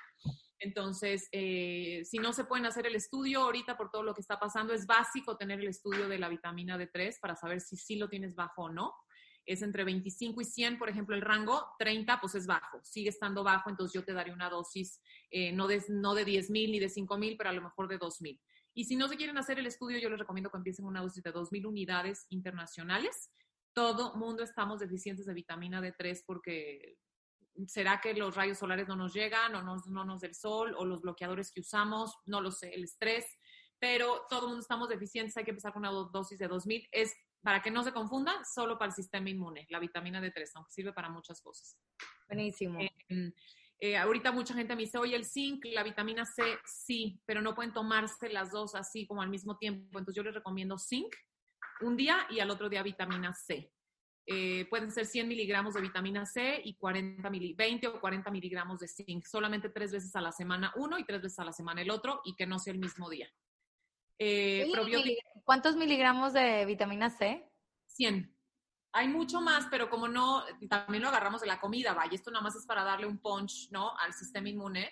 Entonces, 0.59 1.29
eh, 1.33 2.03
si 2.05 2.19
no 2.19 2.33
se 2.33 2.45
pueden 2.45 2.67
hacer 2.67 2.87
el 2.87 2.95
estudio 2.95 3.43
ahorita 3.43 3.77
por 3.77 3.91
todo 3.91 4.03
lo 4.03 4.15
que 4.15 4.21
está 4.21 4.39
pasando, 4.39 4.73
es 4.73 4.87
básico 4.87 5.37
tener 5.37 5.61
el 5.61 5.69
estudio 5.69 6.09
de 6.09 6.19
la 6.19 6.29
vitamina 6.29 6.79
D3 6.79 7.19
para 7.21 7.37
saber 7.37 7.61
si 7.61 7.77
sí 7.77 7.97
lo 7.97 8.09
tienes 8.09 8.35
bajo 8.35 8.65
o 8.65 8.71
no. 8.71 8.95
Es 9.45 9.63
entre 9.63 9.83
25 9.83 10.41
y 10.41 10.45
100, 10.45 10.79
por 10.79 10.89
ejemplo, 10.89 11.17
el 11.17 11.23
rango 11.23 11.67
30, 11.79 12.21
pues 12.21 12.37
es 12.37 12.47
bajo. 12.47 12.79
Sigue 12.85 13.09
estando 13.09 13.43
bajo, 13.43 13.71
entonces 13.71 13.93
yo 13.93 14.05
te 14.05 14.13
daré 14.13 14.33
una 14.33 14.49
dosis 14.49 15.01
eh, 15.31 15.51
no, 15.51 15.67
de, 15.67 15.83
no 15.89 16.15
de 16.15 16.25
10 16.25 16.51
mil 16.51 16.71
ni 16.71 16.79
de 16.79 16.89
5 16.89 17.19
mil, 17.19 17.37
pero 17.37 17.51
a 17.51 17.53
lo 17.53 17.63
mejor 17.63 17.89
de 17.89 17.99
2 17.99 18.21
mil. 18.23 18.41
Y 18.75 18.85
si 18.85 18.97
no 18.97 19.09
se 19.09 19.17
quieren 19.17 19.37
hacer 19.37 19.59
el 19.59 19.67
estudio, 19.67 19.99
yo 19.99 20.09
les 20.09 20.19
recomiendo 20.19 20.51
que 20.51 20.57
empiecen 20.57 20.87
una 20.87 21.03
dosis 21.03 21.23
de 21.23 21.33
2.000 21.33 21.67
unidades 21.67 22.27
internacionales 22.31 23.31
todo 23.73 24.15
mundo 24.15 24.43
estamos 24.43 24.81
deficientes 24.81 25.27
de 25.27 25.35
vitamina 25.35 25.81
D3 25.81 26.23
porque 26.27 26.99
será 27.67 28.01
que 28.01 28.15
los 28.15 28.35
rayos 28.35 28.59
solares 28.59 28.89
no 28.89 28.97
nos 28.97 29.13
llegan 29.13 29.55
o 29.55 29.63
no, 29.63 29.77
no 29.89 30.05
nos 30.05 30.21
del 30.21 30.35
sol 30.35 30.75
o 30.77 30.85
los 30.85 31.03
bloqueadores 31.03 31.53
que 31.53 31.61
usamos, 31.61 32.17
no 32.27 32.41
lo 32.41 32.51
sé, 32.51 32.75
el 32.75 32.85
estrés, 32.85 33.27
pero 33.79 34.27
todo 34.29 34.47
mundo 34.47 34.61
estamos 34.61 34.89
deficientes, 34.89 35.37
hay 35.37 35.45
que 35.45 35.51
empezar 35.51 35.73
con 35.73 35.81
una 35.81 35.91
dosis 35.91 36.39
de 36.39 36.49
2000. 36.49 36.89
Es 36.93 37.15
para 37.43 37.61
que 37.61 37.71
no 37.71 37.83
se 37.83 37.93
confunda, 37.93 38.45
solo 38.45 38.79
para 38.79 38.91
el 38.91 38.95
sistema 38.95 39.29
inmune, 39.29 39.67
la 39.71 39.81
vitamina 39.81 40.21
D3, 40.21 40.51
aunque 40.55 40.71
sirve 40.73 40.93
para 40.93 41.11
muchas 41.11 41.41
cosas. 41.41 41.77
Buenísimo. 42.29 42.79
Eh, 42.81 43.33
eh, 43.81 43.97
ahorita 43.97 44.31
mucha 44.31 44.55
gente 44.55 44.77
me 44.77 44.83
dice, 44.83 44.99
oye, 44.99 45.17
el 45.17 45.25
zinc, 45.25 45.65
la 45.73 45.83
vitamina 45.83 46.25
C, 46.25 46.43
sí, 46.65 47.21
pero 47.27 47.43
no 47.43 47.53
pueden 47.57 47.73
tomarse 47.73 48.29
las 48.29 48.53
dos 48.53 48.77
así 48.77 49.09
como 49.09 49.23
al 49.23 49.29
mismo 49.29 49.59
tiempo. 49.59 49.99
Entonces 49.99 50.15
yo 50.15 50.23
les 50.23 50.35
recomiendo 50.35 50.79
zinc 50.79 51.13
un 51.83 51.97
día 51.97 52.27
y 52.31 52.41
al 52.41 52.51
otro 52.51 52.69
día 52.69 52.83
vitamina 52.83 53.33
C. 53.35 53.73
Eh, 54.25 54.67
pueden 54.71 54.93
ser 54.93 55.07
100 55.07 55.27
miligramos 55.27 55.75
de 55.75 55.81
vitamina 55.81 56.25
C 56.25 56.61
y 56.65 56.75
40 56.75 57.29
20 57.57 57.87
o 57.89 58.01
40 58.01 58.31
miligramos 58.31 58.79
de 58.79 58.87
zinc, 58.87 59.25
solamente 59.27 59.69
tres 59.69 59.91
veces 59.91 60.15
a 60.15 60.21
la 60.21 60.31
semana 60.31 60.73
uno 60.77 60.97
y 60.97 61.05
tres 61.05 61.23
veces 61.23 61.41
a 61.41 61.45
la 61.45 61.53
semana 61.53 61.83
el 61.83 61.91
otro 61.91 62.21
y 62.25 62.37
que 62.37 62.47
no 62.47 62.61
sea 62.61 62.73
el 62.73 62.79
mismo 62.79 63.11
día. 63.11 63.29
Eh, 64.19 64.71
¿Cuántos 65.45 65.75
miligramos 65.75 66.33
de 66.33 66.65
vitamina 66.67 67.11
C? 67.11 67.51
100. 67.89 68.33
Hay 68.93 69.09
mucho 69.09 69.41
más, 69.41 69.67
pero 69.71 69.91
como 69.91 70.07
no, 70.07 70.45
también 70.69 71.03
lo 71.03 71.09
agarramos 71.09 71.41
de 71.41 71.47
la 71.49 71.59
comida, 71.59 71.95
vaya, 71.95 72.15
esto 72.15 72.31
nada 72.31 72.45
más 72.45 72.55
es 72.55 72.67
para 72.67 72.85
darle 72.85 73.07
un 73.07 73.19
punch, 73.19 73.71
¿no? 73.71 73.97
Al 73.99 74.13
sistema 74.13 74.49
inmune. 74.49 74.89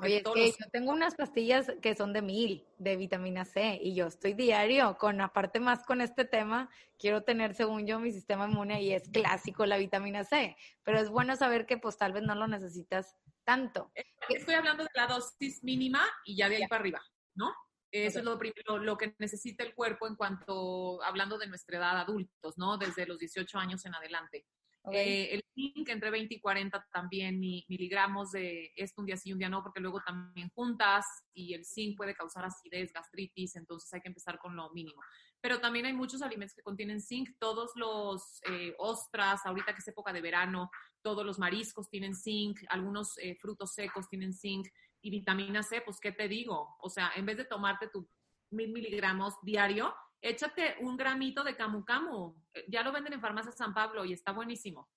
Oye, 0.00 0.22
yo 0.24 0.70
tengo 0.70 0.90
unas 0.90 1.16
pastillas 1.16 1.70
que 1.82 1.94
son 1.94 2.14
de 2.14 2.22
mil, 2.22 2.66
de 2.78 2.96
vitamina 2.96 3.44
C, 3.44 3.78
y 3.82 3.94
yo 3.94 4.06
estoy 4.06 4.32
diario 4.32 4.96
con, 4.96 5.20
aparte 5.20 5.60
más 5.60 5.84
con 5.84 6.00
este 6.00 6.24
tema, 6.24 6.70
quiero 6.98 7.24
tener, 7.24 7.54
según 7.54 7.86
yo, 7.86 8.00
mi 8.00 8.10
sistema 8.10 8.48
inmune 8.48 8.82
y 8.82 8.94
es 8.94 9.08
clásico 9.10 9.66
la 9.66 9.76
vitamina 9.76 10.24
C, 10.24 10.56
pero 10.82 10.98
es 10.98 11.10
bueno 11.10 11.36
saber 11.36 11.66
que 11.66 11.76
pues 11.76 11.98
tal 11.98 12.14
vez 12.14 12.22
no 12.22 12.34
lo 12.34 12.48
necesitas 12.48 13.18
tanto. 13.44 13.92
Estoy 14.30 14.54
hablando 14.54 14.84
de 14.84 14.90
la 14.94 15.08
dosis 15.08 15.62
mínima 15.62 16.08
y 16.24 16.36
ya 16.36 16.48
de 16.48 16.56
ahí 16.56 16.66
para 16.68 16.80
arriba, 16.80 17.02
¿no? 17.34 17.52
Eso 17.90 18.20
es 18.20 18.24
lo, 18.24 18.38
primero, 18.38 18.78
lo 18.78 18.96
que 18.96 19.14
necesita 19.18 19.62
el 19.62 19.74
cuerpo 19.74 20.06
en 20.06 20.16
cuanto, 20.16 21.02
hablando 21.02 21.36
de 21.36 21.48
nuestra 21.48 21.76
edad 21.76 22.00
adultos, 22.00 22.56
¿no? 22.56 22.78
Desde 22.78 23.04
los 23.04 23.18
18 23.18 23.58
años 23.58 23.84
en 23.84 23.94
adelante. 23.94 24.46
Eh, 24.90 25.34
el 25.34 25.44
zinc 25.54 25.88
entre 25.90 26.10
20 26.10 26.34
y 26.34 26.40
40 26.40 26.88
también 26.92 27.38
miligramos 27.38 28.32
de 28.32 28.72
esto 28.74 29.00
un 29.00 29.06
día 29.06 29.16
sí 29.16 29.28
y 29.28 29.32
un 29.32 29.38
día 29.38 29.48
no, 29.48 29.62
porque 29.62 29.78
luego 29.78 30.00
también 30.00 30.50
juntas 30.50 31.06
y 31.32 31.54
el 31.54 31.64
zinc 31.64 31.96
puede 31.96 32.14
causar 32.14 32.44
acidez, 32.44 32.92
gastritis, 32.92 33.54
entonces 33.54 33.92
hay 33.92 34.00
que 34.00 34.08
empezar 34.08 34.38
con 34.38 34.56
lo 34.56 34.70
mínimo. 34.72 35.00
pero 35.40 35.60
también 35.60 35.86
hay 35.86 35.92
muchos 35.92 36.22
alimentos 36.22 36.54
que 36.54 36.62
contienen 36.62 37.00
zinc, 37.00 37.30
todos 37.38 37.72
los 37.76 38.40
eh, 38.48 38.74
ostras, 38.78 39.40
ahorita 39.44 39.72
que 39.72 39.80
es 39.80 39.88
época 39.88 40.12
de 40.12 40.20
verano, 40.20 40.70
todos 41.00 41.24
los 41.24 41.38
mariscos 41.38 41.88
tienen 41.88 42.14
zinc, 42.14 42.60
algunos 42.68 43.18
eh, 43.18 43.36
frutos 43.40 43.74
secos 43.74 44.08
tienen 44.08 44.32
zinc 44.32 44.68
y 45.00 45.10
vitamina 45.10 45.62
C, 45.62 45.80
pues 45.80 45.98
¿qué 46.00 46.12
te 46.12 46.28
digo? 46.28 46.76
O 46.80 46.88
sea, 46.88 47.12
en 47.16 47.26
vez 47.26 47.36
de 47.36 47.44
tomarte 47.44 47.88
tu 47.88 48.08
mil 48.50 48.72
miligramos 48.72 49.34
diario, 49.42 49.94
échate 50.22 50.76
un 50.80 50.96
gramito 50.96 51.44
de 51.44 51.56
camu 51.56 51.84
camu. 51.84 52.34
Ya 52.68 52.82
lo 52.82 52.92
venden 52.92 53.12
en 53.14 53.20
Farmacia 53.20 53.52
San 53.52 53.74
Pablo 53.74 54.04
y 54.04 54.12
está 54.12 54.32
buenísimo. 54.32 54.88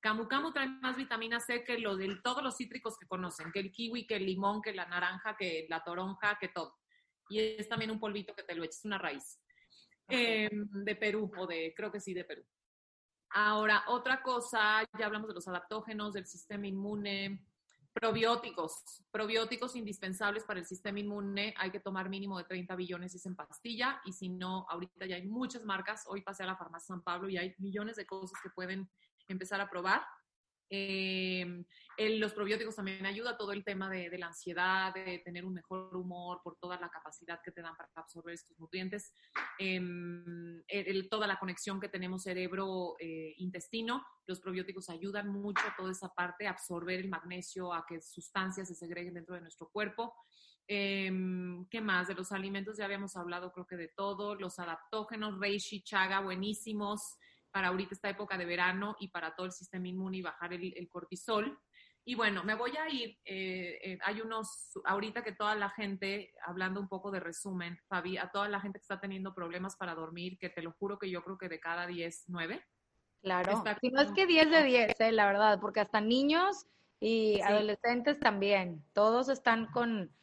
Camu 0.00 0.28
camu 0.28 0.52
trae 0.52 0.68
más 0.68 0.96
vitamina 0.96 1.40
C 1.40 1.64
que 1.64 1.78
lo 1.78 1.96
de 1.96 2.16
todos 2.22 2.42
los 2.42 2.56
cítricos 2.56 2.96
que 2.98 3.08
conocen, 3.08 3.50
que 3.50 3.60
el 3.60 3.72
kiwi, 3.72 4.06
que 4.06 4.16
el 4.16 4.26
limón, 4.26 4.62
que 4.62 4.72
la 4.72 4.86
naranja, 4.86 5.36
que 5.36 5.66
la 5.68 5.82
toronja, 5.82 6.38
que 6.38 6.48
todo. 6.48 6.76
Y 7.28 7.40
es 7.40 7.68
también 7.68 7.90
un 7.90 7.98
polvito 7.98 8.34
que 8.34 8.44
te 8.44 8.54
lo 8.54 8.62
eches, 8.62 8.84
una 8.84 8.98
raíz. 8.98 9.40
Em, 10.08 10.68
de 10.84 10.94
Perú, 10.94 11.32
o 11.36 11.46
de, 11.46 11.74
creo 11.74 11.90
que 11.90 11.98
sí, 11.98 12.14
de 12.14 12.24
Perú. 12.24 12.44
Ahora, 13.30 13.84
otra 13.88 14.22
cosa, 14.22 14.84
ya 14.96 15.06
hablamos 15.06 15.28
de 15.28 15.34
los 15.34 15.48
adaptógenos, 15.48 16.12
del 16.12 16.26
sistema 16.26 16.66
inmune, 16.68 17.44
probióticos, 17.96 19.02
probióticos 19.10 19.74
indispensables 19.74 20.44
para 20.44 20.60
el 20.60 20.66
sistema 20.66 21.00
inmune, 21.00 21.54
hay 21.56 21.70
que 21.70 21.80
tomar 21.80 22.10
mínimo 22.10 22.36
de 22.36 22.44
30 22.44 22.76
billones 22.76 23.14
es 23.14 23.24
en 23.24 23.34
pastilla. 23.34 24.02
Y 24.04 24.12
si 24.12 24.28
no, 24.28 24.66
ahorita 24.68 25.06
ya 25.06 25.16
hay 25.16 25.26
muchas 25.26 25.64
marcas, 25.64 26.04
hoy 26.06 26.20
pasé 26.20 26.42
a 26.42 26.46
la 26.46 26.56
farmacia 26.56 26.88
San 26.88 27.02
Pablo 27.02 27.30
y 27.30 27.38
hay 27.38 27.54
millones 27.56 27.96
de 27.96 28.04
cosas 28.04 28.38
que 28.42 28.50
pueden 28.50 28.90
empezar 29.28 29.62
a 29.62 29.70
probar. 29.70 30.02
Eh, 30.68 31.64
los 31.98 32.34
probióticos 32.34 32.76
también 32.76 33.06
ayuda 33.06 33.36
todo 33.36 33.52
el 33.52 33.64
tema 33.64 33.88
de, 33.88 34.16
la 34.18 34.26
ansiedad, 34.26 34.92
de 34.92 35.20
tener 35.24 35.44
un 35.44 35.54
mejor 35.54 35.96
humor 35.96 36.40
por 36.42 36.56
toda 36.58 36.78
la 36.78 36.90
capacidad 36.90 37.40
que 37.42 37.52
te 37.52 37.62
dan 37.62 37.76
para 37.76 37.88
absorber 37.94 38.34
estos 38.34 38.58
nutrientes, 38.58 39.12
em, 39.58 40.62
toda 41.08 41.26
la 41.26 41.38
conexión 41.38 41.80
que 41.80 41.88
tenemos 41.88 42.24
cerebro-intestino. 42.24 43.96
Eh, 43.96 44.22
los 44.26 44.40
probióticos 44.40 44.90
ayudan 44.90 45.28
mucho 45.28 45.62
a 45.66 45.74
toda 45.76 45.92
esa 45.92 46.08
parte, 46.12 46.46
a 46.46 46.50
absorber 46.50 47.00
el 47.00 47.08
magnesio, 47.08 47.72
a 47.72 47.86
que 47.86 48.00
sustancias 48.00 48.68
se 48.68 48.74
segreguen 48.74 49.14
dentro 49.14 49.34
de 49.34 49.40
nuestro 49.40 49.68
cuerpo. 49.70 50.14
Em, 50.68 51.64
¿Qué 51.70 51.80
más? 51.80 52.08
De 52.08 52.14
los 52.14 52.32
alimentos 52.32 52.76
ya 52.76 52.86
habíamos 52.86 53.16
hablado, 53.16 53.52
creo 53.52 53.66
que 53.66 53.76
de 53.76 53.88
todo. 53.88 54.34
Los 54.34 54.58
adaptógenos, 54.58 55.38
reishi, 55.38 55.82
chaga, 55.82 56.20
buenísimos 56.20 57.16
para 57.56 57.68
ahorita 57.68 57.94
esta 57.94 58.10
época 58.10 58.36
de 58.36 58.44
verano 58.44 58.96
y 59.00 59.08
para 59.08 59.34
todo 59.34 59.46
el 59.46 59.52
sistema 59.52 59.88
inmune 59.88 60.18
y 60.18 60.20
bajar 60.20 60.52
el, 60.52 60.88
cortisol. 60.90 61.58
Y 62.04 62.14
bueno, 62.14 62.44
me 62.44 62.54
voy 62.54 62.76
a 62.76 62.86
ir. 62.90 63.16
Eh, 63.24 63.78
eh, 63.82 63.98
hay 64.04 64.20
unos, 64.20 64.78
ahorita 64.84 65.24
que 65.24 65.32
toda 65.32 65.54
la 65.54 65.70
gente, 65.70 66.34
hablando 66.44 66.80
un 66.80 66.86
poco 66.86 67.10
de 67.10 67.18
resumen, 67.18 67.78
Fabi, 67.88 68.18
a 68.18 68.30
toda 68.30 68.50
la 68.50 68.60
gente 68.60 68.78
que 68.78 68.82
está 68.82 69.00
teniendo 69.00 69.34
problemas 69.34 69.74
para 69.74 69.94
dormir, 69.94 70.36
que 70.38 70.50
te 70.50 70.60
lo 70.60 70.72
juro 70.72 70.98
que 70.98 71.08
yo 71.08 71.24
creo 71.24 71.38
que 71.38 71.48
de 71.48 71.58
cada 71.58 71.86
10, 71.86 72.24
9. 72.26 72.62
Claro, 73.22 73.64
si 73.80 73.88
no 73.88 74.02
es 74.02 74.12
que 74.12 74.26
10 74.26 74.50
de 74.50 74.62
10, 74.62 75.00
eh, 75.00 75.12
la 75.12 75.24
verdad, 75.24 75.58
porque 75.58 75.80
hasta 75.80 76.02
niños 76.02 76.66
y 77.00 77.40
adolescentes 77.40 78.20
también, 78.20 78.84
todos 78.92 79.30
están 79.30 79.64
con 79.72 80.14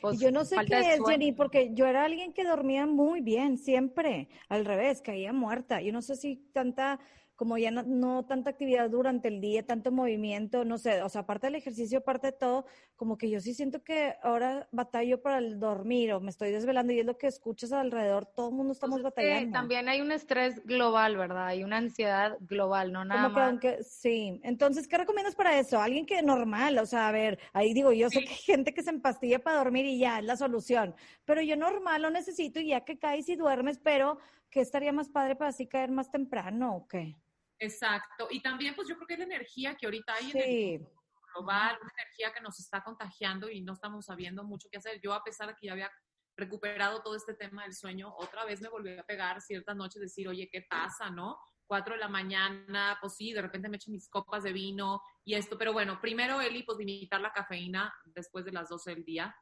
pues, 0.00 0.18
yo 0.20 0.30
no 0.30 0.44
sé 0.44 0.56
qué 0.66 0.94
es, 0.94 1.00
Jenny, 1.06 1.32
porque 1.32 1.70
yo 1.74 1.86
era 1.86 2.04
alguien 2.04 2.32
que 2.32 2.44
dormía 2.44 2.86
muy 2.86 3.20
bien, 3.20 3.58
siempre. 3.58 4.28
Al 4.48 4.64
revés, 4.64 5.02
caía 5.02 5.32
muerta. 5.32 5.80
Yo 5.80 5.92
no 5.92 6.02
sé 6.02 6.16
si 6.16 6.36
tanta 6.52 7.00
como 7.36 7.58
ya 7.58 7.70
no, 7.70 8.24
tanta 8.24 8.50
actividad 8.50 8.88
durante 8.88 9.28
el 9.28 9.42
día, 9.42 9.64
tanto 9.64 9.92
movimiento, 9.92 10.64
no 10.64 10.78
sé, 10.78 11.02
o 11.02 11.08
sea, 11.10 11.20
aparte 11.20 11.48
del 11.48 11.56
ejercicio, 11.56 11.98
aparte 11.98 12.28
de 12.28 12.32
todo, 12.32 12.64
como 12.96 13.18
que 13.18 13.28
yo 13.28 13.40
sí 13.40 13.52
siento 13.52 13.84
que 13.84 14.14
ahora 14.22 14.68
batallo 14.72 15.20
para 15.20 15.38
el 15.38 15.60
dormir 15.60 16.14
o 16.14 16.20
me 16.20 16.30
estoy 16.30 16.50
desvelando 16.50 16.94
y 16.94 17.00
es 17.00 17.06
lo 17.06 17.18
que 17.18 17.26
escuchas 17.26 17.72
alrededor, 17.72 18.24
todo 18.24 18.48
el 18.48 18.54
mundo 18.54 18.72
estamos 18.72 19.02
batallando. 19.02 19.52
también 19.52 19.88
hay 19.88 20.00
un 20.00 20.12
estrés 20.12 20.64
global, 20.64 21.18
¿verdad? 21.18 21.48
Hay 21.48 21.62
una 21.62 21.76
ansiedad 21.76 22.38
global, 22.40 22.90
no 22.90 23.04
nada 23.04 23.28
más. 23.28 23.48
aunque, 23.50 23.82
sí, 23.84 24.40
entonces, 24.42 24.88
¿qué 24.88 24.96
recomiendas 24.96 25.34
para 25.34 25.58
eso? 25.58 25.78
Alguien 25.78 26.06
que 26.06 26.22
normal, 26.22 26.78
o 26.78 26.86
sea, 26.86 27.08
a 27.08 27.12
ver, 27.12 27.38
ahí 27.52 27.74
digo, 27.74 27.92
yo 27.92 28.08
sé 28.08 28.20
que 28.24 28.30
hay 28.30 28.36
gente 28.36 28.72
que 28.72 28.82
se 28.82 28.90
empastilla 28.90 29.40
para 29.40 29.58
dormir 29.58 29.84
y 29.84 29.98
ya 29.98 30.20
es 30.20 30.24
la 30.24 30.38
solución, 30.38 30.94
pero 31.26 31.42
yo 31.42 31.54
normal 31.56 32.00
lo 32.00 32.08
necesito 32.08 32.60
y 32.60 32.68
ya 32.68 32.80
que 32.80 32.98
caes 32.98 33.28
y 33.28 33.36
duermes, 33.36 33.78
pero 33.78 34.16
¿qué 34.48 34.62
estaría 34.62 34.92
más 34.92 35.10
padre 35.10 35.36
para 35.36 35.50
así 35.50 35.66
caer 35.66 35.90
más 35.90 36.10
temprano 36.10 36.76
o 36.76 36.88
qué? 36.88 37.14
Exacto. 37.58 38.28
Y 38.30 38.40
también, 38.40 38.74
pues 38.74 38.88
yo 38.88 38.96
creo 38.96 39.06
que 39.06 39.14
es 39.14 39.20
la 39.20 39.26
energía 39.26 39.74
que 39.74 39.86
ahorita 39.86 40.14
hay 40.14 40.30
en 40.30 40.38
el 40.38 40.88
global, 41.34 41.78
una 41.80 41.92
energía 41.98 42.32
que 42.32 42.40
nos 42.40 42.58
está 42.60 42.82
contagiando 42.82 43.50
y 43.50 43.60
no 43.62 43.72
estamos 43.72 44.06
sabiendo 44.06 44.44
mucho 44.44 44.68
qué 44.70 44.78
hacer. 44.78 45.00
Yo, 45.02 45.12
a 45.14 45.24
pesar 45.24 45.48
de 45.48 45.54
que 45.54 45.66
ya 45.66 45.72
había 45.72 45.90
recuperado 46.36 47.02
todo 47.02 47.16
este 47.16 47.34
tema 47.34 47.62
del 47.64 47.74
sueño, 47.74 48.14
otra 48.18 48.44
vez 48.44 48.60
me 48.60 48.68
volví 48.68 48.96
a 48.96 49.02
pegar 49.02 49.40
ciertas 49.40 49.74
noches, 49.74 50.00
decir, 50.00 50.28
oye, 50.28 50.48
¿qué 50.52 50.62
pasa, 50.68 51.10
no? 51.10 51.38
Cuatro 51.66 51.94
de 51.94 52.00
la 52.00 52.08
mañana, 52.08 52.98
pues 53.00 53.14
sí, 53.16 53.32
de 53.32 53.42
repente 53.42 53.68
me 53.68 53.76
echo 53.76 53.90
mis 53.90 54.08
copas 54.08 54.42
de 54.42 54.52
vino 54.52 55.00
y 55.24 55.34
esto, 55.34 55.56
pero 55.56 55.72
bueno, 55.72 55.98
primero, 56.00 56.40
Eli, 56.40 56.62
pues 56.62 56.78
limitar 56.78 57.20
la 57.20 57.32
cafeína 57.32 57.92
después 58.04 58.44
de 58.44 58.52
las 58.52 58.68
12 58.68 58.94
del 58.94 59.04
día, 59.04 59.34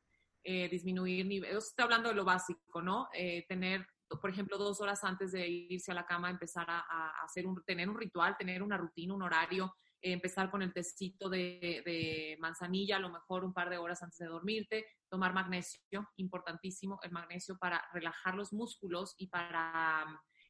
eh, 0.45 0.69
disminuir 0.69 1.27
niveles, 1.27 1.65
estoy 1.65 1.85
hablando 1.85 2.11
de 2.11 2.15
lo 2.15 2.25
básico, 2.25 2.81
¿no? 2.81 3.09
Eh, 3.13 3.45
tener 3.49 3.87
por 4.09 4.31
ejemplo, 4.31 4.59
dos 4.59 4.81
horas 4.81 5.03
antes 5.05 5.33
de 5.33 5.49
irse 5.49 5.93
a 5.93 5.95
la 5.95 6.07
cama, 6.07 6.31
empezar 6.31 6.67
a, 6.69 7.11
hacer 7.25 7.47
un, 7.47 7.63
tener 7.65 7.89
un 7.89 7.99
ritual, 7.99 8.37
tener 8.37 8.63
una 8.63 8.77
rutina, 8.77 9.15
un 9.15 9.23
horario, 9.23 9.75
eh, 10.01 10.13
empezar 10.13 10.51
con 10.51 10.63
el 10.63 10.73
tecito 10.73 11.29
de, 11.29 12.37
manzanilla, 12.39 12.97
a 12.97 13.01
lo 13.01 13.11
mejor 13.11 13.45
un 13.45 13.53
par 13.53 13.71
de 13.71 13.79
horas 13.79 14.03
antes 14.03 14.19
de 14.19 14.27
dormirte, 14.27 14.87
tomar 15.09 15.33
magnesio, 15.33 16.09
importantísimo, 16.17 16.99
el 17.03 17.11
magnesio 17.11 17.57
para 17.59 17.83
relajar 17.93 18.35
los 18.35 18.53
músculos 18.53 19.15
y 19.19 19.29
para 19.29 20.05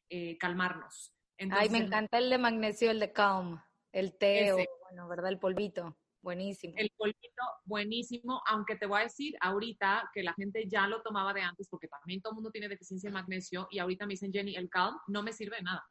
eh, 0.09 0.37
calmarnos. 0.39 1.15
Ay, 1.51 1.69
me 1.69 1.79
encanta 1.79 2.19
el 2.19 2.31
de 2.31 2.39
magnesio, 2.39 2.91
el 2.91 3.01
de 3.01 3.13
Calm, 3.13 3.61
el 3.93 4.17
té 4.17 4.53
o, 4.53 4.57
bueno, 4.89 5.09
¿verdad? 5.09 5.31
El 5.31 5.39
polvito. 5.39 5.97
Buenísimo. 6.25 6.73
El 6.79 6.91
polvito, 6.97 7.43
buenísimo, 7.67 8.41
aunque 8.47 8.77
te 8.77 8.87
voy 8.87 9.01
a 9.01 9.03
decir 9.05 9.35
ahorita 9.43 10.11
que 10.15 10.23
la 10.23 10.33
gente 10.33 10.67
ya 10.67 10.87
lo 10.87 11.03
tomaba 11.03 11.35
de 11.35 11.43
antes, 11.43 11.69
porque 11.69 11.87
también 11.87 12.23
todo 12.23 12.31
el 12.31 12.37
mundo 12.37 12.51
tiene 12.51 12.67
deficiencia 12.67 13.11
de 13.11 13.15
magnesio, 13.15 13.69
y 13.71 13.79
ahorita 13.79 14.07
me 14.07 14.15
dicen, 14.15 14.33
Jenny, 14.33 14.57
el 14.57 14.71
Calm 14.71 14.97
no 15.09 15.23
me 15.23 15.35
sirve 15.35 15.57
de 15.57 15.65
nada. 15.65 15.85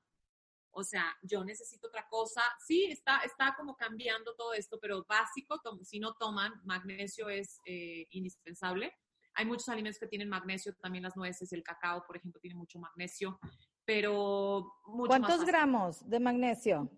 O 0.72 0.84
sea, 0.84 1.16
yo 1.22 1.46
necesito 1.46 1.88
otra 1.88 2.08
cosa. 2.10 2.42
Sí, 2.66 2.86
está, 2.86 3.20
está 3.20 3.54
como 3.56 3.76
cambiando 3.76 4.34
todo 4.36 4.56
esto, 4.56 4.80
pero 4.82 5.06
básico, 5.08 5.62
si 5.84 6.00
no 6.00 6.16
toman, 6.16 6.52
magnesio 6.64 7.30
es 7.30 7.62
eh, 7.68 8.08
indispensable. 8.10 8.92
Hay 9.36 9.46
muchos 9.46 9.70
alimentos 9.70 10.00
que 10.00 10.08
tienen 10.08 10.30
magnesio, 10.30 10.74
también 10.82 11.04
las 11.04 11.16
nueces, 11.16 11.54
el 11.54 11.62
cacao, 11.62 12.04
por 12.08 12.18
ejemplo, 12.18 12.42
tiene 12.42 12.56
mucho 12.56 12.80
magnesio, 12.80 13.40
pero 13.86 14.66
mucho 14.88 15.10
¿Cuántos 15.10 15.46
gramos 15.46 16.10
de 16.10 16.20
magnesio? 16.20 16.90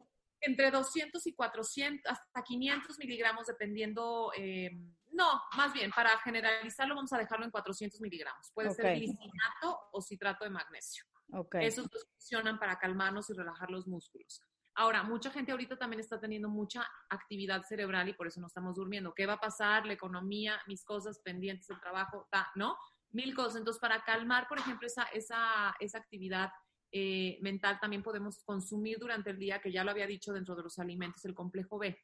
Entre 0.45 0.71
200 0.71 1.25
y 1.27 1.33
400, 1.33 2.11
hasta 2.11 2.43
500 2.43 2.99
miligramos, 2.99 3.47
dependiendo, 3.47 4.31
eh, 4.37 4.69
no, 5.11 5.41
más 5.57 5.73
bien, 5.73 5.91
para 5.91 6.17
generalizarlo 6.19 6.95
vamos 6.95 7.11
a 7.13 7.17
dejarlo 7.17 7.45
en 7.45 7.51
400 7.51 7.99
miligramos. 8.01 8.51
Puede 8.53 8.71
ser 8.71 8.95
glicinato 8.95 9.79
o 9.91 10.01
citrato 10.01 10.43
de 10.43 10.51
magnesio. 10.51 11.05
Esos 11.53 11.89
dos 11.89 12.07
funcionan 12.11 12.59
para 12.59 12.77
calmarnos 12.77 13.29
y 13.29 13.33
relajar 13.33 13.71
los 13.71 13.87
músculos. 13.87 14.41
Ahora, 14.77 15.03
mucha 15.03 15.31
gente 15.31 15.53
ahorita 15.53 15.77
también 15.77 16.01
está 16.01 16.19
teniendo 16.19 16.49
mucha 16.49 16.85
actividad 17.09 17.63
cerebral 17.63 18.09
y 18.09 18.13
por 18.13 18.27
eso 18.27 18.41
no 18.41 18.47
estamos 18.47 18.75
durmiendo. 18.75 19.13
¿Qué 19.13 19.25
va 19.25 19.33
a 19.33 19.39
pasar? 19.39 19.85
La 19.85 19.93
economía, 19.93 20.59
mis 20.67 20.83
cosas 20.83 21.19
pendientes, 21.19 21.69
el 21.69 21.79
trabajo, 21.79 22.27
¿no? 22.55 22.77
Mil 23.11 23.33
cosas. 23.33 23.55
Entonces, 23.55 23.79
para 23.79 24.03
calmar, 24.03 24.49
por 24.49 24.59
ejemplo, 24.59 24.85
esa, 24.85 25.03
esa, 25.13 25.73
esa 25.79 25.97
actividad 25.97 26.51
eh, 26.97 27.37
mental 27.41 27.77
también 27.81 28.01
podemos 28.01 28.41
consumir 28.45 28.97
durante 28.99 29.29
el 29.29 29.37
día, 29.37 29.59
que 29.59 29.69
ya 29.69 29.83
lo 29.83 29.91
había 29.91 30.07
dicho 30.07 30.31
dentro 30.31 30.55
de 30.55 30.63
los 30.63 30.79
alimentos, 30.79 31.25
el 31.25 31.35
complejo 31.35 31.77
B. 31.77 31.99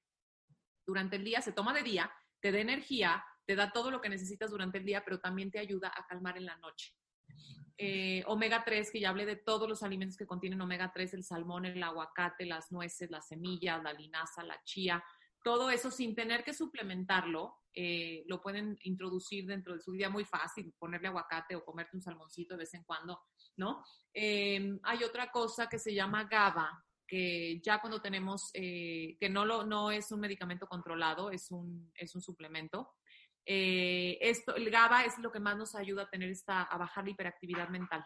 Durante 0.85 1.15
el 1.15 1.23
día 1.23 1.41
se 1.41 1.53
toma 1.53 1.73
de 1.73 1.81
día, 1.81 2.11
te 2.41 2.51
da 2.51 2.59
energía, 2.59 3.23
te 3.45 3.55
da 3.55 3.71
todo 3.71 3.89
lo 3.89 4.01
que 4.01 4.09
necesitas 4.09 4.51
durante 4.51 4.79
el 4.79 4.83
día, 4.83 5.01
pero 5.05 5.21
también 5.21 5.49
te 5.49 5.59
ayuda 5.59 5.93
a 5.95 6.05
calmar 6.07 6.37
en 6.37 6.45
la 6.45 6.57
noche. 6.57 6.93
Eh, 7.77 8.21
omega 8.27 8.65
3, 8.65 8.91
que 8.91 8.99
ya 8.99 9.11
hablé 9.11 9.25
de 9.25 9.37
todos 9.37 9.69
los 9.69 9.81
alimentos 9.81 10.17
que 10.17 10.27
contienen 10.27 10.59
omega 10.59 10.91
3, 10.93 11.13
el 11.13 11.23
salmón, 11.23 11.65
el 11.65 11.81
aguacate, 11.81 12.45
las 12.45 12.69
nueces, 12.73 13.09
las 13.09 13.29
semillas, 13.29 13.81
la 13.81 13.93
linaza, 13.93 14.43
la 14.43 14.61
chía, 14.65 15.01
todo 15.41 15.69
eso 15.69 15.89
sin 15.89 16.15
tener 16.15 16.43
que 16.43 16.53
suplementarlo, 16.53 17.59
eh, 17.73 18.25
lo 18.27 18.41
pueden 18.41 18.77
introducir 18.83 19.45
dentro 19.45 19.73
de 19.73 19.79
su 19.79 19.93
día 19.93 20.09
muy 20.09 20.25
fácil, 20.25 20.73
ponerle 20.77 21.07
aguacate 21.07 21.55
o 21.55 21.63
comerte 21.63 21.95
un 21.95 22.03
salmoncito 22.03 22.55
de 22.55 22.59
vez 22.59 22.73
en 22.73 22.83
cuando, 22.83 23.21
¿no? 23.57 23.83
Em, 24.13 24.79
hay 24.83 25.03
otra 25.03 25.31
cosa 25.31 25.67
que 25.67 25.79
se 25.79 25.93
llama 25.93 26.25
GABA, 26.25 26.85
que 27.07 27.59
ya 27.61 27.79
cuando 27.81 28.01
tenemos, 28.01 28.51
eh, 28.53 29.17
que 29.19 29.29
no, 29.29 29.45
lo, 29.45 29.65
no 29.65 29.91
es 29.91 30.11
un 30.11 30.19
medicamento 30.21 30.67
controlado, 30.67 31.29
es 31.29 31.51
un, 31.51 31.91
es 31.95 32.15
un 32.15 32.21
suplemento. 32.21 32.95
Eh, 33.45 34.17
esto, 34.21 34.55
el 34.55 34.69
GABA 34.69 35.05
es 35.05 35.17
lo 35.17 35.31
que 35.31 35.39
más 35.39 35.57
nos 35.57 35.75
ayuda 35.75 36.03
a 36.03 36.09
tener 36.09 36.29
esta, 36.29 36.63
a 36.63 36.77
bajar 36.77 37.03
la 37.03 37.11
hiperactividad 37.11 37.69
mental. 37.69 38.05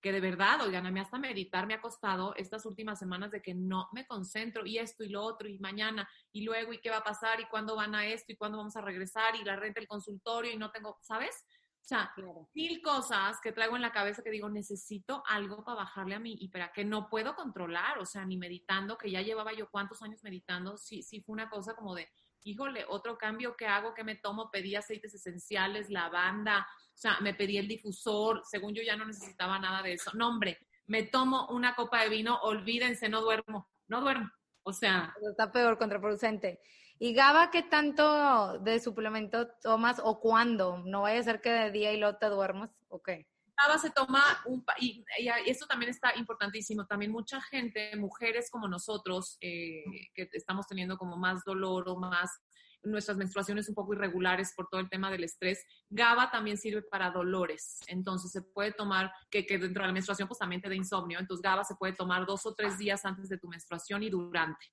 Que 0.00 0.12
de 0.12 0.20
verdad, 0.20 0.60
oigan, 0.60 0.86
a 0.86 0.90
mí 0.90 1.00
hasta 1.00 1.18
meditar 1.18 1.66
me 1.66 1.74
ha 1.74 1.80
costado 1.80 2.34
estas 2.36 2.66
últimas 2.66 2.98
semanas 2.98 3.30
de 3.30 3.42
que 3.42 3.54
no 3.54 3.88
me 3.92 4.06
concentro 4.06 4.64
y 4.64 4.78
esto 4.78 5.02
y 5.02 5.08
lo 5.08 5.22
otro 5.22 5.48
y 5.48 5.58
mañana 5.58 6.08
y 6.32 6.44
luego 6.44 6.72
y 6.72 6.78
qué 6.78 6.90
va 6.90 6.98
a 6.98 7.04
pasar 7.04 7.40
y 7.40 7.46
cuándo 7.46 7.74
van 7.74 7.94
a 7.94 8.06
esto 8.06 8.32
y 8.32 8.36
cuándo 8.36 8.58
vamos 8.58 8.76
a 8.76 8.82
regresar 8.82 9.34
y 9.34 9.44
la 9.44 9.56
renta 9.56 9.80
del 9.80 9.88
consultorio 9.88 10.52
y 10.52 10.56
no 10.58 10.70
tengo, 10.70 10.98
¿sabes? 11.02 11.44
O 11.86 11.88
sea, 11.88 12.12
mil 12.52 12.82
cosas 12.82 13.40
que 13.40 13.52
traigo 13.52 13.76
en 13.76 13.82
la 13.82 13.92
cabeza 13.92 14.20
que 14.20 14.32
digo, 14.32 14.48
necesito 14.48 15.22
algo 15.24 15.62
para 15.62 15.76
bajarle 15.76 16.16
a 16.16 16.18
mí 16.18 16.36
y 16.40 16.48
para 16.48 16.72
que 16.72 16.84
no 16.84 17.08
puedo 17.08 17.36
controlar, 17.36 18.00
o 18.00 18.04
sea, 18.04 18.24
ni 18.24 18.36
meditando, 18.36 18.98
que 18.98 19.08
ya 19.08 19.22
llevaba 19.22 19.52
yo 19.52 19.70
cuántos 19.70 20.02
años 20.02 20.20
meditando, 20.24 20.76
sí, 20.78 21.04
sí 21.04 21.20
fue 21.20 21.34
una 21.34 21.48
cosa 21.48 21.76
como 21.76 21.94
de, 21.94 22.08
híjole, 22.42 22.84
otro 22.88 23.16
cambio 23.16 23.54
que 23.56 23.68
hago, 23.68 23.94
que 23.94 24.02
me 24.02 24.16
tomo, 24.16 24.50
pedí 24.50 24.74
aceites 24.74 25.14
esenciales, 25.14 25.88
lavanda, 25.88 26.66
o 26.92 26.98
sea, 26.98 27.20
me 27.20 27.34
pedí 27.34 27.56
el 27.56 27.68
difusor, 27.68 28.42
según 28.50 28.74
yo 28.74 28.82
ya 28.82 28.96
no 28.96 29.04
necesitaba 29.04 29.60
nada 29.60 29.80
de 29.80 29.92
eso. 29.92 30.10
No, 30.14 30.30
hombre, 30.30 30.58
me 30.86 31.04
tomo 31.04 31.46
una 31.50 31.76
copa 31.76 32.02
de 32.02 32.08
vino, 32.08 32.36
olvídense, 32.42 33.08
no 33.08 33.20
duermo, 33.20 33.70
no 33.86 34.00
duermo. 34.00 34.28
O 34.64 34.72
sea. 34.72 35.14
Está 35.30 35.52
peor, 35.52 35.78
contraproducente. 35.78 36.58
¿Y 36.98 37.12
GABA 37.12 37.50
qué 37.50 37.62
tanto 37.62 38.58
de 38.60 38.80
suplemento 38.80 39.48
tomas 39.62 40.00
o 40.02 40.18
cuándo? 40.20 40.82
No 40.84 41.02
vaya 41.02 41.20
a 41.20 41.24
ser 41.24 41.40
que 41.40 41.50
de 41.50 41.70
día 41.70 41.92
y 41.92 41.98
luego 41.98 42.16
te 42.16 42.26
duermas, 42.26 42.70
¿ok? 42.88 43.10
GABA 43.58 43.78
se 43.78 43.90
toma, 43.90 44.22
un, 44.46 44.64
y, 44.78 45.04
y, 45.18 45.28
esto 45.50 45.66
también 45.66 45.90
está 45.90 46.14
importantísimo, 46.16 46.86
también 46.86 47.10
mucha 47.10 47.40
gente, 47.40 47.96
mujeres 47.96 48.50
como 48.50 48.68
nosotros, 48.68 49.38
eh, 49.40 49.82
que 50.14 50.28
estamos 50.32 50.66
teniendo 50.66 50.96
como 50.98 51.16
más 51.16 51.42
dolor 51.44 51.88
o 51.88 51.96
más 51.96 52.30
nuestras 52.82 53.16
menstruaciones 53.16 53.68
un 53.68 53.74
poco 53.74 53.94
irregulares 53.94 54.52
por 54.54 54.68
todo 54.68 54.80
el 54.80 54.88
tema 54.88 55.10
del 55.10 55.24
estrés. 55.24 55.64
GABA 55.90 56.30
también 56.30 56.56
sirve 56.56 56.82
para 56.82 57.10
dolores, 57.10 57.80
entonces 57.88 58.30
se 58.30 58.42
puede 58.42 58.72
tomar, 58.72 59.12
que, 59.30 59.44
que 59.44 59.58
dentro 59.58 59.82
de 59.82 59.88
la 59.88 59.92
menstruación 59.92 60.28
pues 60.28 60.38
también 60.38 60.60
te 60.60 60.68
da 60.68 60.74
insomnio, 60.74 61.18
entonces 61.18 61.42
GABA 61.42 61.64
se 61.64 61.74
puede 61.76 61.92
tomar 61.94 62.26
dos 62.26 62.46
o 62.46 62.54
tres 62.54 62.78
días 62.78 63.04
antes 63.04 63.28
de 63.28 63.38
tu 63.38 63.48
menstruación 63.48 64.02
y 64.02 64.10
durante. 64.10 64.66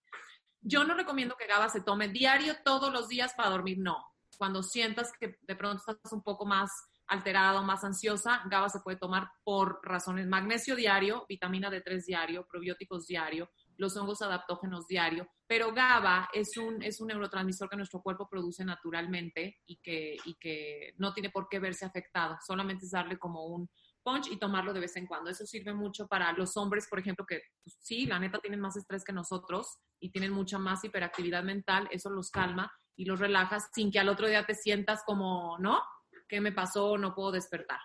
Yo 0.64 0.84
no 0.84 0.96
recomiendo 0.96 1.36
que 1.36 1.48
GABA 1.48 1.70
se 1.70 1.82
tome 1.82 2.08
diario 2.08 2.56
todos 2.64 2.92
los 2.92 3.08
días 3.08 3.34
para 3.34 3.50
dormir, 3.50 3.78
no. 3.80 3.98
Cuando 4.38 4.64
sientas 4.64 5.12
que 5.20 5.38
de 5.42 5.56
pronto 5.56 5.78
estás 5.78 6.12
un 6.14 6.24
poco 6.24 6.46
más 6.46 6.70
alterado, 7.08 7.64
más 7.64 7.84
ansiosa, 7.84 8.42
GABA 8.50 8.70
se 8.70 8.80
puede 8.80 8.98
tomar 8.98 9.30
por 9.44 9.80
razones 9.84 10.28
magnesio 10.28 10.76
diario, 10.76 11.26
vitamina 11.28 11.70
D3 11.70 12.06
diario, 12.06 12.48
probióticos 12.48 13.06
diario, 13.06 13.50
los 13.78 13.96
hongos 13.98 14.22
adaptógenos 14.22 14.88
diario, 14.88 15.28
pero 15.48 15.74
GABA 15.74 16.30
es 16.34 16.58
un, 16.58 16.82
es 16.82 17.02
un 17.02 17.08
neurotransmisor 17.08 17.70
que 17.70 17.76
nuestro 17.76 18.02
cuerpo 18.02 18.30
produce 18.30 18.64
naturalmente 18.64 19.60
y 19.66 19.78
que, 19.78 20.18
y 20.26 20.36
que 20.36 20.94
no 20.98 21.14
tiene 21.14 21.30
por 21.30 21.50
qué 21.50 21.60
verse 21.60 21.86
afectado, 21.86 22.38
solamente 22.46 22.86
es 22.86 22.92
darle 22.92 23.18
como 23.18 23.46
un 23.46 23.70
punch 24.04 24.28
y 24.32 24.38
tomarlo 24.38 24.74
de 24.74 24.82
vez 24.82 24.96
en 24.98 25.08
cuando. 25.08 25.30
Eso 25.30 25.46
sirve 25.46 25.74
mucho 25.74 26.08
para 26.08 26.32
los 26.34 26.56
hombres, 26.58 26.88
por 26.90 27.00
ejemplo, 27.00 27.26
que 27.26 27.42
pues, 27.64 27.78
sí, 27.80 28.06
la 28.06 28.20
neta 28.20 28.40
tienen 28.40 28.60
más 28.60 28.76
estrés 28.76 29.04
que 29.04 29.14
nosotros 29.14 29.80
y 30.00 30.12
tienen 30.12 30.32
mucha 30.32 30.60
más 30.60 30.84
hiperactividad 30.84 31.44
mental, 31.44 31.88
eso 31.92 32.10
los 32.10 32.30
calma 32.30 32.72
y 32.96 33.06
los 33.06 33.20
relaja 33.20 33.60
sin 33.60 33.92
que 33.92 34.00
al 34.00 34.10
otro 34.10 34.28
día 34.28 34.46
te 34.46 34.56
sientas 34.56 35.04
como, 35.06 35.58
¿no? 35.60 35.82
¿Qué 36.28 36.42
me 36.42 36.52
pasó? 36.52 36.98
No 36.98 37.16
puedo 37.16 37.32
despertar. 37.32 37.80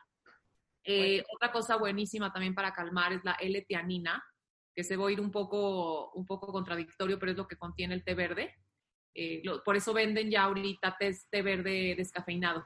Eh, 0.84 1.22
otra 1.34 1.52
cosa 1.52 1.76
buenísima 1.76 2.32
también 2.32 2.54
para 2.54 2.72
calmar 2.72 3.12
es 3.12 3.24
la 3.24 3.32
L-tianina, 3.32 4.22
que 4.74 4.84
se 4.84 4.96
va 4.96 5.08
a 5.08 5.12
ir 5.12 5.20
un 5.20 5.30
poco, 5.30 6.10
un 6.12 6.24
poco 6.24 6.52
contradictorio, 6.52 7.18
pero 7.18 7.32
es 7.32 7.38
lo 7.38 7.46
que 7.46 7.56
contiene 7.56 7.94
el 7.94 8.04
té 8.04 8.14
verde. 8.14 8.54
Eh, 9.14 9.42
por 9.64 9.76
eso 9.76 9.92
venden 9.92 10.30
ya 10.30 10.44
ahorita 10.44 10.96
té, 10.98 11.16
té 11.30 11.42
verde 11.42 11.94
descafeinado 11.96 12.64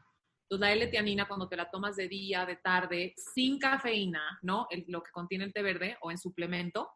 entonces, 0.52 0.68
la 0.68 0.84
L-tianina, 0.84 1.26
cuando 1.26 1.48
te 1.48 1.56
la 1.56 1.70
tomas 1.70 1.96
de 1.96 2.08
día, 2.08 2.44
de 2.44 2.56
tarde, 2.56 3.14
sin 3.16 3.58
cafeína, 3.58 4.38
¿no? 4.42 4.66
lo 4.88 5.02
que 5.02 5.10
contiene 5.10 5.44
el 5.44 5.52
té 5.52 5.62
verde 5.62 5.96
o 6.02 6.10
en 6.10 6.18
suplemento, 6.18 6.90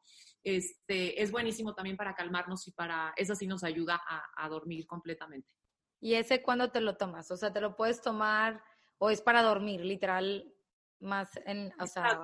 este, 0.44 1.22
es 1.22 1.30
buenísimo 1.30 1.74
también 1.74 1.96
para 1.96 2.14
calmarnos 2.14 2.68
y 2.68 2.72
para, 2.72 3.14
eso 3.16 3.34
sí 3.34 3.46
nos 3.46 3.64
ayuda 3.64 4.02
a, 4.36 4.48
dormir 4.50 4.86
completamente. 4.86 5.48
¿Y 6.00 6.14
ese 6.14 6.42
cuándo 6.42 6.70
te 6.70 6.82
lo 6.82 6.98
tomas? 6.98 7.30
O 7.30 7.36
sea, 7.38 7.50
¿te 7.50 7.62
lo 7.62 7.76
puedes 7.76 8.02
tomar 8.02 8.62
o 8.98 9.08
es 9.08 9.22
para 9.22 9.42
dormir, 9.42 9.80
literal, 9.80 10.52
más 11.00 11.30
en, 11.46 11.72
o 11.80 11.86
sea... 11.86 12.20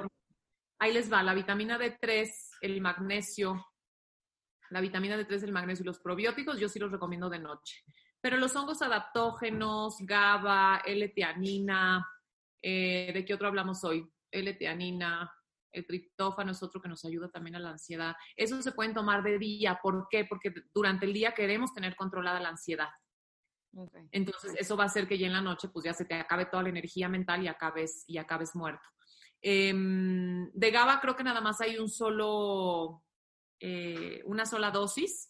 Ahí 0.80 0.92
les 0.92 1.10
va, 1.10 1.22
la 1.22 1.32
vitamina 1.32 1.78
D3, 1.78 2.28
el 2.60 2.80
magnesio, 2.82 3.64
la 4.68 4.82
vitamina 4.82 5.16
D3, 5.16 5.44
el 5.44 5.52
magnesio 5.52 5.84
y 5.84 5.86
los 5.86 6.00
probióticos, 6.00 6.60
yo 6.60 6.68
sí 6.68 6.78
los 6.78 6.92
recomiendo 6.92 7.30
de 7.30 7.38
noche. 7.38 7.84
Pero 8.22 8.36
los 8.38 8.54
hongos 8.54 8.80
adaptógenos, 8.82 9.96
GABA, 9.98 10.82
L-teanina, 10.86 12.08
eh, 12.62 13.10
¿de 13.12 13.24
qué 13.24 13.34
otro 13.34 13.48
hablamos 13.48 13.82
hoy? 13.82 14.08
L-teanina, 14.30 15.30
el 15.72 15.84
triptófano 15.84 16.52
es 16.52 16.62
otro 16.62 16.80
que 16.80 16.88
nos 16.88 17.04
ayuda 17.04 17.28
también 17.30 17.56
a 17.56 17.58
la 17.58 17.70
ansiedad. 17.70 18.14
Eso 18.36 18.62
se 18.62 18.70
pueden 18.70 18.94
tomar 18.94 19.24
de 19.24 19.38
día. 19.38 19.80
¿Por 19.82 20.06
qué? 20.08 20.24
Porque 20.24 20.54
durante 20.72 21.04
el 21.04 21.12
día 21.12 21.32
queremos 21.32 21.74
tener 21.74 21.96
controlada 21.96 22.38
la 22.38 22.50
ansiedad. 22.50 22.90
Entonces, 24.12 24.54
eso 24.56 24.76
va 24.76 24.84
a 24.84 24.86
hacer 24.86 25.08
que 25.08 25.18
ya 25.18 25.26
en 25.26 25.32
la 25.32 25.40
noche, 25.40 25.68
pues 25.68 25.84
ya 25.84 25.92
se 25.92 26.04
te 26.04 26.14
acabe 26.14 26.46
toda 26.46 26.62
la 26.62 26.68
energía 26.68 27.08
mental 27.08 27.42
y 27.42 27.48
acabes, 27.48 28.04
y 28.06 28.18
acabes 28.18 28.54
muerto. 28.54 28.86
Em, 29.40 30.48
de 30.52 30.70
GABA 30.70 31.00
creo 31.00 31.16
que 31.16 31.24
nada 31.24 31.40
más 31.40 31.60
hay 31.60 31.76
un 31.78 31.88
solo, 31.88 33.02
eh, 33.58 34.22
una 34.26 34.46
sola 34.46 34.70
dosis 34.70 35.28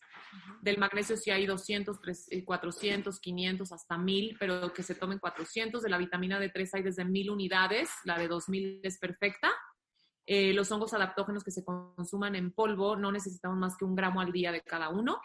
del 0.60 0.78
magnesio 0.78 1.16
sí 1.16 1.30
hay 1.30 1.46
200, 1.46 2.00
400, 2.44 3.20
500, 3.20 3.72
hasta 3.72 3.98
1000, 3.98 4.36
pero 4.38 4.72
que 4.72 4.82
se 4.82 4.94
tomen 4.94 5.18
400. 5.18 5.82
De 5.82 5.90
la 5.90 5.98
vitamina 5.98 6.40
D3 6.40 6.70
hay 6.74 6.82
desde 6.82 7.04
1000 7.04 7.30
unidades, 7.30 7.90
la 8.04 8.18
de 8.18 8.28
2000 8.28 8.80
es 8.82 8.98
perfecta. 8.98 9.50
Eh, 10.24 10.54
los 10.54 10.70
hongos 10.70 10.94
adaptógenos 10.94 11.42
que 11.42 11.50
se 11.50 11.64
consuman 11.64 12.36
en 12.36 12.52
polvo 12.52 12.96
no 12.96 13.10
necesitamos 13.10 13.58
más 13.58 13.76
que 13.76 13.84
un 13.84 13.96
gramo 13.96 14.20
al 14.20 14.32
día 14.32 14.52
de 14.52 14.62
cada 14.62 14.88
uno. 14.88 15.20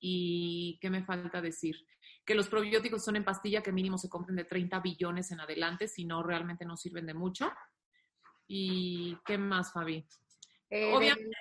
¿Y 0.00 0.78
qué 0.80 0.90
me 0.90 1.04
falta 1.04 1.40
decir? 1.40 1.76
Que 2.24 2.34
los 2.34 2.48
probióticos 2.48 3.04
son 3.04 3.16
en 3.16 3.24
pastilla 3.24 3.62
que 3.62 3.72
mínimo 3.72 3.98
se 3.98 4.08
compren 4.08 4.36
de 4.36 4.44
30 4.44 4.80
billones 4.80 5.30
en 5.30 5.40
adelante, 5.40 5.88
si 5.88 6.04
no 6.04 6.22
realmente 6.22 6.64
no 6.64 6.76
sirven 6.76 7.06
de 7.06 7.14
mucho. 7.14 7.52
¿Y 8.46 9.16
qué 9.24 9.38
más, 9.38 9.72
Fabi? 9.72 10.06
Eh, 10.70 10.92
Obviamente 10.94 11.36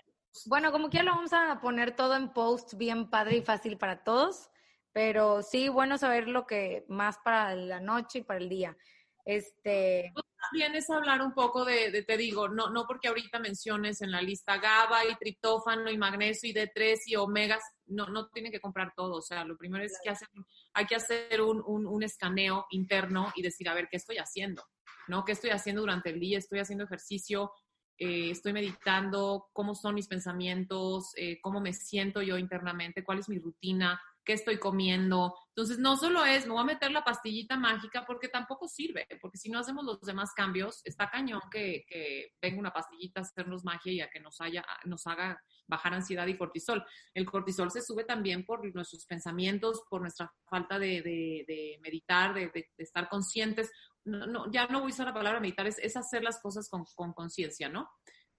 bueno, 0.45 0.71
como 0.71 0.89
quiera 0.89 1.05
lo 1.05 1.15
vamos 1.15 1.33
a 1.33 1.59
poner 1.61 1.95
todo 1.95 2.15
en 2.15 2.33
post 2.33 2.73
bien 2.75 3.09
padre 3.09 3.37
y 3.37 3.41
fácil 3.41 3.77
para 3.77 4.03
todos, 4.03 4.49
pero 4.91 5.41
sí, 5.41 5.69
bueno 5.69 5.97
saber 5.97 6.27
lo 6.27 6.45
que 6.45 6.85
más 6.87 7.17
para 7.23 7.55
la 7.55 7.79
noche 7.79 8.19
y 8.19 8.23
para 8.23 8.39
el 8.39 8.49
día. 8.49 8.77
Este... 9.25 10.11
También 10.51 10.75
es 10.75 10.89
hablar 10.89 11.21
un 11.21 11.33
poco 11.33 11.63
de, 11.63 12.03
te 12.03 12.17
digo, 12.17 12.49
no, 12.49 12.69
no 12.69 12.85
porque 12.85 13.07
ahorita 13.07 13.39
menciones 13.39 14.01
en 14.01 14.11
la 14.11 14.21
lista 14.21 14.57
GABA 14.57 15.05
y 15.05 15.15
triptófano 15.15 15.89
y 15.89 15.97
magnesio 15.97 16.49
y 16.49 16.53
D3 16.53 16.99
y 17.05 17.15
omegas, 17.15 17.63
no, 17.85 18.07
no 18.07 18.27
tienen 18.27 18.51
que 18.51 18.59
comprar 18.59 18.91
todo. 18.93 19.15
O 19.15 19.21
sea, 19.21 19.45
lo 19.45 19.55
primero 19.55 19.85
es 19.85 19.97
que 20.03 20.09
hacer, 20.09 20.27
hay 20.73 20.85
que 20.85 20.95
hacer 20.95 21.41
un, 21.41 21.63
un, 21.65 21.87
un 21.87 22.03
escaneo 22.03 22.65
interno 22.71 23.31
y 23.35 23.41
decir, 23.41 23.69
a 23.69 23.73
ver, 23.73 23.87
¿qué 23.89 23.95
estoy 23.95 24.17
haciendo? 24.17 24.63
¿No? 25.07 25.23
¿Qué 25.23 25.31
estoy 25.31 25.51
haciendo 25.51 25.81
durante 25.81 26.09
el 26.09 26.19
día? 26.19 26.39
¿Estoy 26.39 26.59
haciendo 26.59 26.83
ejercicio? 26.83 27.53
Eh, 27.97 28.31
estoy 28.31 28.53
meditando, 28.53 29.49
cómo 29.53 29.75
son 29.75 29.95
mis 29.95 30.07
pensamientos, 30.07 31.13
eh, 31.15 31.39
cómo 31.41 31.61
me 31.61 31.73
siento 31.73 32.21
yo 32.21 32.37
internamente, 32.37 33.03
cuál 33.03 33.19
es 33.19 33.29
mi 33.29 33.37
rutina, 33.37 34.01
qué 34.23 34.33
estoy 34.33 34.57
comiendo. 34.57 35.35
Entonces, 35.49 35.79
no 35.79 35.95
solo 35.97 36.25
es, 36.25 36.45
me 36.45 36.53
voy 36.53 36.61
a 36.61 36.65
meter 36.65 36.91
la 36.91 37.03
pastillita 37.03 37.57
mágica 37.57 38.03
porque 38.05 38.29
tampoco 38.29 38.67
sirve, 38.67 39.07
porque 39.21 39.37
si 39.37 39.49
no 39.49 39.59
hacemos 39.59 39.85
los 39.85 40.01
demás 40.01 40.31
cambios, 40.33 40.81
está 40.85 41.09
cañón 41.09 41.41
que, 41.51 41.85
que 41.87 42.33
venga 42.41 42.59
una 42.59 42.73
pastillita 42.73 43.19
a 43.19 43.23
hacernos 43.23 43.63
magia 43.63 43.91
y 43.91 44.01
a 44.01 44.09
que 44.09 44.19
nos, 44.19 44.41
haya, 44.41 44.65
nos 44.85 45.05
haga 45.05 45.39
bajar 45.67 45.93
ansiedad 45.93 46.27
y 46.27 46.37
cortisol. 46.37 46.83
El 47.13 47.25
cortisol 47.25 47.71
se 47.71 47.81
sube 47.81 48.03
también 48.03 48.45
por 48.45 48.63
nuestros 48.73 49.05
pensamientos, 49.05 49.83
por 49.89 50.01
nuestra 50.01 50.33
falta 50.49 50.79
de, 50.79 51.77
meditar, 51.81 52.33
de, 52.33 52.69
estar 52.77 53.09
conscientes 53.09 53.71
no, 54.05 54.51
ya 54.51 54.67
no 54.67 54.81
voy 54.81 54.91
a 54.91 54.93
usar 54.93 55.07
la 55.07 55.13
palabra 55.13 55.39
meditar, 55.39 55.67
es, 55.67 55.97
hacer 55.97 56.23
las 56.23 56.39
cosas 56.41 56.69
con 56.69 57.13
conciencia, 57.13 57.69
¿no? 57.69 57.89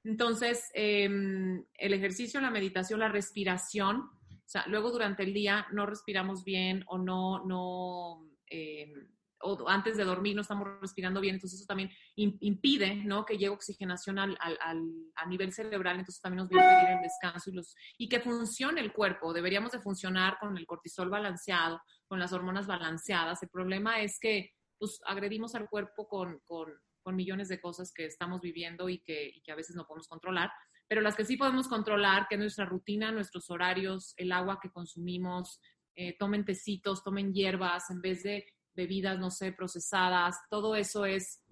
Entonces, 0.05 0.71
em, 0.75 1.65
el 1.75 1.95
ejercicio, 1.95 2.41
la 2.41 2.51
meditación, 2.51 3.01
la 3.01 3.09
respiración, 3.09 4.01
o 4.01 4.49
sea, 4.49 4.65
luego 4.67 4.91
durante 4.91 5.23
el 5.23 5.33
día 5.33 5.67
no 5.73 5.87
respiramos 5.87 6.45
bien 6.45 6.85
o 6.89 6.99
no, 6.99 7.43
no, 7.47 8.29
em, 8.47 9.09
o 9.41 9.69
antes 9.69 9.97
de 9.97 10.05
dormir 10.05 10.37
no 10.37 10.43
estamos 10.43 10.69
respirando 10.81 11.21
bien, 11.21 11.37
entonces 11.37 11.61
eso 11.61 11.67
también 11.67 11.91
impide, 12.17 12.97
¿no? 12.97 13.25
Que 13.25 13.39
llegue 13.39 13.49
oxigenación 13.49 14.19
al, 14.19 14.37
al, 14.41 14.59
a 15.17 15.27
nivel 15.27 15.53
cerebral, 15.53 15.99
entonces 15.99 16.21
también 16.21 16.43
nos 16.43 16.49
viene 16.49 16.65
a 16.65 16.81
pedir 16.81 16.97
el 16.97 17.03
descanso 17.03 17.51
y, 17.51 17.55
los, 17.55 17.75
y 17.99 18.09
que 18.09 18.21
funcione 18.21 18.83
el 18.83 18.93
cuerpo. 18.93 19.33
Deberíamos 19.33 19.73
de 19.73 19.81
funcionar 19.81 20.39
con 20.39 20.57
el 20.57 20.67
cortisol 20.67 21.09
balanceado, 21.09 21.81
con 22.07 22.19
las 22.19 22.33
hormonas 22.33 22.67
balanceadas. 22.67 23.43
El 23.43 23.49
problema 23.49 24.01
es 24.01 24.19
que 24.19 24.53
pues 24.85 25.01
agredimos 25.07 25.55
al 25.55 25.69
cuerpo 25.71 26.07
con, 26.07 26.43
millones 27.17 27.49
de 27.49 27.61
cosas 27.61 27.91
que 27.93 28.05
estamos 28.05 28.43
viviendo 28.43 28.89
y 28.91 28.99
que, 28.99 29.43
a 29.51 29.55
veces 29.55 29.77
no 29.77 29.87
podemos 29.87 30.09
controlar, 30.09 30.51
pero 30.87 31.01
las 31.01 31.17
que 31.17 31.25
sí 31.25 31.39
podemos 31.39 31.69
controlar, 31.69 32.27
que 32.29 32.35
es 32.35 32.41
nuestra 32.41 32.67
rutina, 32.67 33.11
nuestros 33.11 33.49
horarios, 33.49 34.13
el 34.19 34.31
agua 34.31 34.59
que 34.61 34.71
consumimos, 34.71 35.59
eh, 35.97 36.17
tomen 36.19 36.45
tecitos, 36.45 37.03
tomen 37.03 37.33
hierbas 37.33 37.89
en 37.91 38.03
vez 38.03 38.23
de 38.25 38.47
bebidas, 38.75 39.19
no 39.19 39.31
sé, 39.31 39.53
procesadas, 39.53 40.37
todo 40.51 40.77
eso 40.77 41.07
es, 41.07 41.43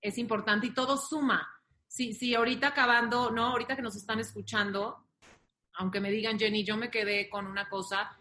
es 0.00 0.18
importante 0.18 0.68
y 0.68 0.74
todo 0.74 0.96
suma. 0.96 1.48
Si, 1.88 2.14
si 2.14 2.34
ahorita 2.34 2.68
acabando, 2.68 3.30
¿no? 3.32 3.46
Ahorita 3.46 3.74
que 3.74 3.82
nos 3.82 3.96
están 3.96 4.20
escuchando, 4.20 5.08
aunque 5.74 6.00
me 6.00 6.12
digan, 6.12 6.38
Jenny, 6.38 6.64
yo 6.64 6.76
me 6.76 6.90
quedé 6.90 7.28
con 7.28 7.46
una 7.46 7.68
cosa, 7.68 8.16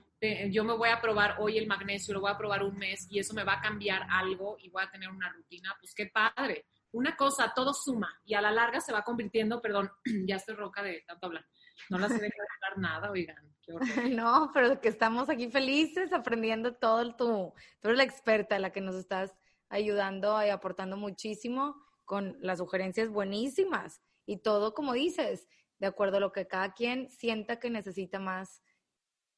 yo 0.49 0.63
me 0.63 0.73
voy 0.73 0.89
a 0.89 1.01
probar 1.01 1.37
hoy 1.39 1.57
el 1.57 1.67
magnesio, 1.67 2.13
lo 2.13 2.21
voy 2.21 2.31
a 2.31 2.37
probar 2.37 2.63
un 2.63 2.77
mes 2.77 3.07
y 3.09 3.19
eso 3.19 3.33
me 3.33 3.43
va 3.43 3.53
a 3.53 3.61
cambiar 3.61 4.05
algo 4.09 4.55
y 4.59 4.69
voy 4.69 4.83
a 4.83 4.91
tener 4.91 5.09
una 5.09 5.29
rutina, 5.29 5.75
pues 5.79 5.93
qué 5.95 6.07
padre. 6.07 6.65
Una 6.91 7.15
cosa, 7.15 7.53
todo 7.55 7.73
suma 7.73 8.13
y 8.25 8.33
a 8.35 8.41
la 8.41 8.51
larga 8.51 8.81
se 8.81 8.93
va 8.93 9.03
convirtiendo, 9.03 9.61
perdón, 9.61 9.89
ya 10.27 10.35
estoy 10.35 10.55
roca 10.55 10.83
de 10.83 11.03
tanto 11.07 11.27
hablar. 11.27 11.45
No 11.89 11.97
las 11.97 12.11
he 12.11 12.15
dejado 12.15 12.47
hablar 12.61 12.77
nada, 12.77 13.11
oigan. 13.11 13.51
No, 14.15 14.51
pero 14.53 14.81
que 14.81 14.89
estamos 14.89 15.29
aquí 15.29 15.49
felices 15.49 16.11
aprendiendo 16.11 16.75
todo 16.75 17.15
tu, 17.15 17.53
tú 17.79 17.87
eres 17.87 17.97
la 17.97 18.03
experta, 18.03 18.59
la 18.59 18.71
que 18.71 18.81
nos 18.81 18.95
estás 18.95 19.33
ayudando 19.69 20.45
y 20.45 20.49
aportando 20.49 20.97
muchísimo 20.97 21.81
con 22.03 22.37
las 22.41 22.59
sugerencias 22.59 23.09
buenísimas 23.09 24.01
y 24.25 24.37
todo 24.37 24.73
como 24.73 24.93
dices, 24.93 25.47
de 25.79 25.87
acuerdo 25.87 26.17
a 26.17 26.19
lo 26.19 26.31
que 26.31 26.47
cada 26.47 26.73
quien 26.73 27.09
sienta 27.09 27.59
que 27.59 27.69
necesita 27.69 28.19
más 28.19 28.61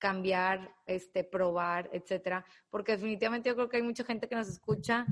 cambiar, 0.04 0.76
este, 0.86 1.24
probar, 1.24 1.90
etcétera, 1.94 2.44
porque 2.70 2.92
definitivamente 2.92 3.48
yo 3.48 3.56
creo 3.56 3.70
que 3.70 3.78
hay 3.78 3.84
mucha 3.84 4.04
gente 4.04 4.28
que 4.28 4.36
nos 4.36 4.50
escucha 4.50 5.06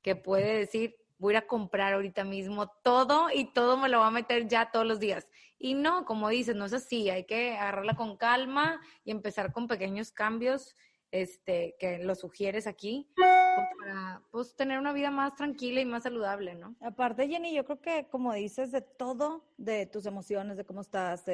que 0.00 0.14
puede 0.14 0.58
decir, 0.58 0.94
voy 1.18 1.34
a 1.34 1.48
comprar 1.48 1.92
ahorita 1.92 2.22
mismo 2.22 2.68
todo 2.84 3.30
y 3.34 3.52
todo 3.52 3.76
me 3.76 3.88
lo 3.88 3.98
va 3.98 4.06
a 4.06 4.12
meter 4.12 4.46
ya 4.46 4.70
todos 4.70 4.86
los 4.86 5.00
días. 5.00 5.26
Y 5.58 5.74
no, 5.74 6.04
como 6.04 6.28
dices, 6.28 6.54
no 6.54 6.66
es 6.66 6.72
así, 6.72 7.10
hay 7.10 7.24
que 7.24 7.56
agarrarla 7.56 7.96
con 7.96 8.16
calma 8.16 8.80
y 9.02 9.10
empezar 9.10 9.50
con 9.52 9.66
pequeños 9.66 10.12
cambios 10.12 10.76
este, 11.10 11.74
que 11.80 11.98
lo 11.98 12.14
sugieres 12.14 12.68
aquí 12.68 13.10
para 13.16 14.22
pues, 14.30 14.54
tener 14.54 14.78
una 14.78 14.92
vida 14.92 15.10
más 15.10 15.34
tranquila 15.34 15.80
y 15.80 15.84
más 15.84 16.04
saludable, 16.04 16.54
¿no? 16.54 16.76
Aparte, 16.80 17.26
Jenny, 17.26 17.56
yo 17.56 17.64
creo 17.64 17.80
que 17.80 18.06
como 18.08 18.32
dices, 18.34 18.70
de 18.70 18.82
todo, 18.82 19.42
de 19.56 19.86
tus 19.86 20.06
emociones, 20.06 20.56
de 20.56 20.64
cómo 20.64 20.82
estás, 20.82 21.24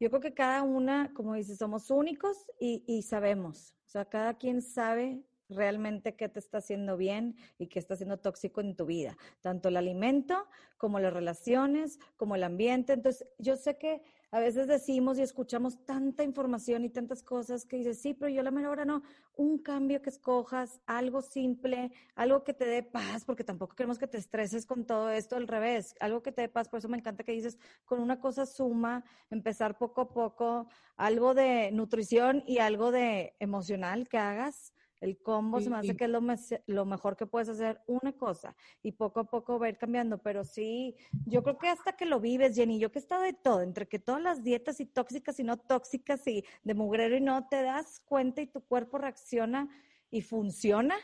yo 0.00 0.10
creo 0.10 0.20
que 0.20 0.34
cada 0.34 0.62
una, 0.62 1.12
como 1.14 1.34
dices, 1.34 1.58
somos 1.58 1.90
únicos 1.90 2.36
y, 2.58 2.84
y 2.86 3.02
sabemos, 3.02 3.74
o 3.86 3.90
sea, 3.90 4.04
cada 4.04 4.34
quien 4.34 4.62
sabe 4.62 5.22
realmente 5.48 6.16
qué 6.16 6.28
te 6.28 6.38
está 6.38 6.58
haciendo 6.58 6.96
bien 6.96 7.36
y 7.58 7.68
qué 7.68 7.78
está 7.78 7.94
haciendo 7.94 8.18
tóxico 8.18 8.60
en 8.60 8.76
tu 8.76 8.86
vida, 8.86 9.16
tanto 9.40 9.68
el 9.68 9.76
alimento 9.76 10.46
como 10.76 10.98
las 11.00 11.12
relaciones, 11.12 11.98
como 12.16 12.34
el 12.34 12.44
ambiente. 12.44 12.92
Entonces, 12.92 13.28
yo 13.38 13.56
sé 13.56 13.78
que 13.78 14.02
a 14.30 14.40
veces 14.40 14.66
decimos 14.66 15.18
y 15.18 15.22
escuchamos 15.22 15.84
tanta 15.84 16.24
información 16.24 16.84
y 16.84 16.88
tantas 16.88 17.22
cosas 17.22 17.64
que 17.64 17.76
dices, 17.76 18.00
sí, 18.00 18.14
pero 18.14 18.28
yo 18.28 18.42
la 18.42 18.50
mera 18.50 18.70
hora 18.70 18.84
no, 18.84 19.02
un 19.36 19.58
cambio 19.58 20.02
que 20.02 20.10
escojas, 20.10 20.80
algo 20.86 21.22
simple, 21.22 21.92
algo 22.14 22.44
que 22.44 22.54
te 22.54 22.64
dé 22.64 22.82
paz, 22.82 23.24
porque 23.24 23.44
tampoco 23.44 23.74
queremos 23.74 23.98
que 23.98 24.06
te 24.06 24.18
estreses 24.18 24.66
con 24.66 24.86
todo 24.86 25.10
esto, 25.10 25.36
al 25.36 25.48
revés, 25.48 25.94
algo 26.00 26.22
que 26.22 26.32
te 26.32 26.42
dé 26.42 26.48
paz, 26.48 26.68
por 26.68 26.78
eso 26.78 26.88
me 26.88 26.96
encanta 26.96 27.24
que 27.24 27.32
dices, 27.32 27.58
con 27.84 28.00
una 28.00 28.20
cosa 28.20 28.46
suma, 28.46 29.04
empezar 29.30 29.78
poco 29.78 30.00
a 30.00 30.08
poco, 30.12 30.68
algo 30.96 31.34
de 31.34 31.70
nutrición 31.72 32.42
y 32.46 32.58
algo 32.58 32.90
de 32.90 33.34
emocional 33.38 34.08
que 34.08 34.18
hagas 34.18 34.72
el 35.04 35.18
combo 35.18 35.60
se 35.60 35.68
me 35.68 35.76
hace 35.76 35.94
que 35.96 36.04
es 36.04 36.10
lo, 36.10 36.22
lo, 36.66 36.86
mejor 36.86 37.14
que 37.14 37.26
puedes 37.26 37.50
hacer 37.50 37.82
una 37.86 38.14
cosa 38.14 38.56
y 38.82 38.92
poco 38.92 39.20
a 39.20 39.24
poco 39.24 39.58
va 39.58 39.66
a 39.66 39.68
ir 39.68 39.76
cambiando. 39.76 40.16
Pero 40.16 40.44
sí, 40.44 40.96
yo 41.26 41.42
creo 41.42 41.58
que 41.58 41.68
hasta 41.68 41.92
que 41.92 42.06
lo 42.06 42.20
vives, 42.20 42.56
Jenny, 42.56 42.78
yo 42.78 42.90
que 42.90 42.98
he 42.98 43.02
estado 43.02 43.22
de 43.22 43.34
todo, 43.34 43.60
entre 43.60 43.86
que 43.86 43.98
todas 43.98 44.22
las 44.22 44.42
dietas 44.42 44.80
y 44.80 44.86
tóxicas 44.86 45.38
y 45.38 45.44
no 45.44 45.58
tóxicas 45.58 46.26
y 46.26 46.42
de 46.62 46.74
mugrero 46.74 47.16
y 47.16 47.20
no, 47.20 47.46
te 47.48 47.62
das 47.62 48.00
cuenta 48.06 48.40
y 48.40 48.46
tu 48.46 48.62
cuerpo 48.62 48.96
reacciona 48.96 49.68
y 50.10 50.22
funciona 50.22 50.96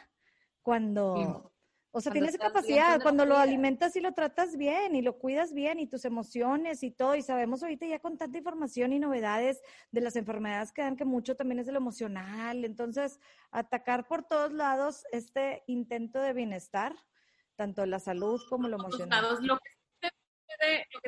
cuando, 0.63 1.53
o 1.93 2.01
sea, 2.01 2.13
tienes 2.13 2.39
capacidad, 2.39 3.03
cuando 3.03 3.25
lo 3.27 3.37
alimentas 3.37 3.97
y 3.97 4.01
lo 4.01 4.13
tratas 4.13 4.57
bien 4.57 4.95
y 4.95 5.03
lo 5.03 5.19
cuidas 5.19 5.53
bien 5.53 5.81
y 5.81 5.89
tus 5.89 6.05
emociones 6.05 6.85
y 6.85 6.93
todo. 6.93 7.17
Y 7.17 7.23
sabemos 7.23 7.63
ahorita 7.63 7.85
ya 7.87 7.99
con 7.99 8.17
tanta 8.17 8.39
información 8.39 8.93
y 8.93 9.01
novedades 9.01 9.61
de 9.91 10.01
las 10.01 10.15
enfermedades 10.15 10.71
que 10.71 10.83
dan 10.83 10.97
que 10.97 11.05
mucho 11.05 11.35
también 11.35 11.59
es 11.59 11.67
de 11.67 11.73
lo 11.73 11.79
emocional. 11.79 12.65
Entonces, 12.65 13.19
atacar 13.51 14.07
por 14.07 14.23
todos 14.23 14.53
lados 14.53 15.05
este 15.11 15.65
intento 15.67 16.21
de 16.21 16.33
bienestar, 16.33 16.95
tanto 17.57 17.85
la 17.87 17.99
salud 17.99 18.41
como 18.49 18.69
lo 18.69 18.77
emocional. 18.77 19.39
Lo 19.41 19.59
que, 19.59 20.11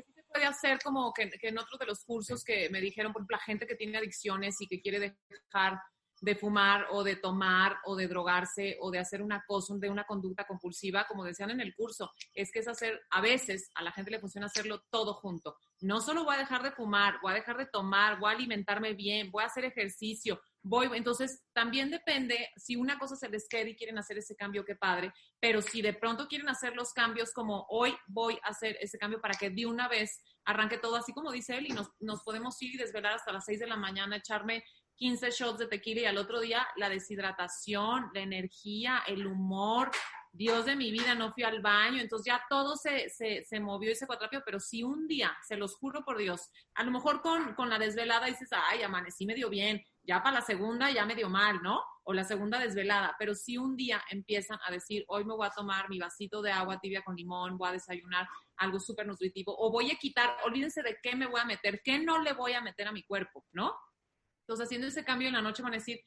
sí 0.02 0.12
se 0.14 0.22
puede, 0.24 0.46
hacer, 0.46 0.80
como 0.82 1.12
que, 1.12 1.30
que 1.30 1.48
en 1.48 1.58
otros 1.58 1.78
de 1.78 1.86
los 1.86 2.04
cursos 2.04 2.42
que 2.42 2.68
me 2.70 2.80
dijeron, 2.80 3.12
por 3.12 3.20
ejemplo, 3.22 3.36
la 3.36 3.44
gente 3.44 3.66
que 3.68 3.76
tiene 3.76 3.98
adicciones 3.98 4.60
y 4.60 4.66
que 4.66 4.80
quiere 4.80 5.16
dejar 5.28 5.78
de 6.22 6.36
fumar 6.36 6.86
o 6.92 7.02
de 7.02 7.16
tomar 7.16 7.78
o 7.84 7.96
de 7.96 8.06
drogarse 8.06 8.78
o 8.80 8.92
de 8.92 9.00
hacer 9.00 9.20
una 9.22 9.44
cosa, 9.44 9.74
de 9.76 9.90
una 9.90 10.04
conducta 10.04 10.46
compulsiva, 10.46 11.04
como 11.08 11.24
decían 11.24 11.50
en 11.50 11.60
el 11.60 11.74
curso, 11.74 12.12
es 12.32 12.52
que 12.52 12.60
es 12.60 12.68
hacer, 12.68 13.02
a 13.10 13.20
veces 13.20 13.70
a 13.74 13.82
la 13.82 13.90
gente 13.90 14.12
le 14.12 14.20
funciona 14.20 14.46
hacerlo 14.46 14.84
todo 14.88 15.14
junto. 15.14 15.56
No 15.80 16.00
solo 16.00 16.24
voy 16.24 16.36
a 16.36 16.38
dejar 16.38 16.62
de 16.62 16.70
fumar, 16.70 17.16
voy 17.20 17.32
a 17.32 17.34
dejar 17.34 17.56
de 17.56 17.66
tomar, 17.66 18.20
voy 18.20 18.32
a 18.32 18.36
alimentarme 18.36 18.94
bien, 18.94 19.32
voy 19.32 19.42
a 19.42 19.46
hacer 19.46 19.64
ejercicio, 19.64 20.40
voy, 20.62 20.88
entonces 20.94 21.42
también 21.52 21.90
depende 21.90 22.50
si 22.56 22.76
una 22.76 23.00
cosa 23.00 23.16
se 23.16 23.28
les 23.28 23.48
queda 23.48 23.68
y 23.68 23.74
quieren 23.74 23.98
hacer 23.98 24.16
ese 24.16 24.36
cambio, 24.36 24.64
qué 24.64 24.76
padre, 24.76 25.12
pero 25.40 25.60
si 25.60 25.82
de 25.82 25.92
pronto 25.92 26.28
quieren 26.28 26.48
hacer 26.48 26.76
los 26.76 26.92
cambios 26.92 27.32
como 27.32 27.66
hoy 27.68 27.96
voy 28.06 28.38
a 28.44 28.50
hacer 28.50 28.78
ese 28.80 28.96
cambio 28.96 29.20
para 29.20 29.34
que 29.34 29.50
de 29.50 29.66
una 29.66 29.88
vez 29.88 30.22
arranque 30.44 30.78
todo 30.78 30.96
así 30.96 31.12
como 31.12 31.32
dice 31.32 31.56
él 31.56 31.66
y 31.66 31.72
nos, 31.72 31.88
nos 31.98 32.22
podemos 32.22 32.60
ir 32.62 32.74
y 32.74 32.78
desvelar 32.78 33.14
hasta 33.14 33.32
las 33.32 33.44
6 33.44 33.58
de 33.58 33.66
la 33.66 33.76
mañana, 33.76 34.16
echarme 34.16 34.62
15 35.02 35.30
shots 35.32 35.58
de 35.58 35.66
tequila 35.66 36.02
y 36.02 36.04
al 36.04 36.16
otro 36.16 36.38
día 36.38 36.64
la 36.76 36.88
deshidratación, 36.88 38.10
la 38.14 38.20
energía, 38.20 39.02
el 39.08 39.26
humor. 39.26 39.90
Dios 40.30 40.64
de 40.64 40.76
mi 40.76 40.92
vida, 40.92 41.16
no 41.16 41.32
fui 41.32 41.42
al 41.42 41.60
baño, 41.60 42.00
entonces 42.00 42.26
ya 42.26 42.42
todo 42.48 42.76
se, 42.76 43.10
se, 43.10 43.44
se 43.44 43.60
movió 43.60 43.90
y 43.90 43.96
se 43.96 44.06
rápido, 44.06 44.42
pero 44.46 44.60
si 44.60 44.82
un 44.82 45.06
día, 45.06 45.36
se 45.46 45.56
los 45.56 45.74
juro 45.74 46.04
por 46.04 46.16
Dios, 46.16 46.48
a 46.74 46.84
lo 46.84 46.90
mejor 46.90 47.20
con, 47.20 47.54
con 47.54 47.68
la 47.68 47.78
desvelada 47.78 48.26
dices, 48.26 48.48
ay, 48.52 48.82
amanecí 48.82 49.26
medio 49.26 49.50
bien, 49.50 49.84
ya 50.04 50.22
para 50.22 50.36
la 50.36 50.40
segunda 50.40 50.90
ya 50.90 51.04
medio 51.04 51.28
mal, 51.28 51.60
¿no? 51.62 51.82
O 52.04 52.14
la 52.14 52.24
segunda 52.24 52.58
desvelada, 52.58 53.14
pero 53.18 53.34
si 53.34 53.58
un 53.58 53.76
día 53.76 54.02
empiezan 54.08 54.58
a 54.64 54.70
decir, 54.70 55.04
hoy 55.08 55.24
me 55.24 55.34
voy 55.34 55.48
a 55.48 55.50
tomar 55.50 55.90
mi 55.90 55.98
vasito 55.98 56.40
de 56.40 56.52
agua 56.52 56.80
tibia 56.80 57.02
con 57.02 57.16
limón, 57.16 57.58
voy 57.58 57.68
a 57.68 57.72
desayunar 57.72 58.26
algo 58.56 58.78
súper 58.80 59.06
nutritivo, 59.06 59.54
o 59.58 59.70
voy 59.70 59.90
a 59.90 59.96
quitar, 59.96 60.36
olvídense 60.44 60.82
de 60.82 60.96
qué 61.02 61.14
me 61.14 61.26
voy 61.26 61.40
a 61.40 61.44
meter, 61.44 61.82
qué 61.84 61.98
no 61.98 62.20
le 62.20 62.32
voy 62.32 62.52
a 62.52 62.62
meter 62.62 62.86
a 62.86 62.92
mi 62.92 63.02
cuerpo, 63.02 63.44
¿no? 63.52 63.74
Entonces, 64.52 64.66
haciendo 64.66 64.88
ese 64.88 65.02
cambio 65.02 65.28
en 65.28 65.34
la 65.34 65.40
noche 65.40 65.62
van 65.62 65.72
a 65.72 65.76
decir, 65.76 65.98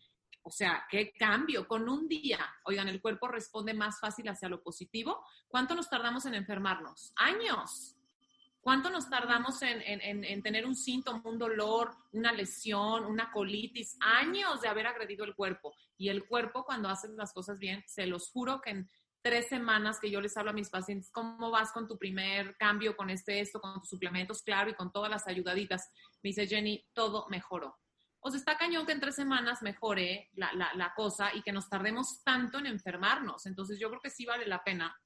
o 0.44 0.52
sea, 0.52 0.86
¿qué 0.88 1.12
cambio? 1.14 1.68
Con 1.68 1.90
un 1.90 2.08
día, 2.08 2.38
oigan, 2.66 2.88
el 2.88 3.02
cuerpo 3.02 3.28
responde 3.28 3.74
más 3.74 4.00
fácil 4.00 4.30
hacia 4.30 4.48
lo 4.48 4.62
positivo. 4.62 5.26
¿Cuánto 5.48 5.74
nos 5.74 5.90
tardamos 5.90 6.28
en 6.28 6.36
enfermarnos? 6.36 7.12
Años. 7.16 7.96
¿Cuánto 8.62 8.92
nos 8.92 9.10
tardamos 9.10 9.60
en, 9.64 9.82
en, 9.82 10.44
tener 10.44 10.68
un 10.68 10.76
síntoma, 10.76 11.24
un 11.26 11.40
dolor, 11.40 11.96
una 12.12 12.32
lesión, 12.34 13.06
una 13.06 13.32
colitis? 13.32 13.98
Años 14.00 14.62
de 14.62 14.68
haber 14.68 14.86
agredido 14.86 15.26
el 15.26 15.34
cuerpo. 15.34 15.74
Y 15.98 16.10
el 16.10 16.28
cuerpo, 16.28 16.66
cuando 16.66 16.88
hace 16.88 17.08
las 17.10 17.34
cosas 17.34 17.58
bien, 17.58 17.84
se 17.88 18.06
los 18.06 18.30
juro 18.30 18.62
que 18.62 18.70
en 18.70 18.90
tres 19.24 19.48
semanas 19.50 20.00
que 20.00 20.12
yo 20.12 20.22
les 20.22 20.38
hablo 20.38 20.52
a 20.52 20.54
mis 20.54 20.70
pacientes, 20.70 21.10
¿cómo 21.10 21.50
vas 21.50 21.72
con 21.72 21.88
tu 21.88 21.98
primer 21.98 22.56
cambio, 22.58 22.96
con 22.96 23.10
este, 23.10 23.40
esto, 23.40 23.60
con 23.60 23.80
tus 23.80 23.90
suplementos? 23.90 24.44
Claro, 24.44 24.70
y 24.70 24.76
con 24.76 24.92
todas 24.92 25.10
las 25.10 25.28
ayudaditas. 25.28 25.90
Me 26.22 26.30
dice 26.30 26.46
Jenny, 26.46 26.86
todo 26.94 27.26
mejoró 27.30 27.76
o 28.26 28.32
sea, 28.32 28.40
está 28.40 28.58
cañón 28.58 28.88
que 28.88 28.92
en 28.92 29.00
tres 29.00 29.14
semanas 29.14 29.62
mejore 29.62 30.32
la, 30.34 30.52
la, 30.52 30.94
cosa 30.96 31.30
y 31.36 31.44
que 31.44 31.52
nos 31.52 31.70
tardemos 31.70 32.24
tanto 32.24 32.58
en 32.58 32.66
enfermarnos. 32.66 33.46
Entonces 33.46 33.78
yo 33.80 33.88
creo 33.90 34.02
que 34.02 34.10
sí 34.10 34.26
vale 34.26 34.48
la 34.48 34.64
pena. 34.64 35.00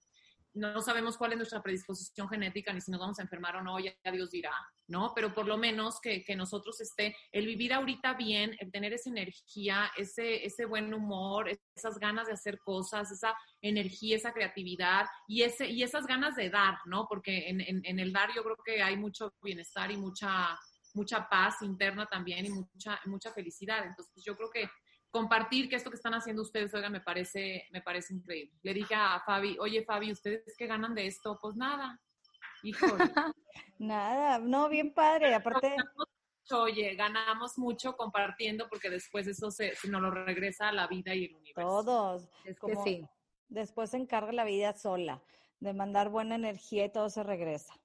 No 0.54 0.80
sabemos 0.80 1.18
cuál 1.18 1.34
es 1.34 1.38
nuestra 1.38 1.62
predisposición 1.62 2.30
genética 2.30 2.72
ni 2.72 2.80
si 2.80 2.92
nos 2.92 3.02
vamos 3.02 3.20
a 3.20 3.24
enfermar 3.24 3.58
o 3.58 3.62
no, 3.62 3.78
ya 3.78 3.94
Dios 4.10 4.32
dirá, 4.32 4.54
¿no? 4.88 5.12
Pero 5.14 5.34
por 5.34 5.48
lo 5.48 5.58
menos 5.58 6.00
que, 6.00 6.24
que 6.24 6.34
nosotros 6.38 6.80
esté, 6.80 7.14
el 7.34 7.46
vivir 7.46 7.74
ahorita 7.74 8.14
bien, 8.14 8.56
el 8.58 8.72
tener 8.72 8.94
esa 8.94 9.10
energía, 9.10 9.92
ese, 9.98 10.46
ese 10.46 10.64
buen 10.64 10.94
humor, 10.94 11.50
esas 11.76 12.00
ganas 12.00 12.28
de 12.28 12.34
hacer 12.34 12.60
cosas, 12.60 13.12
esa 13.12 13.36
energía, 13.62 14.16
esa 14.16 14.32
creatividad 14.32 15.08
y, 15.28 15.42
ese, 15.42 15.68
y 15.68 15.84
esas 15.84 16.08
ganas 16.08 16.38
de 16.38 16.50
dar, 16.50 16.78
¿no? 16.86 17.06
Porque 17.06 17.50
en, 17.50 17.60
en, 17.60 17.82
en 17.84 18.00
el 18.00 18.14
dar 18.14 18.30
yo 18.34 18.44
creo 18.44 18.58
que 18.64 18.82
hay 18.82 18.96
mucho 18.96 19.34
bienestar 19.42 19.92
y 19.92 19.98
mucha 19.98 20.58
mucha 21.00 21.30
paz 21.30 21.62
interna 21.62 22.06
también 22.06 22.46
y 22.46 22.50
mucha, 22.50 23.00
mucha 23.06 23.32
felicidad. 23.32 23.86
Entonces, 23.86 24.12
pues, 24.14 24.26
yo 24.26 24.36
creo 24.36 24.50
que 24.50 24.70
compartir 25.10 25.70
que 25.70 25.78
esto 25.78 25.90
que 25.90 25.96
están 25.96 26.14
haciendo 26.14 26.42
ustedes, 26.42 26.74
oiga, 26.74 26.90
me 26.90 27.00
parece, 27.00 27.66
me 27.72 27.82
parece 27.82 28.14
increíble. 28.14 28.60
Le 28.62 28.74
dije 28.74 28.96
a 28.96 29.22
Fabi, 29.26 29.58
oye 29.60 29.84
Fabi, 29.86 30.12
¿ustedes 30.12 30.56
qué 30.58 30.68
ganan 30.68 30.94
de 30.94 31.08
esto? 31.08 31.40
Pues 31.42 31.56
nada. 31.56 32.00
nada, 33.80 34.40
no, 34.40 34.68
bien 34.68 34.94
padre, 34.94 35.34
aparte... 35.34 35.76
Oye, 36.52 36.96
ganamos 36.96 37.60
mucho 37.60 37.96
compartiendo 37.96 38.68
porque 38.70 38.90
después 38.90 39.28
eso 39.28 39.52
se, 39.52 39.74
nos 39.88 40.02
lo 40.02 40.10
regresa 40.10 40.70
a 40.70 40.72
la 40.72 40.88
vida 40.88 41.14
y 41.14 41.26
el 41.26 41.36
universo. 41.36 41.62
Todos. 41.62 42.30
Es 42.44 42.58
como, 42.58 42.84
sí. 42.84 43.08
Después 43.50 43.92
se 43.92 43.98
encarga 43.98 44.32
la 44.32 44.46
vida 44.46 44.74
sola, 44.74 45.22
de 45.60 45.74
mandar 45.74 46.10
buena 46.10 46.36
energía 46.36 46.86
y 46.86 46.92
todo 46.92 47.10
se 47.10 47.22
regresa. 47.22 47.80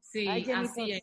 Sí, 0.00 0.26
así 0.26 0.92
es. 0.92 1.02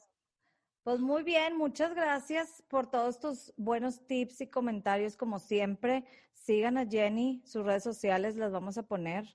Pues 0.85 0.99
muy 0.99 1.23
bien, 1.23 1.57
muchas 1.57 1.95
gracias 1.95 2.63
por 2.67 2.85
todos 2.85 3.19
tus 3.19 3.51
buenos 3.57 4.05
tips 4.05 4.41
y 4.41 4.47
comentarios 4.47 5.17
como 5.17 5.39
siempre. 5.39 6.05
Sigan 6.35 6.77
a 6.77 6.85
Jenny, 6.85 7.41
sus 7.43 7.65
redes 7.65 7.81
sociales 7.81 8.35
las 8.35 8.51
vamos 8.51 8.77
a 8.77 8.83
poner 8.83 9.25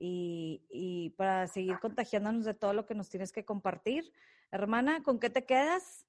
y, 0.00 1.14
para 1.16 1.46
seguir 1.46 1.78
contagiándonos 1.78 2.44
de 2.44 2.54
todo 2.54 2.72
lo 2.72 2.86
que 2.86 2.96
nos 2.96 3.08
tienes 3.08 3.30
que 3.30 3.44
compartir. 3.44 4.12
Hermana, 4.50 5.04
¿con 5.04 5.20
qué 5.20 5.30
te 5.30 5.44
quedas? 5.44 6.04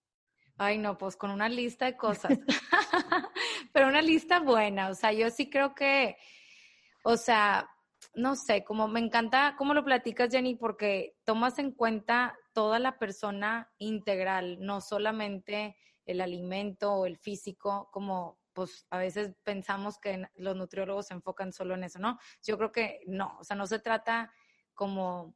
Ay, 0.58 0.80
no, 0.80 0.98
pues 0.98 1.16
con 1.16 1.30
una 1.30 1.48
lista 1.48 1.86
de 1.86 1.95
cosas. 1.95 2.32
Pero 3.74 3.89
una 3.89 4.02
lista 4.02 4.39
buena. 4.39 4.89
O 4.89 4.95
sea, 4.95 5.14
yo 5.14 5.30
sí 5.30 5.48
creo 5.48 5.76
que, 5.76 6.18
o 7.04 7.18
sea, 7.18 7.70
no 8.16 8.36
sé, 8.36 8.64
como 8.64 8.88
me 8.88 9.00
encanta 9.00 9.54
cómo 9.60 9.76
lo 9.76 9.86
platicas, 9.86 10.32
Jenny, 10.32 10.56
porque 10.56 11.20
tomas 11.24 11.60
en 11.60 11.70
cuenta 11.72 12.36
toda 12.58 12.80
la 12.80 12.97
persona 12.97 13.72
integral, 13.78 14.58
no 14.60 14.82
solamente 14.82 15.78
el 16.08 16.22
alimento 16.22 16.91
o 16.91 17.05
el 17.05 17.16
físico, 17.16 17.88
como 17.91 18.39
pues 18.51 18.88
a 18.89 18.97
veces 18.97 19.36
pensamos 19.43 19.99
que 19.99 20.28
los 20.38 20.55
nutriólogos 20.55 21.05
se 21.05 21.14
enfocan 21.14 21.53
solo 21.53 21.76
en 21.76 21.84
eso, 21.84 21.99
¿no? 21.99 22.18
Yo 22.41 22.58
creo 22.58 22.72
que 22.72 23.01
no, 23.05 23.38
o 23.39 23.43
sea, 23.43 23.55
no 23.55 23.68
se 23.68 23.78
trata 23.78 24.34
como 24.74 25.36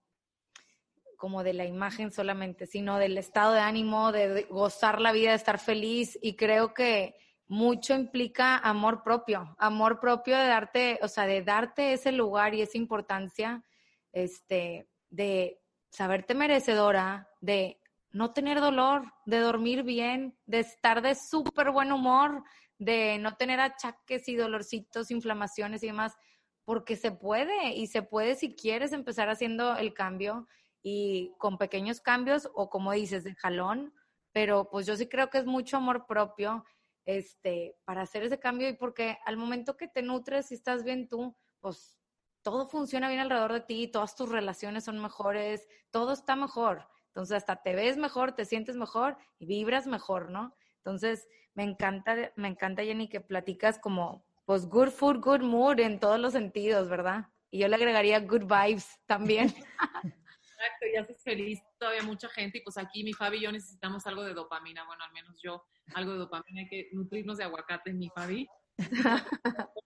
como 1.16 1.44
de 1.44 1.54
la 1.54 1.66
imagen 1.66 2.12
solamente, 2.12 2.66
sino 2.66 2.98
del 2.98 3.16
estado 3.20 3.54
de 3.54 3.60
ánimo, 3.60 4.12
de 4.12 4.48
gozar 4.50 5.00
la 5.00 5.12
vida, 5.12 5.30
de 5.30 5.36
estar 5.36 5.60
feliz 5.60 6.18
y 6.24 6.36
creo 6.36 6.74
que 6.74 7.14
mucho 7.46 7.94
implica 7.94 8.58
amor 8.58 9.04
propio, 9.04 9.56
amor 9.60 10.00
propio 10.00 10.36
de 10.40 10.48
darte, 10.48 11.00
o 11.04 11.08
sea, 11.08 11.28
de 11.28 11.44
darte 11.44 11.94
ese 11.94 12.12
lugar 12.12 12.56
y 12.56 12.64
esa 12.64 12.80
importancia, 12.80 13.64
este, 14.12 14.90
de 15.12 15.61
saberte 15.92 16.34
merecedora, 16.34 17.30
de 17.42 17.78
no 18.12 18.34
tener 18.34 18.60
dolor, 18.60 19.04
de 19.26 19.40
dormir 19.40 19.84
bien, 19.84 20.38
de 20.46 20.60
estar 20.60 21.02
de 21.02 21.16
súper 21.16 21.72
buen 21.72 21.92
humor, 21.92 22.44
de 22.78 23.20
no 23.20 23.36
tener 23.36 23.60
achaques 23.60 24.28
y 24.28 24.36
dolorcitos, 24.36 25.12
inflamaciones 25.12 25.84
y 25.84 25.88
demás, 25.88 26.18
porque 26.66 26.96
se 26.96 27.12
puede 27.12 27.76
y 27.76 27.88
se 27.88 28.02
puede 28.02 28.36
si 28.36 28.56
quieres 28.56 28.94
empezar 28.94 29.30
haciendo 29.30 29.76
el 29.76 29.94
cambio 29.94 30.48
y 30.82 31.34
con 31.38 31.58
pequeños 31.58 32.02
cambios 32.02 32.50
o 32.56 32.70
como 32.70 32.92
dices, 32.94 33.24
de 33.24 33.36
jalón, 33.36 33.94
pero 34.32 34.70
pues 34.70 34.86
yo 34.86 34.96
sí 34.96 35.08
creo 35.08 35.30
que 35.30 35.40
es 35.40 35.46
mucho 35.46 35.78
amor 35.78 36.06
propio 36.08 36.64
este, 37.06 37.76
para 37.84 38.04
hacer 38.04 38.24
ese 38.24 38.40
cambio 38.40 38.70
y 38.70 38.74
porque 38.74 39.18
al 39.26 39.38
momento 39.38 39.76
que 39.76 39.88
te 39.88 40.02
nutres 40.02 40.52
y 40.52 40.56
estás 40.56 40.84
bien 40.84 41.08
tú, 41.08 41.36
pues 41.60 42.01
todo 42.42 42.68
funciona 42.68 43.10
bien 43.10 43.22
alrededor 43.22 43.54
de 43.54 43.62
ti, 43.62 43.88
todas 43.88 44.16
tus 44.16 44.30
relaciones 44.30 44.86
son 44.86 45.00
mejores, 45.00 45.68
todo 45.92 46.14
está 46.14 46.36
mejor. 46.36 46.88
Entonces 47.08 47.38
hasta 47.38 47.62
te 47.62 47.76
ves 47.76 47.98
mejor, 47.98 48.34
te 48.34 48.46
sientes 48.46 48.76
mejor 48.78 49.18
y 49.38 49.46
vibras 49.46 49.88
mejor, 49.88 50.32
¿no? 50.32 50.56
Entonces 50.78 51.28
me 51.54 51.64
encanta, 51.64 52.32
me 52.36 52.48
encanta 52.48 52.84
Jenny 52.84 53.10
que 53.10 53.22
platicas 53.22 53.80
como 53.80 54.26
pues 54.46 54.68
good 54.68 54.90
food, 54.90 55.20
good 55.20 55.42
mood 55.42 55.80
en 55.80 56.00
todos 56.00 56.20
los 56.20 56.34
sentidos, 56.34 56.90
¿verdad? 56.90 57.28
Y 57.52 57.60
yo 57.60 57.68
le 57.68 57.76
agregaría 57.76 58.20
good 58.22 58.44
vibes 58.44 59.00
también. 59.06 59.48
Exacto, 60.62 60.86
y 60.94 60.96
haces 60.96 61.24
feliz 61.24 61.60
todavía 61.78 62.04
mucha 62.04 62.30
gente. 62.30 62.60
Y 62.60 62.62
pues 62.62 62.78
aquí 62.78 63.04
mi 63.04 63.14
Fabi 63.14 63.38
y 63.38 63.42
yo 63.42 63.52
necesitamos 63.52 64.06
algo 64.08 64.24
de 64.24 64.34
dopamina. 64.34 64.86
Bueno, 64.86 65.04
al 65.04 65.12
menos 65.12 65.40
yo, 65.42 65.64
algo 65.96 66.14
de 66.14 66.20
dopamina. 66.20 66.62
Hay 66.62 66.68
que 66.68 66.90
nutrirnos 66.94 67.38
de 67.38 67.44
aguacate, 67.44 67.94
mi 67.94 68.10
Fabi. 68.10 68.48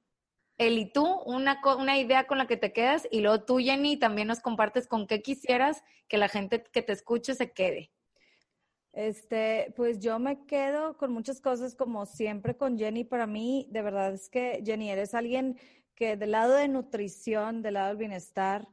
Eli, 0.58 0.92
tú, 0.92 1.06
una, 1.26 1.62
una 1.78 1.98
idea 1.98 2.28
con 2.28 2.38
la 2.38 2.48
que 2.48 2.58
te 2.58 2.72
quedas. 2.72 3.08
Y 3.12 3.22
luego 3.22 3.44
tú, 3.44 3.58
Jenny, 3.58 3.98
también 3.98 4.28
nos 4.28 4.40
compartes 4.40 4.88
con 4.88 5.08
qué 5.08 5.22
quisieras 5.22 5.84
que 6.08 6.18
la 6.18 6.30
gente 6.30 6.64
que 6.64 6.82
te 6.82 6.94
escuche 6.94 7.36
se 7.36 7.52
quede. 7.52 7.92
Este, 8.94 9.74
pues 9.76 10.00
yo 10.00 10.20
me 10.20 10.46
quedo 10.46 10.98
con 10.98 11.12
muchas 11.12 11.42
cosas 11.42 11.76
como 11.76 12.06
siempre 12.06 12.56
con 12.56 12.78
Jenny. 12.78 13.04
Para 13.04 13.28
mí, 13.28 13.68
de 13.70 13.82
verdad 13.82 14.14
es 14.14 14.30
que 14.30 14.64
Jenny, 14.66 14.90
eres 14.90 15.14
alguien 15.14 15.60
que 15.96 16.16
del 16.16 16.32
lado 16.32 16.54
de 16.56 16.70
nutrición, 16.70 17.62
del 17.62 17.74
lado 17.74 17.90
del 17.90 17.98
bienestar, 17.98 18.68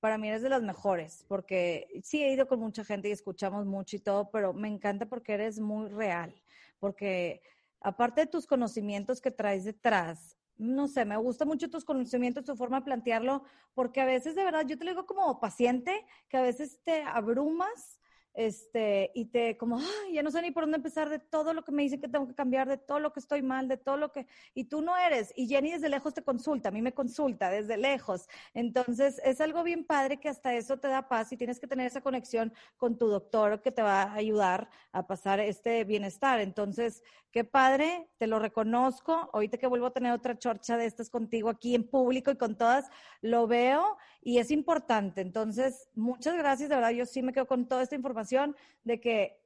para 0.00 0.18
mí 0.18 0.28
eres 0.28 0.42
de 0.42 0.48
las 0.48 0.62
mejores, 0.62 1.24
porque 1.28 1.86
sí 2.02 2.24
he 2.24 2.32
ido 2.32 2.48
con 2.48 2.58
mucha 2.58 2.84
gente 2.84 3.08
y 3.08 3.12
escuchamos 3.12 3.66
mucho 3.66 3.94
y 3.94 4.00
todo, 4.00 4.30
pero 4.32 4.52
me 4.52 4.66
encanta 4.66 5.06
porque 5.06 5.34
eres 5.34 5.60
muy 5.60 5.88
real, 5.90 6.34
porque 6.80 7.40
aparte 7.80 8.22
de 8.22 8.26
tus 8.26 8.48
conocimientos 8.48 9.20
que 9.20 9.30
traes 9.30 9.62
detrás, 9.62 10.36
no 10.62 10.88
sé, 10.88 11.04
me 11.04 11.16
gusta 11.16 11.44
mucho 11.44 11.68
tus 11.68 11.84
conocimientos, 11.84 12.44
tu 12.44 12.56
forma 12.56 12.80
de 12.80 12.84
plantearlo, 12.84 13.42
porque 13.74 14.00
a 14.00 14.04
veces 14.04 14.34
de 14.34 14.44
verdad, 14.44 14.64
yo 14.66 14.78
te 14.78 14.84
lo 14.84 14.92
digo 14.92 15.06
como 15.06 15.40
paciente, 15.40 16.06
que 16.28 16.36
a 16.36 16.42
veces 16.42 16.80
te 16.84 17.02
abrumas 17.02 17.98
este, 18.34 19.10
y 19.14 19.26
te 19.26 19.56
como, 19.56 19.78
ya 20.12 20.22
no 20.22 20.30
sé 20.30 20.42
ni 20.42 20.50
por 20.50 20.64
dónde 20.64 20.76
empezar 20.76 21.08
de 21.08 21.18
todo 21.18 21.54
lo 21.54 21.64
que 21.64 21.72
me 21.72 21.82
dicen 21.82 22.00
que 22.00 22.08
tengo 22.08 22.26
que 22.26 22.34
cambiar, 22.34 22.68
de 22.68 22.78
todo 22.78 22.98
lo 22.98 23.12
que 23.12 23.20
estoy 23.20 23.42
mal, 23.42 23.68
de 23.68 23.76
todo 23.76 23.96
lo 23.96 24.12
que, 24.12 24.26
y 24.54 24.64
tú 24.64 24.82
no 24.82 24.96
eres, 24.96 25.32
y 25.36 25.46
Jenny 25.46 25.72
desde 25.72 25.88
lejos 25.88 26.14
te 26.14 26.22
consulta, 26.22 26.68
a 26.68 26.72
mí 26.72 26.82
me 26.82 26.92
consulta 26.92 27.50
desde 27.50 27.76
lejos, 27.76 28.28
entonces 28.54 29.20
es 29.24 29.40
algo 29.40 29.62
bien 29.62 29.84
padre 29.84 30.20
que 30.20 30.28
hasta 30.28 30.54
eso 30.54 30.78
te 30.78 30.88
da 30.88 31.08
paz 31.08 31.32
y 31.32 31.36
tienes 31.36 31.60
que 31.60 31.66
tener 31.66 31.86
esa 31.86 32.00
conexión 32.00 32.52
con 32.76 32.98
tu 32.98 33.08
doctor 33.08 33.62
que 33.62 33.72
te 33.72 33.82
va 33.82 34.02
a 34.02 34.14
ayudar 34.14 34.68
a 34.92 35.06
pasar 35.06 35.40
este 35.40 35.84
bienestar, 35.84 36.40
entonces, 36.40 37.02
qué 37.30 37.44
padre, 37.44 38.08
te 38.18 38.26
lo 38.26 38.38
reconozco, 38.38 39.30
ahorita 39.32 39.58
que 39.58 39.66
vuelvo 39.66 39.86
a 39.86 39.92
tener 39.92 40.12
otra 40.12 40.38
chorcha 40.38 40.76
de 40.76 40.86
estas 40.86 41.10
contigo 41.10 41.48
aquí 41.48 41.74
en 41.74 41.88
público 41.88 42.30
y 42.30 42.36
con 42.36 42.56
todas, 42.56 42.88
lo 43.20 43.46
veo 43.46 43.96
y 44.22 44.38
es 44.38 44.50
importante, 44.50 45.20
entonces, 45.20 45.88
muchas 45.94 46.36
gracias, 46.36 46.68
de 46.68 46.76
verdad, 46.76 46.90
yo 46.90 47.06
sí 47.06 47.22
me 47.22 47.32
quedo 47.32 47.46
con 47.46 47.66
toda 47.66 47.82
esta 47.82 47.96
información 47.96 48.56
de 48.84 49.00
que 49.00 49.42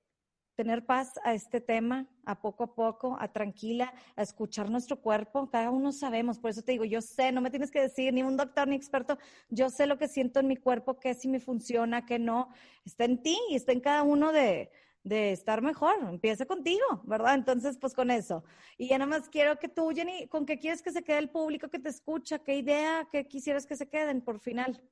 tener 0.57 0.87
paz 0.87 1.21
a 1.23 1.35
este 1.35 1.61
tema, 1.61 2.07
a 2.25 2.41
poco 2.41 2.65
a 2.65 2.75
poco, 2.75 3.17
a 3.21 3.29
tranquila, 3.29 3.93
a 4.17 4.23
escuchar 4.23 4.71
nuestro 4.71 5.01
cuerpo. 5.01 5.51
Cada 5.51 5.71
uno 5.71 5.93
sabemos, 5.93 6.39
por 6.39 6.51
eso 6.51 6.63
te 6.63 6.73
digo, 6.73 6.85
yo 6.85 7.03
sé, 7.03 7.31
no 7.31 7.43
me 7.43 7.51
tienes 7.51 7.71
que 7.71 7.81
decir 7.81 8.13
ni 8.13 8.23
un 8.23 8.39
doctor 8.39 8.67
ni 8.67 8.75
experto, 8.75 9.19
yo 9.51 9.69
sé 9.69 9.87
lo 9.87 9.99
que 9.99 10.09
siento 10.09 10.41
en 10.41 10.49
mi 10.49 10.57
cuerpo, 10.57 10.99
qué 10.99 11.15
si 11.15 11.29
me 11.29 11.41
funciona, 11.41 12.07
qué 12.07 12.19
no. 12.19 12.49
Está 12.85 13.05
en 13.05 13.23
ti 13.23 13.39
y 13.51 13.57
está 13.57 13.73
en 13.73 13.81
cada 13.81 14.03
uno 14.03 14.33
de, 14.33 14.71
de 15.07 15.31
estar 15.31 15.63
mejor. 15.63 15.95
Empieza 16.09 16.47
contigo, 16.47 16.85
¿verdad? 17.05 17.35
Entonces, 17.35 17.79
pues 17.79 17.95
con 17.95 18.11
eso. 18.11 18.43
Y 18.77 18.89
ya 18.89 18.99
nada 18.99 19.09
más 19.09 19.29
quiero 19.29 19.57
que 19.57 19.69
tú, 19.69 19.91
Jenny, 19.95 20.27
¿con 20.27 20.45
qué 20.45 20.59
quieres 20.59 20.83
que 20.83 20.91
se 20.91 21.05
quede 21.05 21.19
el 21.19 21.31
público 21.31 21.71
que 21.71 21.79
te 21.79 21.89
escucha? 21.89 22.41
¿Qué 22.41 22.57
idea, 22.57 23.09
qué 23.11 23.29
quisieras 23.29 23.67
que 23.67 23.77
se 23.77 23.89
queden 23.89 24.21
por 24.21 24.41
final? 24.41 24.83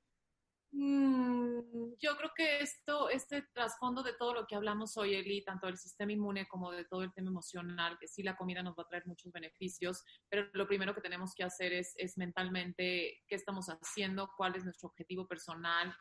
Mm, 0.70 1.94
yo 1.98 2.16
creo 2.16 2.30
que 2.36 2.60
esto, 2.60 3.08
este 3.08 3.42
trasfondo 3.52 4.04
de 4.04 4.12
todo 4.12 4.34
lo 4.34 4.46
que 4.46 4.54
hablamos 4.54 4.96
hoy, 4.96 5.14
Eli, 5.14 5.42
tanto 5.42 5.66
del 5.66 5.78
sistema 5.78 6.12
inmune 6.12 6.46
como 6.46 6.70
de 6.70 6.84
todo 6.84 7.02
el 7.02 7.12
tema 7.12 7.30
emocional, 7.30 7.96
que 7.98 8.06
sí 8.06 8.22
la 8.22 8.36
comida 8.36 8.62
nos 8.62 8.74
va 8.76 8.84
a 8.84 8.88
traer 8.88 9.06
muchos 9.06 9.32
beneficios, 9.32 10.04
pero 10.28 10.48
lo 10.52 10.66
primero 10.68 10.94
que 10.94 11.00
tenemos 11.00 11.34
que 11.34 11.42
hacer 11.42 11.72
es, 11.72 11.92
es 11.96 12.16
mentalmente 12.18 13.22
qué 13.26 13.34
estamos 13.34 13.66
haciendo, 13.66 14.30
cuál 14.36 14.54
es 14.54 14.64
nuestro 14.64 14.88
objetivo 14.88 15.26
personal, 15.26 15.92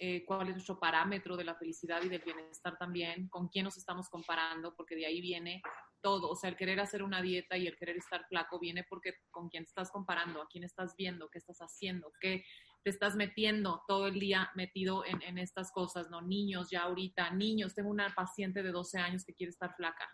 eh, 0.00 0.24
cuál 0.24 0.48
es 0.48 0.54
nuestro 0.54 0.78
parámetro 0.78 1.36
de 1.36 1.44
la 1.44 1.56
felicidad 1.56 2.00
y 2.02 2.08
del 2.08 2.22
bienestar 2.22 2.78
también, 2.78 3.28
con 3.28 3.48
quién 3.48 3.64
nos 3.64 3.76
estamos 3.76 4.08
comparando, 4.08 4.74
porque 4.76 4.94
de 4.94 5.06
ahí 5.06 5.20
viene 5.20 5.60
todo, 6.00 6.30
o 6.30 6.36
sea, 6.36 6.50
el 6.50 6.56
querer 6.56 6.78
hacer 6.78 7.02
una 7.02 7.20
dieta 7.20 7.56
y 7.56 7.66
el 7.66 7.76
querer 7.76 7.96
estar 7.96 8.24
flaco 8.28 8.60
viene 8.60 8.84
porque 8.88 9.14
con 9.30 9.48
quién 9.48 9.64
estás 9.64 9.90
comparando, 9.90 10.40
a 10.40 10.48
quién 10.48 10.62
estás 10.62 10.94
viendo, 10.96 11.28
qué 11.28 11.38
estás 11.38 11.58
haciendo, 11.58 12.12
qué, 12.20 12.44
te 12.84 12.90
estás 12.90 13.16
metiendo 13.16 13.82
todo 13.88 14.06
el 14.06 14.20
día 14.20 14.50
metido 14.54 15.04
en, 15.04 15.38
estas 15.38 15.72
cosas, 15.72 16.10
¿no? 16.10 16.22
Niños 16.22 16.70
ya 16.70 16.82
ahorita, 16.82 17.30
niños, 17.30 17.74
tengo 17.74 17.90
una 17.90 18.14
paciente 18.14 18.62
de 18.62 18.70
12 18.70 18.98
años 18.98 19.24
que 19.24 19.34
quiere 19.34 19.50
estar 19.50 19.74
flaca. 19.74 20.08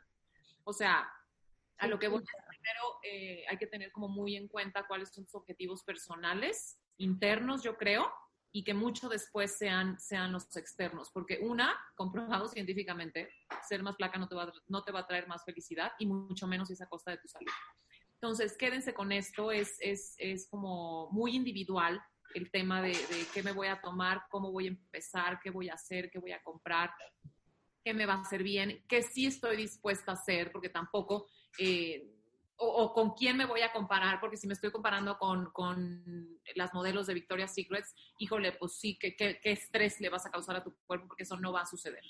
O 0.64 0.72
sea, 0.72 1.06
a 1.78 1.86
lo 1.86 1.98
que 1.98 2.08
voy 2.08 2.22
primero 2.22 3.00
eh, 3.02 3.44
hay 3.48 3.58
que 3.58 3.66
tener 3.66 3.92
como 3.92 4.08
muy 4.08 4.36
en 4.36 4.48
cuenta 4.48 4.86
cuáles 4.86 5.12
son 5.12 5.24
tus 5.24 5.34
objetivos 5.34 5.84
personales, 5.84 6.80
internos, 6.96 7.62
yo 7.62 7.76
creo, 7.76 8.10
y 8.56 8.62
que 8.62 8.72
mucho 8.72 9.08
después 9.08 9.58
sean, 9.58 9.98
sean 9.98 10.30
los 10.30 10.56
externos, 10.56 11.10
porque 11.12 11.40
una, 11.42 11.74
comprobado 11.96 12.46
científicamente, 12.46 13.28
ser 13.68 13.82
más 13.82 13.96
flaca 13.96 14.16
no 14.16 14.28
te, 14.28 14.36
va, 14.36 14.52
no 14.68 14.84
te 14.84 14.92
va 14.92 15.00
a 15.00 15.06
traer 15.08 15.26
más 15.26 15.44
felicidad 15.44 15.90
y 15.98 16.06
mucho 16.06 16.46
menos 16.46 16.70
esa 16.70 16.86
costa 16.86 17.10
de 17.10 17.18
tu 17.18 17.26
salud. 17.26 17.50
Entonces, 18.14 18.56
quédense 18.56 18.94
con 18.94 19.10
esto, 19.10 19.50
es, 19.50 19.76
es, 19.80 20.14
es 20.18 20.48
como 20.48 21.10
muy 21.10 21.34
individual, 21.34 22.00
el 22.32 22.48
tema 22.52 22.80
de, 22.80 22.96
qué 23.34 23.42
me 23.42 23.50
voy 23.50 23.66
a 23.66 23.80
tomar, 23.80 24.22
cómo 24.30 24.52
voy 24.52 24.66
a 24.66 24.68
empezar, 24.68 25.40
qué 25.42 25.50
voy 25.50 25.68
a 25.68 25.74
hacer, 25.74 26.08
qué 26.08 26.20
voy 26.20 26.30
a 26.30 26.42
comprar, 26.44 26.94
qué 27.84 27.92
me 27.92 28.06
va 28.06 28.14
a 28.14 28.20
hacer 28.20 28.44
bien, 28.44 28.84
qué 28.88 29.02
sí 29.02 29.26
estoy 29.26 29.56
dispuesta 29.56 30.12
a 30.12 30.14
hacer, 30.14 30.52
porque 30.52 30.68
tampoco, 30.68 31.26
eh, 31.58 32.13
o, 32.56 32.92
con 32.92 33.14
quién 33.14 33.36
me 33.36 33.46
voy 33.46 33.62
a 33.62 33.72
comparar, 33.72 34.20
porque 34.20 34.36
si 34.36 34.46
me 34.46 34.54
estoy 34.54 34.70
comparando 34.70 35.18
con, 35.18 35.50
con 35.52 36.38
las 36.54 36.72
modelos 36.72 37.06
de 37.06 37.14
Victoria's 37.14 37.54
Secrets, 37.54 37.94
híjole, 38.18 38.52
pues 38.52 38.78
sí, 38.78 38.96
¿qué, 38.98 39.16
qué, 39.16 39.40
estrés 39.42 40.00
le 40.00 40.08
vas 40.08 40.26
a 40.26 40.30
causar 40.30 40.56
a 40.56 40.64
tu 40.64 40.74
cuerpo, 40.86 41.08
porque 41.08 41.24
eso 41.24 41.36
no 41.36 41.52
va 41.52 41.62
a 41.62 41.66
suceder. 41.66 42.02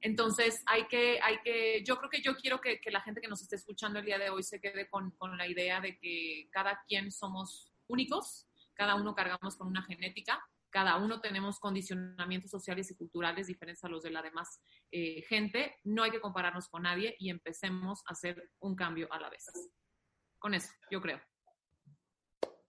Entonces, 0.00 0.62
hay 0.66 0.86
que, 0.88 1.20
hay 1.22 1.38
que, 1.44 1.84
yo 1.84 1.96
creo 1.96 2.10
que 2.10 2.22
yo 2.22 2.36
quiero 2.36 2.60
que, 2.60 2.80
que 2.80 2.90
la 2.90 3.00
gente 3.00 3.20
que 3.20 3.28
nos 3.28 3.42
esté 3.42 3.56
escuchando 3.56 3.98
el 3.98 4.04
día 4.04 4.18
de 4.18 4.30
hoy 4.30 4.42
se 4.42 4.60
quede 4.60 4.88
con, 4.88 5.12
con 5.12 5.36
la 5.36 5.46
idea 5.46 5.80
de 5.80 5.98
que 5.98 6.48
cada 6.50 6.82
quien 6.88 7.12
somos 7.12 7.72
únicos, 7.86 8.48
cada 8.74 8.94
uno 8.94 9.14
cargamos 9.14 9.56
con 9.56 9.68
una 9.68 9.82
genética, 9.82 10.42
cada 10.72 10.96
uno 10.96 11.20
tenemos 11.20 11.60
condicionamientos 11.60 12.50
sociales 12.50 12.90
y 12.90 12.96
culturales 12.96 13.46
diferentes 13.46 13.84
a 13.84 13.88
los 13.88 14.02
de 14.02 14.10
la 14.10 14.22
demás 14.22 14.60
eh, 14.90 15.22
gente, 15.28 15.76
no 15.84 16.02
hay 16.02 16.10
que 16.10 16.20
compararnos 16.20 16.68
con 16.68 16.82
nadie 16.82 17.14
y 17.18 17.28
empecemos 17.28 18.02
a 18.06 18.12
hacer 18.12 18.50
un 18.58 18.74
cambio 18.74 19.06
a 19.12 19.20
la 19.20 19.28
vez. 19.28 19.44
Con 20.42 20.54
eso, 20.54 20.72
yo 20.90 21.00
creo. 21.00 21.20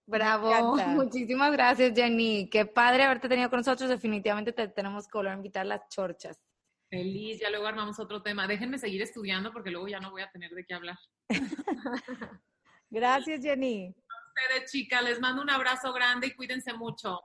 Bravo, 0.06 0.76
muchísimas 0.90 1.52
gracias 1.52 1.94
Jenny, 1.96 2.48
qué 2.48 2.68
padre 2.68 3.02
haberte 3.02 3.28
tenido 3.28 3.50
con 3.50 3.58
nosotros, 3.58 3.90
definitivamente 3.90 4.54
te 4.54 4.68
tenemos 4.68 5.08
que 5.08 5.18
volver 5.18 5.34
a 5.34 5.38
invitar 5.38 5.64
a 5.64 5.70
las 5.70 5.90
chorchas. 5.90 6.40
Feliz, 6.88 7.40
ya 7.40 7.50
luego 7.50 7.66
armamos 7.66 8.00
otro 8.00 8.22
tema. 8.22 8.46
Déjenme 8.46 8.78
seguir 8.78 9.02
estudiando 9.02 9.52
porque 9.52 9.72
luego 9.72 9.88
ya 9.88 10.00
no 10.00 10.12
voy 10.12 10.22
a 10.22 10.30
tener 10.30 10.52
de 10.52 10.64
qué 10.64 10.76
hablar. 10.76 11.00
Gracias, 12.92 13.42
Jenny. 13.42 13.88
A 13.88 14.28
ustedes, 14.28 14.72
chicas, 14.72 15.04
les 15.04 15.20
mando 15.20 15.42
un 15.42 15.50
abrazo 15.50 15.92
grande 15.92 16.28
y 16.28 16.36
cuídense 16.36 16.74
mucho. 16.74 17.20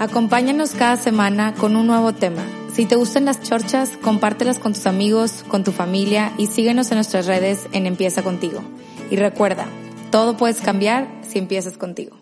Acompáñanos 0.00 0.74
cada 0.74 0.96
semana 0.96 1.54
con 1.54 1.74
un 1.74 1.88
nuevo 1.88 2.12
tema. 2.12 2.44
Si 2.72 2.86
te 2.86 2.94
gustan 2.94 3.24
las 3.24 3.42
chorchas, 3.42 3.90
compártelas 4.00 4.60
con 4.60 4.72
tus 4.72 4.86
amigos, 4.86 5.44
con 5.48 5.64
tu 5.64 5.72
familia 5.72 6.32
y 6.38 6.46
síguenos 6.46 6.92
en 6.92 6.98
nuestras 6.98 7.26
redes 7.26 7.66
en 7.72 7.84
Empieza 7.86 8.22
contigo. 8.22 8.60
Y 9.10 9.16
recuerda, 9.16 9.66
todo 10.12 10.36
puedes 10.36 10.60
cambiar 10.60 11.08
si 11.28 11.40
empiezas 11.40 11.76
contigo. 11.76 12.17